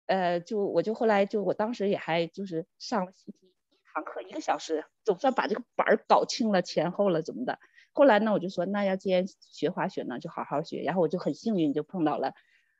[0.06, 7.58] 呃，就我就后来就我当时也还就是上了习题一堂课一个小时，总算把这个板儿搞清了前后了怎么的。
[7.94, 10.84] 后来呢，我就说那要既然学滑雪呢，就好好学。
[10.84, 12.34] 然后我就很幸运就碰到了，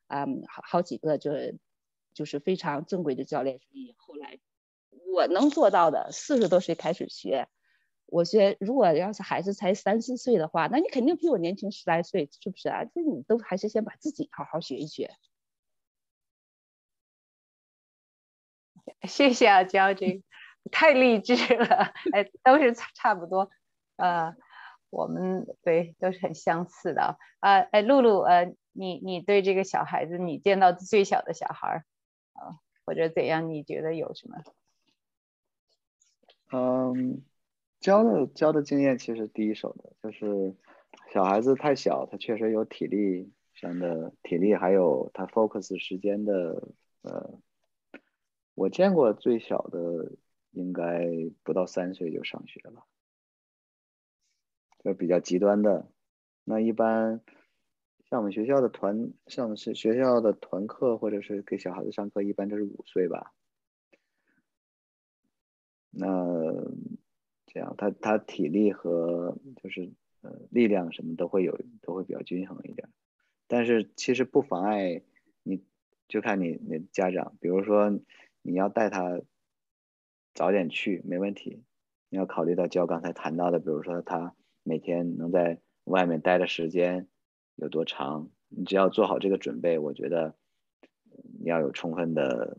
[0.08, 1.32] 嗯，好好几个就
[2.14, 3.58] 就是非常正规的教练。
[3.58, 4.38] 所以后来
[5.14, 7.48] 我能做到的，四十多岁开始学。
[8.08, 12.84] 我学如果要是孩子才三四岁的话，那你肯定比我年轻十来岁，是不是啊？
[12.86, 15.12] 这你都还是先把自己好好学一学。
[19.08, 20.24] 谢谢啊，娇君，
[20.72, 21.94] 太励志了。
[22.12, 23.50] 哎，都是差不多，
[23.96, 24.36] 呃，
[24.90, 27.60] 我们对都是很相似的啊。
[27.72, 31.86] 哎，露露，呃，你你对这个小孩子，你见到最小的小孩儿
[32.34, 34.38] 啊，或者怎样，你觉得有什么？
[36.56, 37.24] 嗯，
[37.80, 40.56] 教的教的经验其实第一手的，就是
[41.12, 46.70] 小孩子太小，他确实有体力上的体力，还有他 focus 时间的
[47.02, 47.40] 呃。
[48.54, 50.12] 我见过最小的
[50.52, 51.10] 应该
[51.42, 52.86] 不到三岁就上学了，
[54.84, 55.88] 就比较极端的。
[56.44, 57.22] 那一般
[58.12, 63.34] 像我们学校的团，像是学校的团课或者是给小孩子上课，一般都是五岁吧。
[65.94, 66.54] 那
[67.46, 69.92] 这样他他体力和就是
[70.22, 72.90] 呃力量什么都会有，都会比较均衡一点。
[73.48, 75.02] 但是其实不妨碍
[75.44, 75.64] 你，
[76.08, 78.00] 就看你你家长，比如说。
[78.46, 79.22] 你要带他
[80.34, 81.64] 早点去没问题，
[82.10, 87.08] 你要考虑到教刚才谈到的，比如说他每天能在外面待的时间
[87.56, 90.36] 有多长，你只要做好这个准备，我觉得
[91.40, 92.58] 你要有充分的，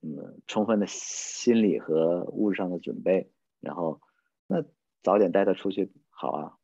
[0.00, 3.30] 嗯，充分的心理和物质上的准备，
[3.60, 4.00] 然后
[4.46, 4.64] 那
[5.02, 6.58] 早点带他出去好啊，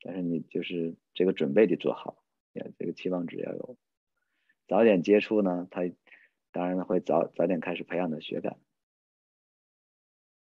[0.00, 2.24] 但是你就是这个准备得做好，
[2.78, 3.76] 这个期望值要有，
[4.66, 5.82] 早点接触呢，他。
[6.56, 8.56] 当然会早早点开始培养的学感。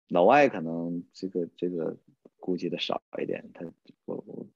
[0.07, 1.97] 老外可能这个这个
[2.37, 3.65] 估计的少一点，他
[4.05, 4.47] 我我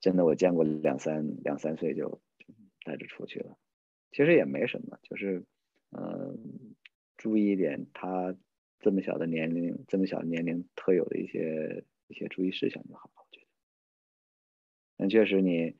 [0.00, 2.20] 真的我见过两三两三岁就
[2.84, 3.56] 带着出去了，
[4.10, 5.44] 其实也没什么，就是
[5.92, 6.74] 嗯
[7.16, 8.36] 注意一点他
[8.80, 13.46] 这么小的年龄这么小年龄特有的一些一些注意事项就好了，我觉得。
[14.96, 15.76] 但确实你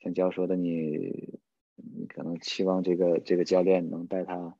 [0.00, 1.40] 像教说的你。
[1.74, 4.56] 你可能期望这个这个教练能带他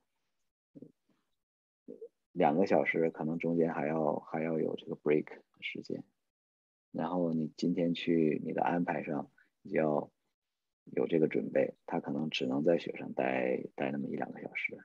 [2.33, 5.27] 两个小时，可能中间还要还要有这个 break
[5.61, 6.03] 时间，
[6.91, 9.31] 然后你今天去你的安排上
[9.61, 10.11] 你要
[10.85, 14.83] 有这个准备，他可能只能在雪上待待那么一两个小时，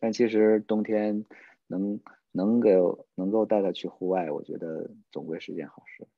[0.00, 1.24] 但其实冬天
[1.68, 2.00] 能
[2.32, 6.08] 能够能够带他去户外，我觉得总归是件好事。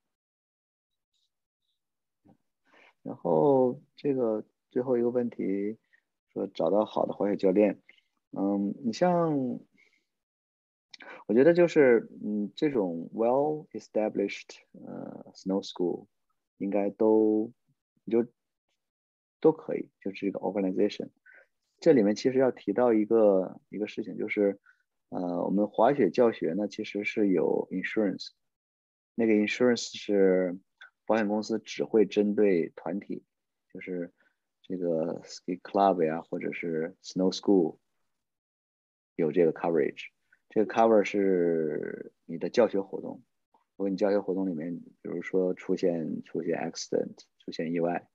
[3.03, 5.77] 然后这个最后一个问题，
[6.33, 7.83] 说找到好的滑雪教练，
[8.31, 9.37] 嗯，你像，
[11.27, 16.07] 我觉得就是，嗯，这种 well established 呃 snow school
[16.59, 17.53] 应该都
[18.05, 18.25] 你就
[19.41, 21.09] 都可以，就是一个 organization。
[21.83, 24.59] 这里面其实要提到一个一个事情，就是，
[25.11, 28.29] 呃，我们滑雪教学呢其实是有 insurance，
[29.15, 30.59] 那个 insurance 是。
[31.05, 33.25] 保险公司只会针对团体，
[33.75, 34.13] 就是
[34.63, 37.79] 这个 ski club 呀，或者是 snow school
[39.17, 40.07] 有这个 coverage。
[40.49, 48.09] 这个 cover 是你的教学活动，如果你教学活动里面，比如说出现出现 accident 出现意外，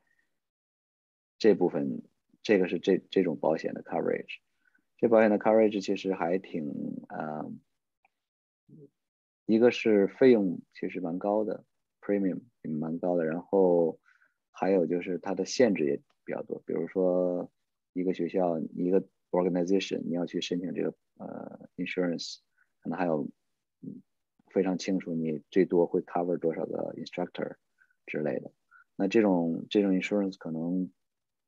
[1.38, 2.02] 这部分
[2.48, 4.38] 这个是这这种保险的 coverage。
[4.96, 6.72] 这保险的 coverage 其实还挺
[7.10, 7.46] 啊。
[9.46, 11.66] 一个是费用其实蛮高的
[12.00, 14.00] ，premium 也蛮高的，然后
[14.50, 17.52] 还有就是它的限制也比较多，比如说
[17.92, 22.38] 一个学校一个 organization 你要去申请这个呃 insurance，
[22.82, 23.30] 可能还有
[23.82, 24.02] 嗯
[24.54, 27.58] 非常清楚你最多会 cover 多少个 instructor
[28.06, 28.54] 之类的。
[28.96, 30.90] 那这种这种 insurance 可能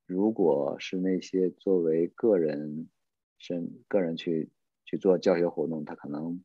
[0.09, 2.89] 如果是那些作为个人
[3.37, 4.49] 申个人去
[4.83, 6.43] 去做教学活动，他可能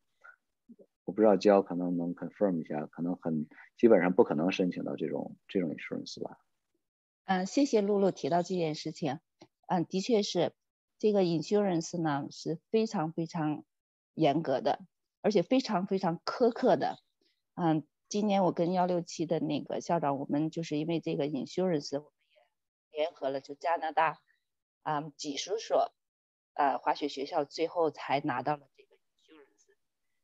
[1.06, 6.36] 我不知道教可能能 confirm 一下，可能很基本上不可能申请到这种这种 insurance 吧。
[7.24, 9.18] 嗯，谢谢露露提到这件事情。
[9.66, 10.52] 嗯，的确是
[10.98, 13.64] 这个 insurance 呢是非常非常
[14.12, 14.80] 严格的，
[15.22, 16.98] 而且非常非常苛刻的。
[17.54, 22.04] 嗯，今年我跟幺六七的那个校长，我们就是因为这个 insurance，
[22.94, 24.20] 联合了就加拿大
[24.82, 25.92] 啊几十所
[26.54, 29.74] 呃滑雪学校，最后才拿到了这个 insurance。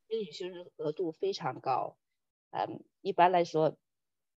[0.08, 1.98] 这个 insurance 额度非常高。
[2.50, 3.76] 嗯，一般来说，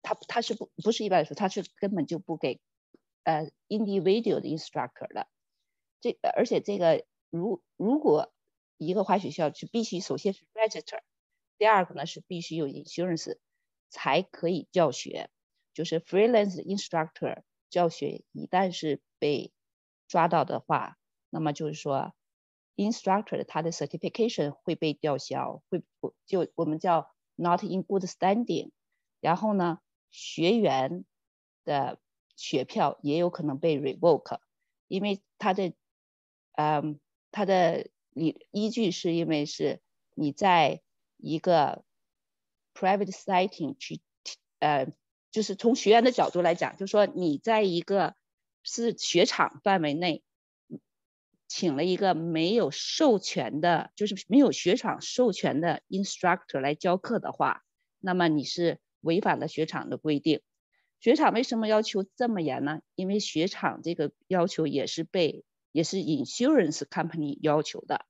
[0.02, 2.60] 他他是不不是一般来说，他是根本就不给
[3.24, 5.28] 呃 individual 的 instructor 的。
[6.00, 8.34] 这而且这个如如果
[8.78, 11.02] 一个滑雪校是必须首先是 register，
[11.58, 13.38] 第二个呢是必须有 insurance
[13.90, 15.30] 才可以教学，
[15.74, 19.52] 就是 freelance instructor 教学一旦是被
[20.08, 21.00] 抓到的话，
[21.32, 22.14] 那么就是说
[22.76, 25.82] instructor 他的 certification 会被吊销，会
[26.28, 28.70] 就我们叫 not in good standing，
[29.20, 29.80] 然后呢
[30.12, 31.06] 学员
[31.64, 32.00] 的
[32.36, 34.40] 学票也有可能被 revoke，
[34.88, 35.74] 因为他的
[36.54, 37.00] 嗯，
[37.32, 39.82] 它的理依据是因为是
[40.14, 40.82] 你在
[41.18, 41.86] 一个
[42.74, 44.02] private setting 去，
[44.60, 44.92] 呃，
[45.32, 48.16] 就是从学员的角度来讲，就说你在一个
[48.64, 50.24] 是雪场范围内，
[51.48, 57.64] 请了一个没有授权的，就是没有雪场授权的 instructor 来教课的话，
[58.00, 60.42] 那么你是违反了雪场的规定。
[61.00, 62.82] 雪场为什么要求这么严呢？
[62.96, 65.44] 因为雪场这个要求也是被。
[65.74, 68.06] 也是 insurance company 要求的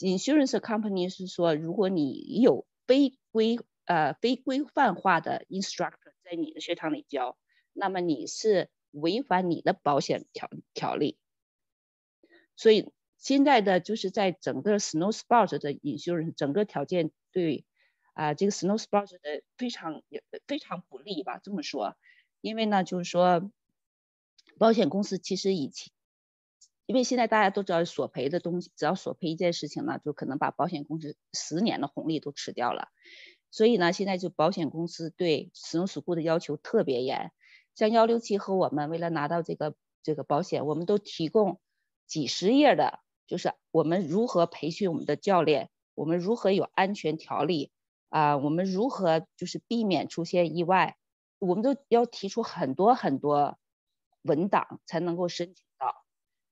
[0.00, 6.03] ，insurance company 是说，如果你有非规呃非规范化的 instructor
[6.36, 7.36] 你的学堂里教，
[7.72, 11.18] 那么你是违反你的保险条条例。
[12.56, 17.64] 所以现在的就是在整个 snow sport 的 insurance 整个条件对
[18.12, 20.02] 啊这个 snow sports 的非常
[20.46, 21.96] 非常不利吧这么说，
[22.40, 23.50] 因为呢就是说
[24.58, 25.92] 保险公司其实以前。
[26.86, 32.88] 因为现在大家都知道索赔的东西，只要索赔一件事情呢，就可能把保险公司十年的红利都吃掉了。
[33.54, 37.30] 所以呢，现在就保险公司对使用事故的要求特别严。
[37.76, 41.60] 像幺六七和我们为了拿到这个这个保险，我们都提供
[42.08, 42.98] 几十页的，
[43.28, 47.70] 就是我们如何培训我们的教练，我们如何有安全条例
[48.08, 50.96] 啊，我们如何就是避免出现意外，
[51.38, 53.56] 我们都要提出很多很多
[54.22, 55.94] 文档才能够申请到。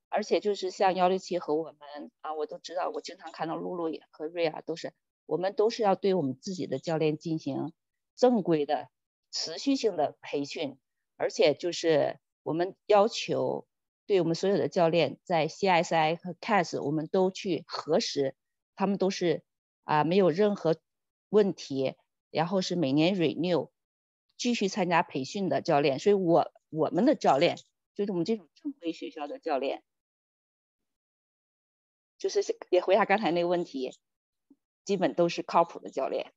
[0.09, 4.93] 而且就是像幺六七和我们啊，我都知道，我经常看到露露也和瑞亚都是，
[5.27, 7.73] 我们都是要对我们自己的教练进行
[8.17, 8.89] 正规的、
[9.31, 10.79] 持续性的培训，
[11.17, 13.67] 而且就是我们要求
[14.07, 18.35] 对我们所有的教练在 CSI 和 CAS 我们都去核实，
[18.75, 19.43] 他们都是
[19.85, 20.77] 啊没有任何
[21.29, 21.95] 问题，
[22.31, 23.71] 然后是每年 renew
[24.37, 27.57] 继续参加培训的教练，所以我我们的教练
[27.95, 29.83] 就是我们这种正规学校的教练。
[32.19, 32.41] 就是
[32.71, 33.93] 也回答刚才那个问题，
[34.85, 36.33] 基本都是靠谱的教练。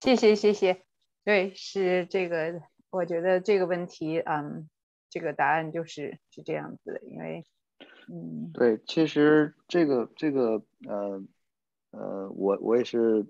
[0.00, 0.84] 谢谢谢谢，
[1.24, 4.68] 对，是这个，我觉得这个问题，嗯，
[5.10, 7.44] 这个答案就是是这样子的，因为，
[8.08, 11.24] 嗯，对，其实这个这个，呃
[11.90, 13.26] 呃，我我也是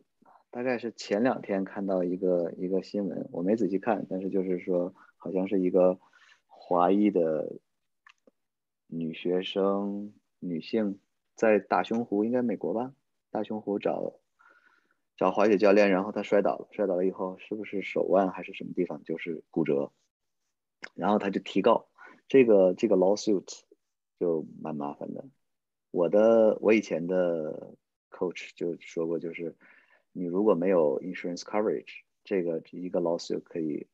[0.51, 5.99] 大概是前两天看到一个一个新闻，我没仔细看，但是就是说好像是一个
[6.47, 7.59] 华裔的。
[8.89, 11.01] 女学生，女性
[11.37, 12.95] 在大熊湖，应该美国吧？
[13.31, 14.19] 大熊湖找
[15.17, 19.93] 找滑雪教练，然后他摔倒了，摔倒了以后，是不是手腕还是什么地方就是骨折？
[20.95, 21.89] 然后他就提告，
[22.27, 23.61] 这个这个 lawsuit
[24.19, 25.27] 就蛮麻烦的。
[25.91, 27.77] 我的我以前的
[28.11, 29.57] coach 就说过，就是
[30.13, 33.87] 你如果没有 insurance coverage，这个一个 lawsuit 可以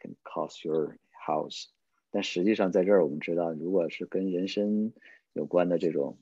[0.00, 0.96] can cost your
[1.26, 1.66] house。
[2.10, 4.92] 但实际上，在这儿我们知道，如果是跟人身
[5.32, 6.18] 有关的这种，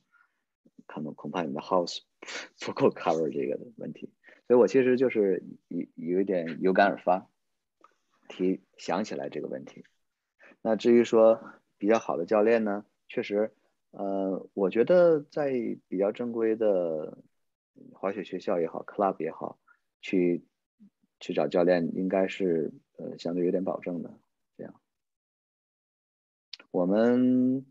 [0.87, 2.01] 可能恐怕你的 house
[2.61, 4.13] 不够 cover 这个的问题。
[4.47, 7.29] 所以我其实就是有有一点有感而发，
[8.29, 9.85] 提想起来这个问题。
[10.63, 11.43] 那至于说
[11.79, 13.53] 比较好的教练呢，确实，
[13.91, 15.53] 呃，我觉得在
[15.89, 17.19] 比较正规的
[17.93, 19.59] 滑雪学校也好，club 也好，
[20.01, 20.45] 去
[21.21, 24.19] 去找教练，应该是呃相对有点保证的。
[24.57, 24.81] 这样，
[26.71, 27.67] 我们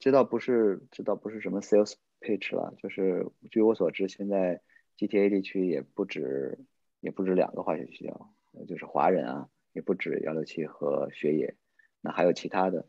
[0.00, 4.60] 这倒不是这倒不是什么 sales pitch 了，就是据我所知，现在
[4.96, 6.58] GTA 地区也不止
[7.00, 8.34] 也不止两个化学学校，
[8.66, 11.54] 就是华人啊，也不止幺六七和雪野，
[12.00, 12.88] 那还有其他的。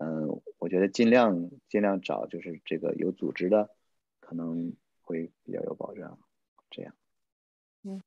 [0.00, 3.68] 嗯，我觉得尽量尽量找就是这个有组织的，
[4.20, 6.18] 可能会比较有保障。
[6.70, 6.94] 这样，
[7.82, 8.00] 嗯，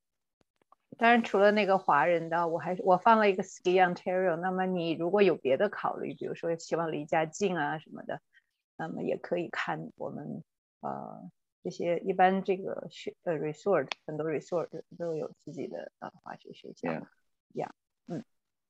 [0.97, 4.35] 当然除了那个华人的，我还我放了一个 Ski Ontario。
[4.37, 8.21] 那么你如果有别的考虑，比如说希望离家近啊什么的，
[8.77, 10.43] 那么也可以看我们
[10.81, 11.31] 呃
[11.63, 16.91] 这些一般这个学呃 resort 很多 resort 都有自己的呃滑雪学校，
[17.53, 17.73] 呀，
[18.07, 18.23] 嗯。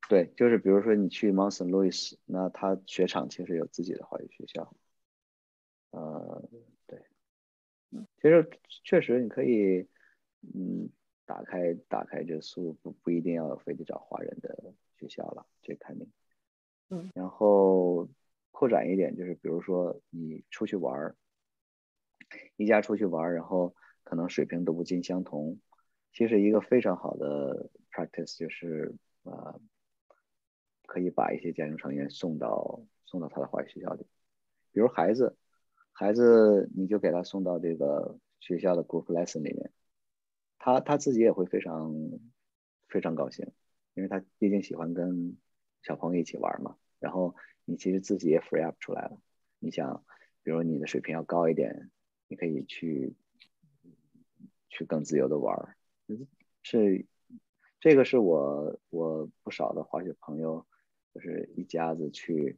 [0.07, 4.71] 对，就是比如说你去 Mount Saint Louis，那他雪场其实有自己的滑雪学校。
[5.89, 6.47] 呃，
[6.85, 7.01] 对，
[7.89, 8.49] 嗯其实
[8.83, 9.87] 确实你可以，
[10.53, 10.89] 嗯，
[11.25, 16.11] 打开打开这速不不一定要非得找华人的学校了，这肯定。
[16.89, 17.09] 嗯。
[17.15, 18.07] 然后
[18.55, 21.15] 扩展一点，就是比如说你出去玩儿，
[22.55, 23.75] 一家出去玩儿，然后
[24.05, 25.59] 可能水平都不尽相同，
[26.13, 29.59] 其实一个非常好的 practice 就是呃。
[30.87, 34.05] 可以把一些家庭成员送到送到他的滑雪学校里，
[34.71, 35.35] 比如孩子，
[35.91, 39.73] 孩子你就给他送到这个学校的 group lesson 里面，
[40.59, 41.91] 他他自己也会非常
[42.87, 43.51] 非常高兴，
[43.95, 45.35] 因为他毕竟喜欢跟
[45.81, 46.77] 小朋友一起玩嘛。
[46.99, 47.35] 然后
[47.65, 49.21] 你其实自己也 free up 出来了，
[49.59, 50.05] 你想，
[50.43, 51.91] 比如你的水平要高一点，
[52.27, 53.13] 你可以去
[54.69, 55.75] 去更自由的玩，
[56.63, 57.05] 是
[57.79, 60.65] 这个是我我不少的滑雪朋友。
[61.13, 62.57] 就是一家子去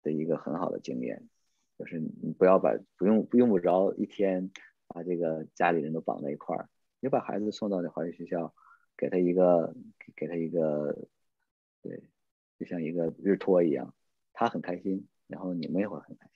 [0.00, 1.28] 的一个很好的经验，
[1.76, 4.52] 就是你不要把不用不用不着一天
[4.86, 8.54] 把这个家里人都绑在一块儿，你把孩子送到那滑雪学校，
[8.96, 9.74] 给他一个
[10.14, 11.08] 给他一个，
[11.82, 12.00] 对，
[12.60, 13.92] 就像一个日托一样，
[14.32, 16.28] 他很开心，然后你们也会很开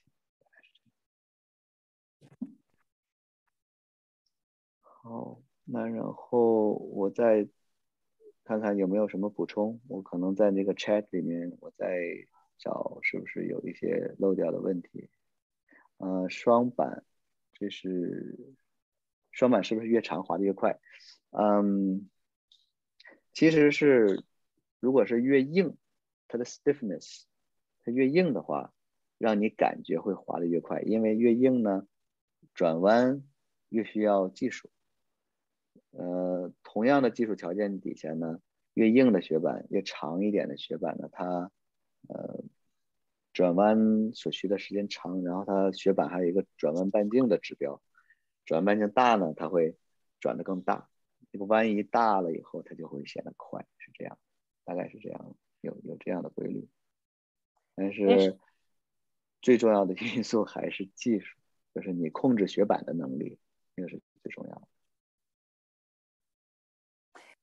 [2.40, 2.56] 心。
[4.80, 7.48] 好，那然后我再。
[8.46, 11.98] 看看有没有什么补充，我可能在那个 chat 里面，我再
[12.58, 15.08] 找是不是有一些漏掉的问题。
[15.96, 17.06] 呃，双板，
[17.54, 18.54] 这是
[19.32, 20.78] 双板是不是越长滑的越快？
[21.30, 22.10] 嗯，
[23.32, 24.22] 其实是，
[24.78, 25.78] 如果是越硬，
[26.28, 27.22] 它的 stiffness，
[27.84, 28.72] 它越硬的话，
[29.18, 31.86] 让你感觉会滑得越快，因为越硬呢，
[32.54, 33.22] 转弯
[33.68, 34.70] 越需要技术。
[35.90, 38.40] 呃，同样的技术条件底下呢，
[38.72, 41.52] 越硬的雪板，越长一点的雪板呢，它
[42.08, 42.42] 呃
[43.32, 47.82] 转弯所需的时间长，然后它雪板还有一个转弯半径的指标，
[48.44, 49.76] 转弯半径大呢，它会
[50.20, 50.88] 转得更大，
[51.30, 54.18] 这个弯一大了以后，它就会显得快，是这样，
[54.64, 56.66] 大概是这样，有有这样的规律。
[57.74, 58.38] 但是
[59.42, 61.38] 最重要的因素还是技术，
[61.74, 63.38] 就是你控制雪板的能力，
[63.74, 64.68] 那个是最重要的。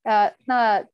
[0.03, 0.87] 呃，那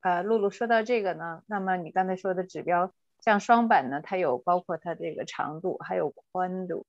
[0.00, 6.86] 呃，露露说到这个呢，那么你刚才说的指标，像双板呢，它有包括它这个长度，还有宽度，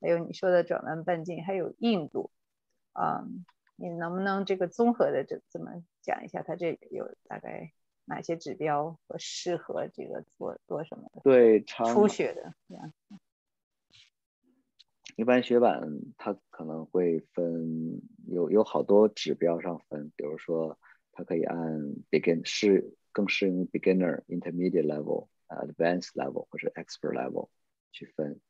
[0.00, 2.30] 还有你说的转弯半径，还有硬度，
[2.92, 3.24] 啊，
[3.76, 6.42] 你能不能这个综合的这怎么讲一下？
[6.42, 7.72] 它这有大概
[8.04, 11.20] 哪些指标和适合这个做做什么的？
[11.22, 12.92] 对，初学的这样。
[15.16, 20.78] 一般雪板它可能会分有有好多指标上分，比如说
[21.12, 21.58] 它可以按
[22.10, 27.50] begin 适更适应 beginner、intermediate level、advanced level 或者 expert level
[27.92, 28.40] 去分。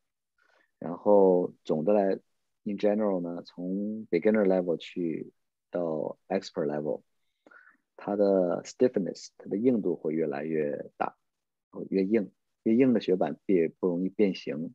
[0.79, 2.21] 然后总的来
[2.63, 5.33] ，in general 呢，从 beginner level 去
[5.71, 7.03] 到 expert level，
[7.97, 11.17] 它的 stiffness 它的硬度会越来越大，
[11.89, 12.31] 越硬，
[12.63, 14.75] 越硬的雪板越不容易变形。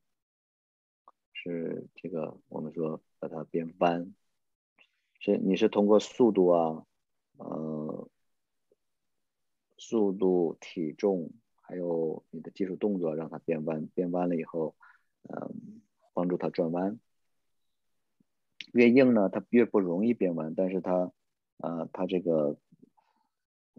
[1.34, 4.14] 是这个，我们说把它变弯，
[5.20, 6.86] 是你是通过速度啊，
[7.38, 8.10] 呃，
[9.78, 11.32] 速度、体重，
[11.62, 14.76] 还有你的技术动作让它变弯，变弯了以后，
[15.30, 15.82] 嗯，
[16.14, 17.00] 帮助它转弯。
[18.74, 21.12] 越硬呢，它越不容易变弯，但是它，
[21.58, 22.58] 呃，它这个，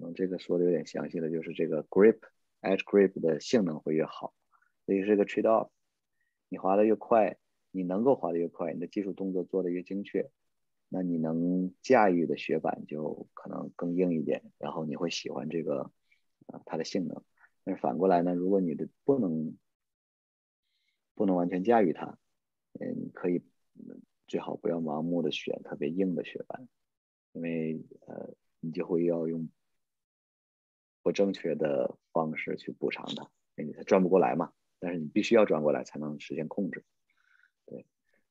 [0.01, 2.19] 嗯，这个说的有点详细的就是这个 grip
[2.63, 4.35] edge grip 的性能会越好，
[4.87, 5.71] 所以是个 trade off，
[6.49, 7.37] 你滑的越快。
[7.71, 10.31] 你能够滑的越快，你的技术动作做的越精确，
[10.89, 15.93] 那你能驾驭的雪板就可能更硬一点，然后你会喜欢这个
[16.47, 17.23] 啊它的性能。
[17.65, 19.55] 但是反过来呢，如果你的不能
[21.15, 22.19] 不能完全驾驭它，
[22.81, 23.43] 嗯，可以
[24.27, 26.67] 最好不要盲目的选特别硬的雪板，
[27.33, 28.31] 因为呃
[28.61, 29.47] 你就会要用
[31.03, 34.53] 不正确的方式去补偿它，因为它转不过来嘛。
[34.79, 36.85] 但是你必须要转过来才能实现控制。
[37.67, 37.85] 对，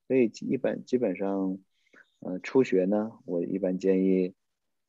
[0.08, 1.60] 所以一般基本上，
[2.20, 4.34] 呃，初学呢，我一般建议，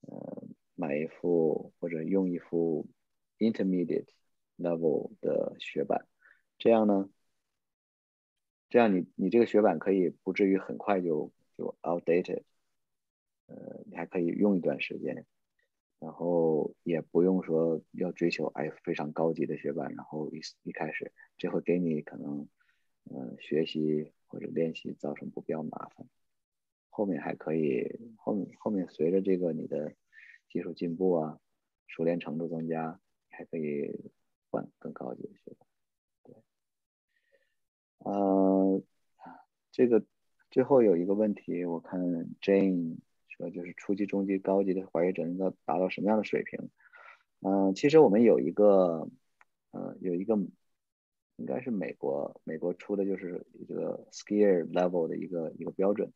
[0.03, 0.45] 呃，
[0.75, 2.87] 买一副或者用一副
[3.39, 4.07] intermediate
[4.57, 6.07] level 的雪板，
[6.59, 7.11] 这样呢。
[8.71, 12.43] 这样你你这个雪板可以不至于很快就就 outdated，
[13.47, 15.25] 呃，你还可以用一段时间，
[16.01, 22.49] 然后也不用说要追求哎非常高级的学板，然后一一开始这会给你可能
[23.11, 26.07] 嗯学习或者练习造成不必要麻烦，
[26.91, 29.95] 后面还可以后面后面随着这个你的
[30.49, 31.41] 技术进步啊，
[31.87, 33.01] 熟练程度增加，
[33.31, 34.13] 还可以
[34.51, 35.69] 换更高级的雪板。
[37.99, 38.81] 呃，
[39.73, 40.05] 这个
[40.51, 42.01] 最后有一个问题，我看
[42.41, 42.99] Jane
[43.39, 46.69] 说就是初级、中级、高级的滑雪者应该达到什么样的水平？
[47.41, 49.09] 嗯，其实我们有一个，
[49.71, 50.37] 呃，有一个
[51.37, 56.13] 应该是美国美国出的就是这个 skier level 的一个一个标准，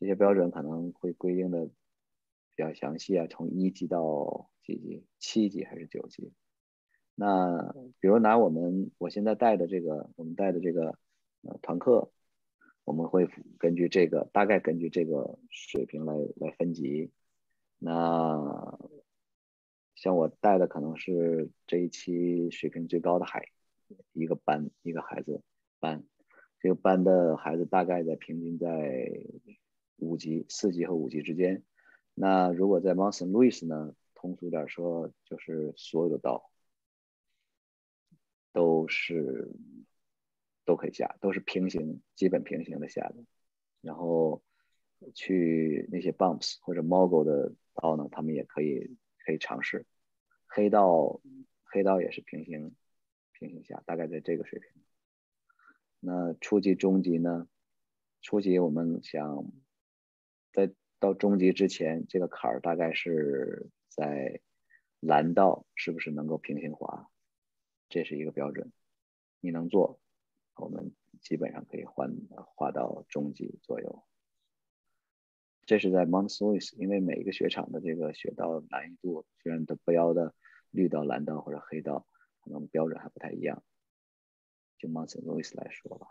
[0.00, 1.72] 这些标准可能会规定的比
[2.56, 6.32] 较详细啊，从一级到几级，七级还是九级？
[7.14, 10.96] 那比如拿我们我现在带的这个，我们带的这个。
[11.44, 12.12] 呃，团课
[12.84, 13.28] 我们会
[13.58, 17.12] 根据这个大概根据这个水平来来分级。
[17.78, 18.76] 那
[19.94, 23.48] 像我带的可能是这一期水平最高的孩
[24.12, 25.42] 一个班一个孩子
[25.78, 26.04] 班，
[26.58, 29.10] 这个班的孩子大概在平均在
[29.96, 31.62] 五级四级和五级之间。
[32.14, 36.50] 那如果在 Mount Saint Louis 呢，通俗点说就是所有的道
[38.52, 39.52] 都是。
[40.64, 43.16] 都可以下，都是平行，基本平行的下的。
[43.80, 44.42] 然后
[45.14, 49.86] 去那些 bumps 或者 mogul 的道呢，他们也可以可以尝试。
[50.46, 51.20] 黑道
[51.64, 52.74] 黑道也是平行
[53.32, 54.70] 平行下，大概在这个水平。
[55.98, 57.48] 那初级、中级呢？
[58.20, 59.50] 初级我们想
[60.52, 64.40] 在到中级之前，这个坎儿大概是在
[65.00, 67.08] 蓝道是不是能够平行滑？
[67.88, 68.72] 这是一个标准，
[69.40, 69.98] 你能做。
[70.54, 72.14] 我们基本上可以换
[72.54, 74.04] 滑到中级左右，
[75.66, 80.34] 这是在 Mount s o u i s 因为每一个雪场的这个雪道难易度虽然都标的
[80.70, 82.06] 绿道、蓝道或者黑道，
[82.40, 83.62] 可能标准还不太一样。
[84.78, 86.06] 就 Mount s o u i s 来说吧，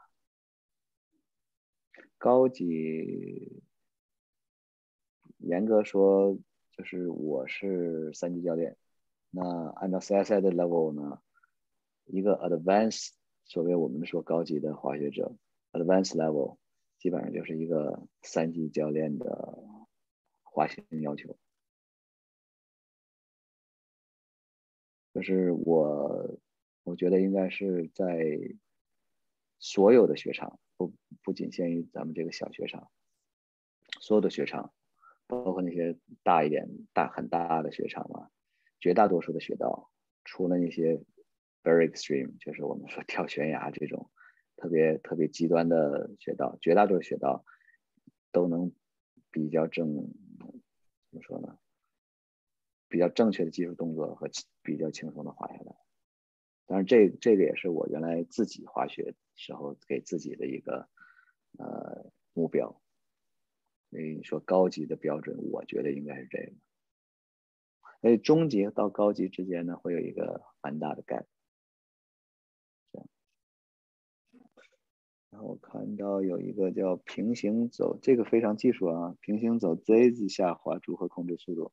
[2.17, 3.63] 高级
[5.37, 6.37] 严格说
[6.71, 8.77] 就是我是三级教练，
[9.29, 11.21] 那按照 CSI 的 level 呢，
[12.05, 13.20] 一个 Advanced。
[13.51, 15.35] 所谓我们说高级的滑雪者
[15.73, 16.55] ，advanced level，
[16.97, 19.61] 基本上就是一个三级教练的
[20.41, 21.37] 滑行要求。
[25.13, 26.39] 就是我，
[26.83, 28.39] 我觉得应该是在
[29.59, 32.89] 所有的雪场，不不仅限于咱们这个小雪场，
[33.99, 34.73] 所有的雪场，
[35.27, 38.29] 包括那些大一点、大很大的雪场嘛，
[38.79, 39.91] 绝大多数的雪道，
[40.23, 41.03] 除了那些。
[41.63, 44.09] Very extreme，就是我们说跳悬崖这种
[44.55, 47.45] 特别特别极端的雪道，绝大多数雪道
[48.31, 48.71] 都能
[49.29, 49.87] 比较正，
[50.37, 51.57] 怎么说呢？
[52.87, 54.29] 比较正确的技术动作和
[54.63, 55.75] 比较轻松的滑下来。
[56.65, 60.89] 当然，这这个也是我原来自己滑雪时候给自己的一个
[61.57, 62.81] 呃目标。
[63.89, 66.53] 所以你说高级的标准，我觉得应该是这个。
[68.01, 71.25] 所以中级到高级之间呢，会有一个蛮大的 gap。
[75.31, 81.71] 然后我看到有一个叫平行走，这个非常技术啊，平行走 Z 字下滑如何控制速度？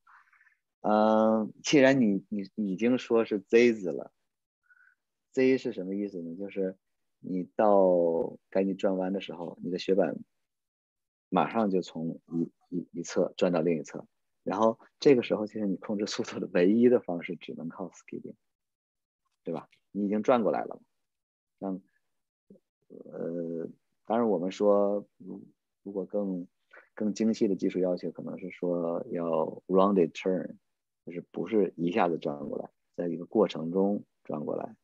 [0.80, 4.12] 嗯，既然你你已经说是 Z 字了
[5.32, 6.36] ，Z 是什么意思呢？
[6.36, 6.76] 就是
[7.18, 10.16] 你到该你转弯的时候，你的雪板
[11.28, 14.06] 马上就从一一一侧转到另一侧，
[14.44, 18.36] 然后这个时候其实你控制速度的唯一的方式只能靠 skidding，
[19.43, 19.68] 对吧？
[19.90, 20.80] 你已经转过来了，
[21.59, 21.82] 让。
[22.89, 23.69] 呃，
[24.06, 25.43] 当然，我们说，如
[25.82, 26.47] 如果更
[26.94, 30.56] 更精细的技术要求，可能是说要 rounded turn，
[31.05, 34.77] 就是不是一下子转过来，在一个过程中转过来。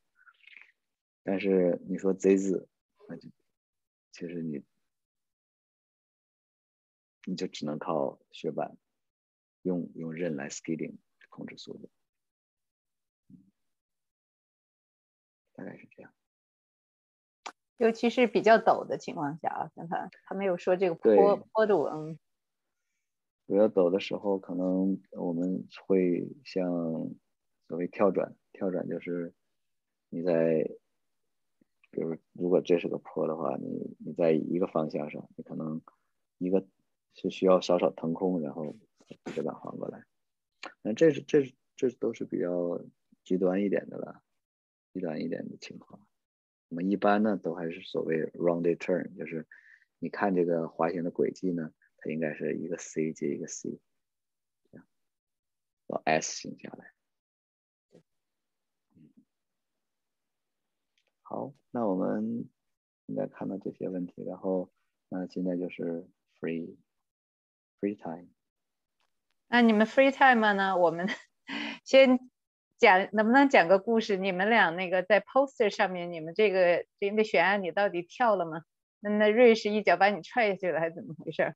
[1.23, 2.69] 但是你说 Z 字，
[3.09, 3.29] 那就
[4.13, 4.63] 其实你
[7.25, 8.77] 你就只能靠雪板，
[9.63, 10.99] 用用刃来 skidding
[11.31, 11.89] 控制速度，
[15.55, 16.14] 大概是这样。
[17.85, 22.19] 尤其是比较陡的情况下啊，刚才他没有说这个坡坡度，嗯
[23.47, 26.65] 比较陡的时候，可能我们会像
[27.69, 29.35] 所谓跳转，跳转就是
[30.09, 30.65] 你在，
[31.91, 35.83] 比如如果这是个坡的话，你你在一个方向上，你可能
[36.39, 36.67] 一个
[37.13, 38.75] 是需要稍稍腾空，然后
[39.37, 40.07] 再把缓过来。
[40.81, 42.81] 那这是这是这都是比较
[43.25, 44.23] 极端一点的了，
[44.95, 46.01] 极端一点的情况。
[46.69, 49.47] 我们一般呢都还是所谓 rounded turn，就是
[49.99, 53.81] 你看这个滑行的轨迹呢，它应该是一个 C 接一个 C，
[54.71, 54.87] 这样
[55.87, 56.93] 到 S 形下来。
[61.23, 62.49] 好，那我们
[63.07, 64.73] 应该看到这些问题，然后
[65.09, 66.09] 那现在就是
[66.39, 66.77] free
[67.81, 68.29] free time。
[69.49, 70.77] 那你们 free time 呢？
[70.77, 71.09] 我们
[71.85, 72.31] 先
[72.85, 74.19] 讲，能不能讲个故事？
[74.19, 78.63] 你们俩那个在 poster 上面，你们这个这那悬崖，你到底跳了吗？
[79.01, 81.55] 那那瑞士一脚把你踹下去了，还是怎么回事？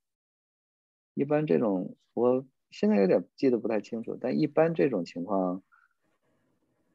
[1.13, 5.63] 一般这种我现在有点记得不太清楚，但一般这种情况，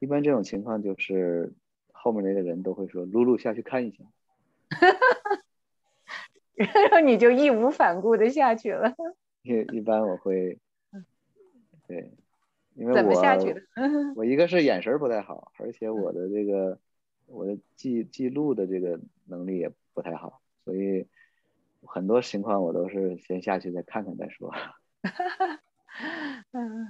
[0.00, 1.52] 一般这种情况就是
[1.92, 3.98] 后面那个人都会说：“露露下去看一下。
[6.54, 8.94] 然后你就义无反顾的下去了，”
[9.42, 10.58] 一一般我会，
[11.86, 12.10] 对，
[12.74, 13.62] 因为怎么下去我的？
[14.16, 16.78] 我一个是眼神儿不太好，而且我的这个
[17.26, 21.06] 我的记记录的这个能力也不太好，所以
[21.86, 24.52] 很多情况我都是先下去再看看再说。
[26.52, 26.88] 嗯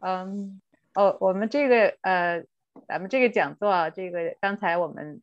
[0.00, 0.60] 嗯
[0.94, 2.44] 哦，我们这个呃，
[2.86, 5.22] 咱们这个讲座啊，这个刚才我们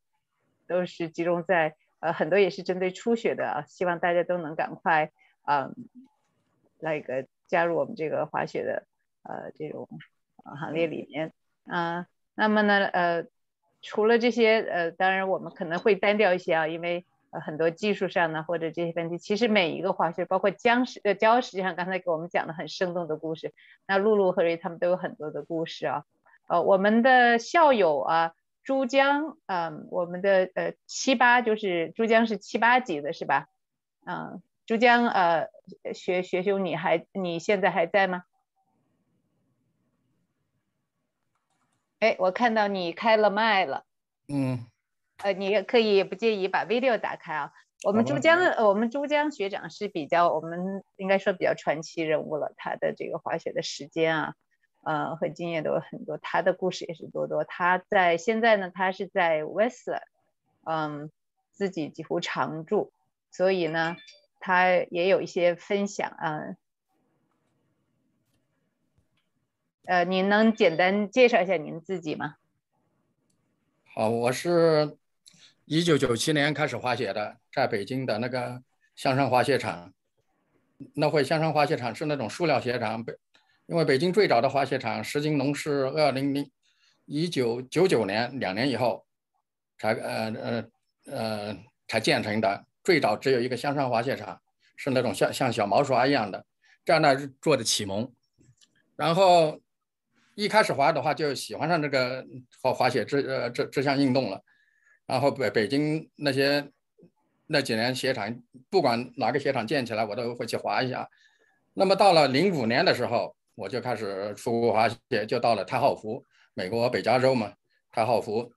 [0.67, 5.11] 都是集中在呃很多也是针对初学的啊，希望大家都能赶快
[5.43, 5.71] 啊、
[6.79, 8.85] 那个加入我们这个滑雪的
[9.23, 9.87] 呃这种
[10.43, 11.33] 呃行列里面
[11.65, 13.25] 啊、那么呢呃
[13.81, 23.53] 除了这些呃，当然我们可能会单调一些啊，因为呃很多技术上呢或者这些问题，其实每一个滑雪，包括江实呃焦实际上刚才给我们讲的很生动的故事，
[23.87, 26.03] 那露露和瑞他们都有很多的故事啊。
[26.47, 33.47] 呃，我们的校友啊，珠江，嗯、我们的呃七八就是珠江是七八级的是吧？
[34.05, 35.49] 嗯、珠江呃
[35.93, 38.23] 学学兄你还你现在还在吗？
[41.99, 43.85] 哎，我看到你开了麦了。
[44.27, 44.65] 嗯，
[45.17, 47.53] 呃，你也可以不介意把 video 打开啊。
[47.83, 52.53] 我们珠江，呃，我们珠江学长是比较，我们应该说比较传奇人物了。
[52.57, 54.35] 他的这个滑雪的时间啊，
[54.83, 57.43] 呃，和经验都有很多，他的故事也是多多。
[57.43, 60.01] 他在现在呢，他是在 Whistler，
[60.63, 61.11] 嗯，
[61.51, 62.91] 自己几乎常住，
[63.29, 63.95] 所以呢，
[64.45, 66.55] 他也有一些分享啊。
[69.85, 72.35] 呃，您能简单介绍一下您自己吗？
[73.95, 74.99] 好，我是
[75.65, 78.61] 一九九七年开始滑雪的，在北京的那个
[78.95, 79.91] 香山滑雪场。
[80.93, 83.17] 那会香山滑雪场是那种塑料雪场，北
[83.65, 86.51] 因为北京最早的滑雪场石金龙是二零零
[87.05, 89.07] 一九九九年两年以后
[89.79, 90.65] 才呃呃
[91.05, 91.57] 呃
[91.87, 94.39] 才建成的，最早只有一个香山滑雪场，
[94.77, 96.45] 是那种像像小毛刷一样的，
[96.85, 98.09] 这样呢做的启蒙。
[98.95, 99.59] 然后
[100.35, 102.23] 一开始滑的话，就喜欢上这个
[102.61, 104.39] 滑滑雪这呃这这项运动了。
[105.07, 106.71] 然后北北京那些
[107.47, 111.09] 那几年雪场，不管哪个雪场建起来，我都会去滑一下。
[111.73, 117.51] 那么到了零五年的时候，我就开始出国滑雪，就到了太浩湖，美国北加州嘛，
[117.91, 118.51] 太浩湖，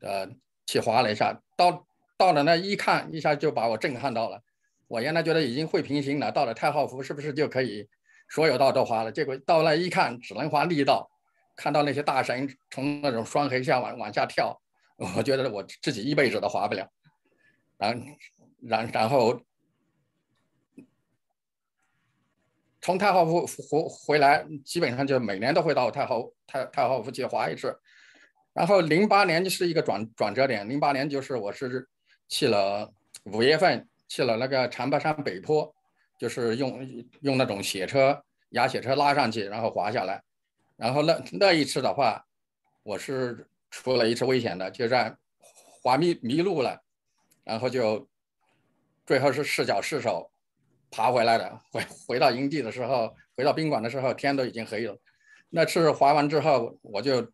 [0.00, 0.26] 呃，
[0.66, 1.38] 去滑了一下。
[1.56, 1.86] 到
[2.20, 4.42] 到了那一看，一下就把我震撼到了。
[4.88, 7.88] 我原来觉得已经会平行了，到了太浩湖是不是就可以
[8.28, 9.10] 所有道都滑了？
[9.10, 11.10] 结果到那一看，只能滑力道，
[11.56, 14.60] 看到那些大神从那种双黑下往往下跳，
[15.16, 16.86] 我觉得我自己一辈子都滑不了。
[17.78, 18.02] 然
[18.60, 19.40] 然然后
[22.82, 27.80] 从太浩湖回回来，基本上就每年都会到太浩太太浩湖去滑一次。
[28.52, 31.88] 然后零八年就是一个转转折点，零八年就是我是
[32.30, 32.90] 去了
[33.24, 35.70] 五月份去了那个长白山北坡，
[36.18, 40.22] 就是用用那种雪车压雪车拉上去，然后滑下来。
[40.76, 42.24] 然后那那一次的话，
[42.82, 45.14] 我是出了一次危险的，就在
[45.82, 46.80] 滑迷迷路了，
[47.44, 48.08] 然后就
[49.04, 50.30] 最后是四脚失手
[50.90, 51.60] 爬回来的。
[51.70, 54.96] 回回到营地的时候，回到宾馆的时候，天都已经黑了。
[55.50, 57.30] 那次滑完之后，我就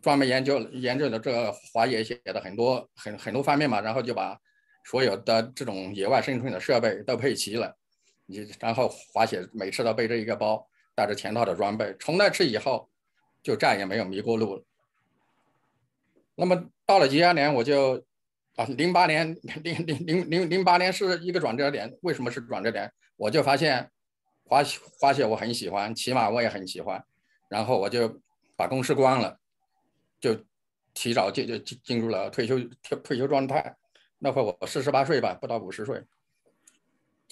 [0.00, 4.38] 专门研究研究了这个滑野雪的很多很很多方面嘛，然后就把
[4.84, 7.76] 所有的这种野外生存的设备都配齐了。
[8.26, 11.94] 你然后滑雪每次都背着一个包，带着全套的装备。
[12.00, 12.88] 从那次以后，
[13.42, 14.64] 就再也没有迷过路了。
[16.34, 18.02] 那么到了一二年，我就
[18.56, 21.94] 啊，零八年零零零零零八年是一个转折点。
[22.00, 22.90] 为什么是转折点？
[23.16, 23.90] 我就发现
[24.44, 27.04] 滑雪滑雪我很喜欢，骑马我也很喜欢，
[27.50, 28.20] 然后我就
[28.56, 29.38] 把公司关了，
[30.24, 30.42] 就
[30.94, 33.76] 提早就就进进入了退休退退休状态。
[34.18, 36.02] 那会我四十八岁吧，不到五十岁。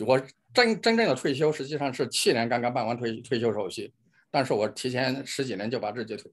[0.04, 0.20] 我
[0.52, 3.90] 真真正的退休实际上是去年刚刚办完退退休手续，
[4.30, 6.30] 但是我提前十几年就把自己退，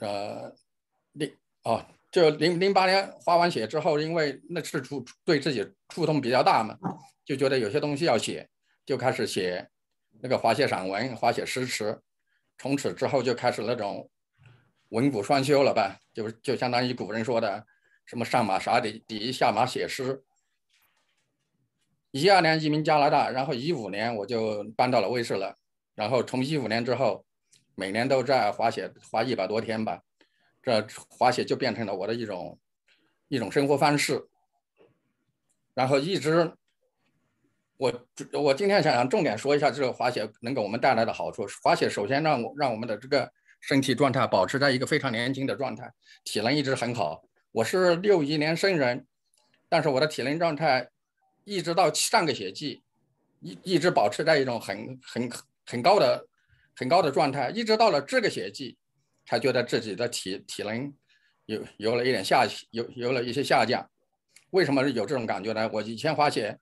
[0.00, 0.54] 呃，
[1.12, 6.76] 零哦，就零零八年滑完雪之后，因为那次触对自己触动比较大嘛，
[7.24, 8.46] 就觉得有些东西要写，
[8.84, 9.66] 就开始写
[10.20, 12.02] 那个滑雪散文、滑雪诗词，
[12.58, 14.10] 从此之后就开始那种
[14.90, 17.66] 文武双修了吧，就就相当于古人说的
[18.06, 20.22] 什么上马耍底底，下马写诗。
[22.10, 25.56] 一二年移民加拿大，然后一五年我就搬到了卫士了，
[25.94, 27.24] 然后从一五年之后，
[27.74, 30.00] 每年都在滑雪，滑一百多天吧，
[30.62, 32.56] 这滑雪就变成了我的一种
[33.26, 34.28] 一种生活方式。
[35.74, 36.52] 然后一直，
[37.78, 41.44] 我我今天想想重点说一下这个滑雪能给我们带来的好处。
[41.64, 43.28] 滑雪首先让我让我们的这个
[43.66, 45.90] 身体状态保持在一个非常年轻的状态，
[46.22, 47.24] 体能一直很好。
[47.50, 49.06] 我是六一年生人，
[49.70, 50.88] 但是我的体能状态。
[51.46, 52.82] 一直到上个雪季，
[53.40, 55.30] 一一直保持在一种很很
[55.66, 56.26] 很高的
[56.74, 58.78] 很高的状态，一直到了这个雪季，
[59.26, 60.90] 才觉得自己的体体能
[61.44, 63.86] 有有了一点下有有了一些下降。
[64.50, 65.68] 为什么有这种感觉呢？
[65.70, 66.58] 我以前滑雪，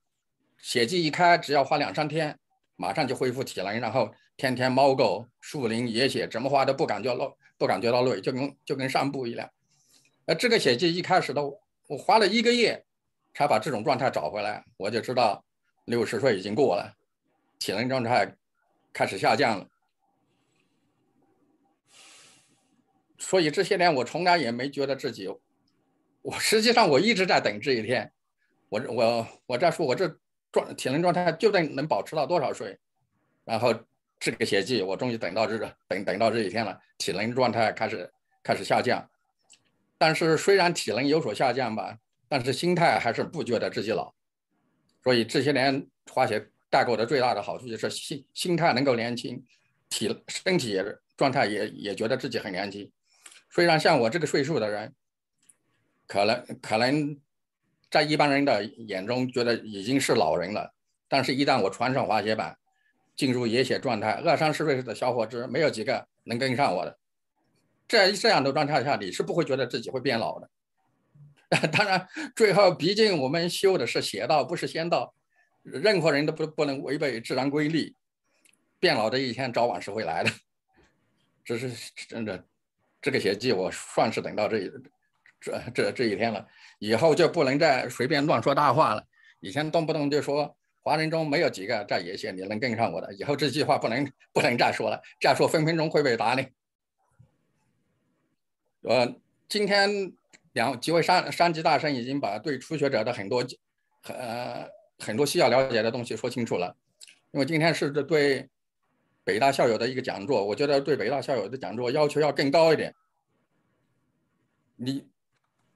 [0.58, 2.36] 雪季一开，只要滑两三天，
[2.74, 9.50] 马上就恢复体能，然后天天猫狗树林野雪，怎么滑都不感觉累，不感觉到累，就跟就跟散步一样。
[10.26, 12.84] 呃，这个雪季一开始的，我滑了一个月。
[13.34, 15.42] 才把这种状态找回来，我就知道
[15.86, 16.94] 六十岁已经过了，
[17.58, 18.36] 体能状态
[18.92, 19.66] 开始下降了。
[23.16, 25.34] 所以这些年我从来也没觉得自己，
[26.20, 28.12] 我实际上我一直在等这一天。
[28.68, 30.14] 我我我在说，我这
[30.52, 32.78] 状体能状态究竟能保持到多少岁？
[33.46, 33.74] 然后
[34.22, 38.08] 这个雪季，我终于等到这个等等到这一天了，体能状态开始
[38.42, 39.10] 开始下降。
[39.98, 41.98] 但是虽然体能有所下降吧。
[42.28, 44.10] 但是心态还是不觉得自己老，
[45.04, 49.44] 所以这些年滑雪带给我的最大的好处就是心心态能够年轻，
[49.90, 50.82] 体身体
[51.14, 52.90] 状态也也觉得自己很年轻。
[53.50, 54.94] 虽然像我这个岁数的人，
[56.06, 57.20] 可能可能
[57.90, 60.72] 在一般人的眼中觉得已经是老人了，
[61.08, 62.56] 但是一旦我穿上滑雪板，
[63.16, 66.98] 进入野血状态，二三十岁的小伙子没有几个能跟上我的。
[67.86, 70.50] 这这样的状态下，你是不会觉得自己会变老的。
[71.70, 75.14] 当然，最后毕竟我们修的是邪道，不是仙道。
[75.62, 77.94] 任何人都不不能违背自然规律，
[78.80, 80.30] 变老的一天早晚是会来的。
[81.44, 81.70] 这是
[82.08, 82.42] 真的，
[83.00, 84.70] 这个邪迹我算是等到这
[85.38, 86.44] 这这这一天了。
[86.78, 89.04] 以后就不能再随便乱说大话了。
[89.40, 96.52] 以前动不动就说华人中没有几个在野线你能跟上我的，以后这句话不能不能再说了，再说分分钟会被打脸。
[98.82, 100.12] 我今天。
[100.54, 103.42] 两几位山山级大神已经把对初学者的很多
[104.02, 104.68] 很呃
[104.98, 106.76] 很多需要了解的东西说清楚了。
[107.30, 108.50] 因为今天是对
[109.24, 112.94] 北大校友的一个讲座，我觉得对北大校友的讲座要求要更高一点。
[114.76, 115.08] 你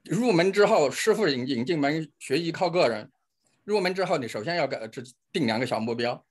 [0.04, 3.10] 入门之后，师傅引引进门，学艺靠个人。
[3.66, 6.24] 入门之后，你首先要给这定两个小目标。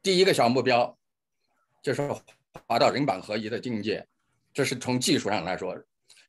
[0.00, 0.96] 第一个小目标
[1.82, 2.00] 就是
[2.68, 4.06] 滑到人板合一的境界，
[4.54, 5.76] 这是从技术上来说。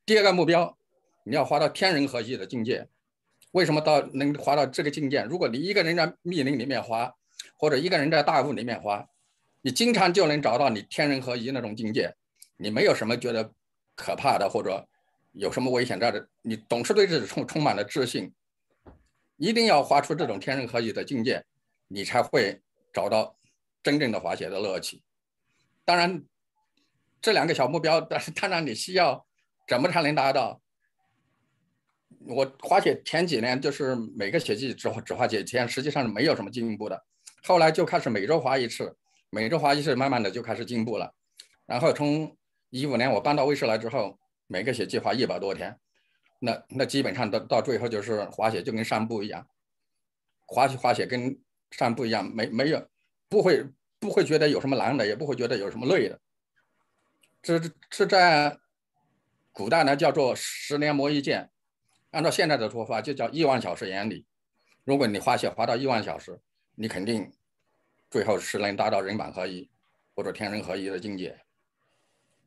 [0.03, 0.76] 第二个目标。
[1.30, 2.88] 你要滑到天人合一的境界，
[3.52, 5.24] 为什么到能滑到这个境界？
[5.24, 7.14] 如果你一个人在密林里面滑，
[7.57, 9.06] 或者一个人在大雾里面滑，
[9.61, 12.15] 你经常就能找到你天人合一那种境界，
[12.56, 13.52] 你没有什么觉得
[13.94, 14.88] 可怕的或者
[15.34, 18.32] 有什么危险在的，你总是对自己充充满了自信。
[19.38, 21.45] 一定要滑出这种天人合一的境界，
[21.88, 22.61] 你才会
[22.91, 23.38] 找到
[23.81, 25.01] 真正的滑雪的乐趣。
[25.85, 26.23] 当然，
[27.22, 29.26] 这两个小目标，但是当然你需要
[29.68, 30.61] 怎么才能达到？
[32.30, 37.05] 我滑雪前几年就是每个雪季只只滑几天，实际上是没有什么进步的。
[37.43, 38.97] 后来就开始每周滑一次，
[39.30, 41.14] 每周滑一次，慢慢的就开始进步了。
[41.65, 42.35] 然后从
[42.69, 45.80] 一五年我搬到威士来之后，每个雪季滑一百多天，
[46.39, 49.47] 那那基本上到到最后就是滑雪就跟散步一样，
[50.45, 51.39] 滑雪滑雪跟
[51.72, 52.88] 散步一样，没没有
[53.27, 53.65] 不会
[53.99, 56.19] 不会觉得有什么难的，也不会觉得有什么累的。
[57.41, 58.57] 这这这在
[59.51, 61.49] 古代呢叫做十年磨一剑。
[62.11, 64.26] 按照现在的说法，就叫亿万小时原理。
[64.85, 66.39] 如果你滑雪滑到亿万小时，
[66.76, 67.31] 你肯定
[68.09, 69.69] 最后是能达到人板合一
[70.15, 71.38] 或者天人合一的境界。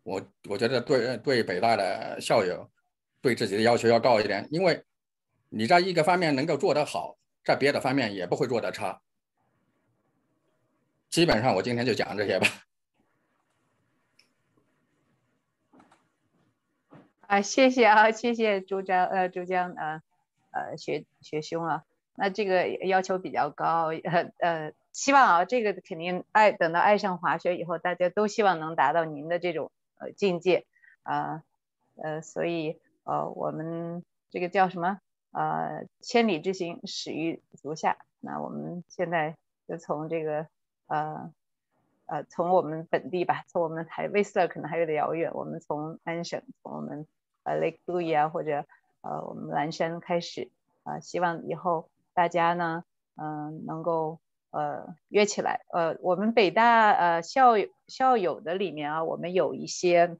[0.03, 2.69] 我我觉得对对北大的校友
[3.21, 4.85] 对自己的要求要高一点，因为
[5.49, 9.01] 你在一个方面能够做得好，在别的方面也不会做得差。
[11.09, 12.47] 基本上我今天就讲这些吧。
[17.27, 20.03] 啊，谢谢啊，谢谢珠江呃珠江呃
[20.51, 21.85] 呃学学兄啊，
[22.17, 30.67] 那这个要求比较高，呃呃，希望啊这个肯定爱等到爱上滑雪以后，大家都希望能达到您的这种呃境界
[31.03, 31.45] 啊
[32.03, 32.81] 呃，所以
[33.11, 35.01] 呃我们这个叫什么
[35.33, 40.47] 呃千里之行始于足下，那我们现在就从这个
[40.87, 41.33] 呃。
[42.13, 47.07] 呃，从我们本地吧，从我们台威斯勒可能还有点遥远，我们从安省，从我们。
[47.45, 48.67] 呃，Lake Louise 啊，或者
[49.01, 50.51] 呃，我们蓝山开始
[50.83, 52.83] 啊，希望以后大家呢，
[53.15, 54.19] 嗯，能够
[54.51, 55.61] 呃约起来。
[55.73, 60.17] 呃，我们北大呃校友校友的里面啊，我们有一些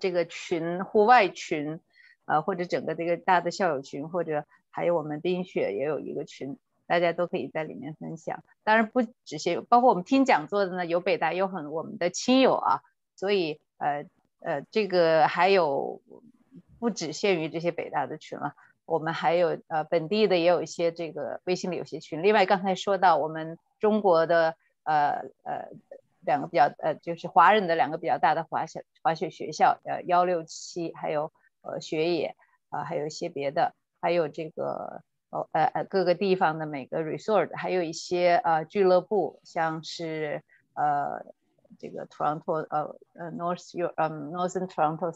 [0.00, 1.80] 这个群，户外群，
[2.24, 8.42] 呃，或者整个这个大的校友群，或者还有我们冰雪也有一个群，大家都可以在里面分享。
[8.64, 12.80] 当然不只是，包括我们听讲座的呢，有北大，有很我们的亲友啊，
[13.14, 14.04] 所以呃。
[14.38, 16.02] 呃，这个还有
[16.78, 18.54] 不只限于这些北大的群了，
[18.84, 22.22] 我们还有呃本地的也有一些这个微信里有些群。
[22.22, 24.54] 另外刚才说到我们中国的
[24.84, 25.70] 呃呃
[26.26, 31.32] 两个比较呃就是华人的两个比较大的滑雪滑雪学校，呃幺六七还有
[31.62, 32.36] 呃雪野
[32.68, 40.42] 啊，还有一些别的，还有这个哦呃呃各个地方的每个 resort，还有一些呃俱乐部，像是
[40.74, 41.24] 呃。
[41.78, 45.12] 这个 Toronto 呃呃 North U 嗯 Northern Toronto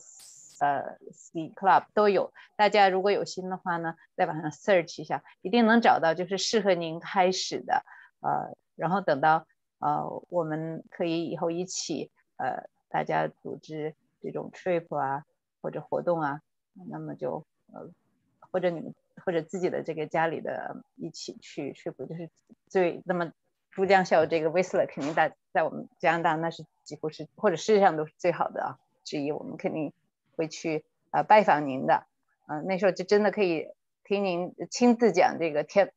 [0.59, 7.85] 呃 Ski Club 都有，大家如果有心的话呢，在网上 search 一下，一定能找到就是适合您开始的
[8.21, 9.47] 呃，然后等到
[9.81, 15.27] 呃我们可以以后一起呃大家组织这种 trip 啊
[15.61, 16.41] 或者活动啊，
[16.89, 17.91] 那么就呃
[18.39, 18.95] 或者你们
[19.27, 22.31] 或者自己的这个家里的一起去 trip 就是
[22.69, 23.33] 最那么。
[23.73, 29.93] 珠江校这个 whistle 肯定在在我们加拿大那是几乎是或者世界上都是最好的啊之一，我们肯定
[30.35, 32.05] 会去呃拜访您的，
[32.49, 33.69] 嗯，那时候就真的可以
[34.03, 35.93] 听您亲自讲这个天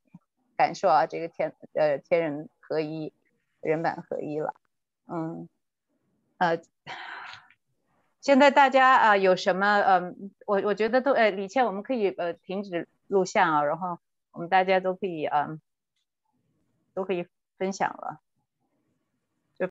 [0.56, 3.12] 感受啊，这个天呃天人合一，
[3.64, 4.54] 人板合一了，
[5.08, 5.50] 嗯，
[6.38, 6.62] 呃，
[8.22, 14.00] 现在大家啊有什么嗯，我我觉得都呃李倩我们可以呃停止录像啊，然后
[14.32, 15.62] 我们大家都可以嗯
[16.94, 17.28] 都可以。
[17.60, 18.20] 分享了，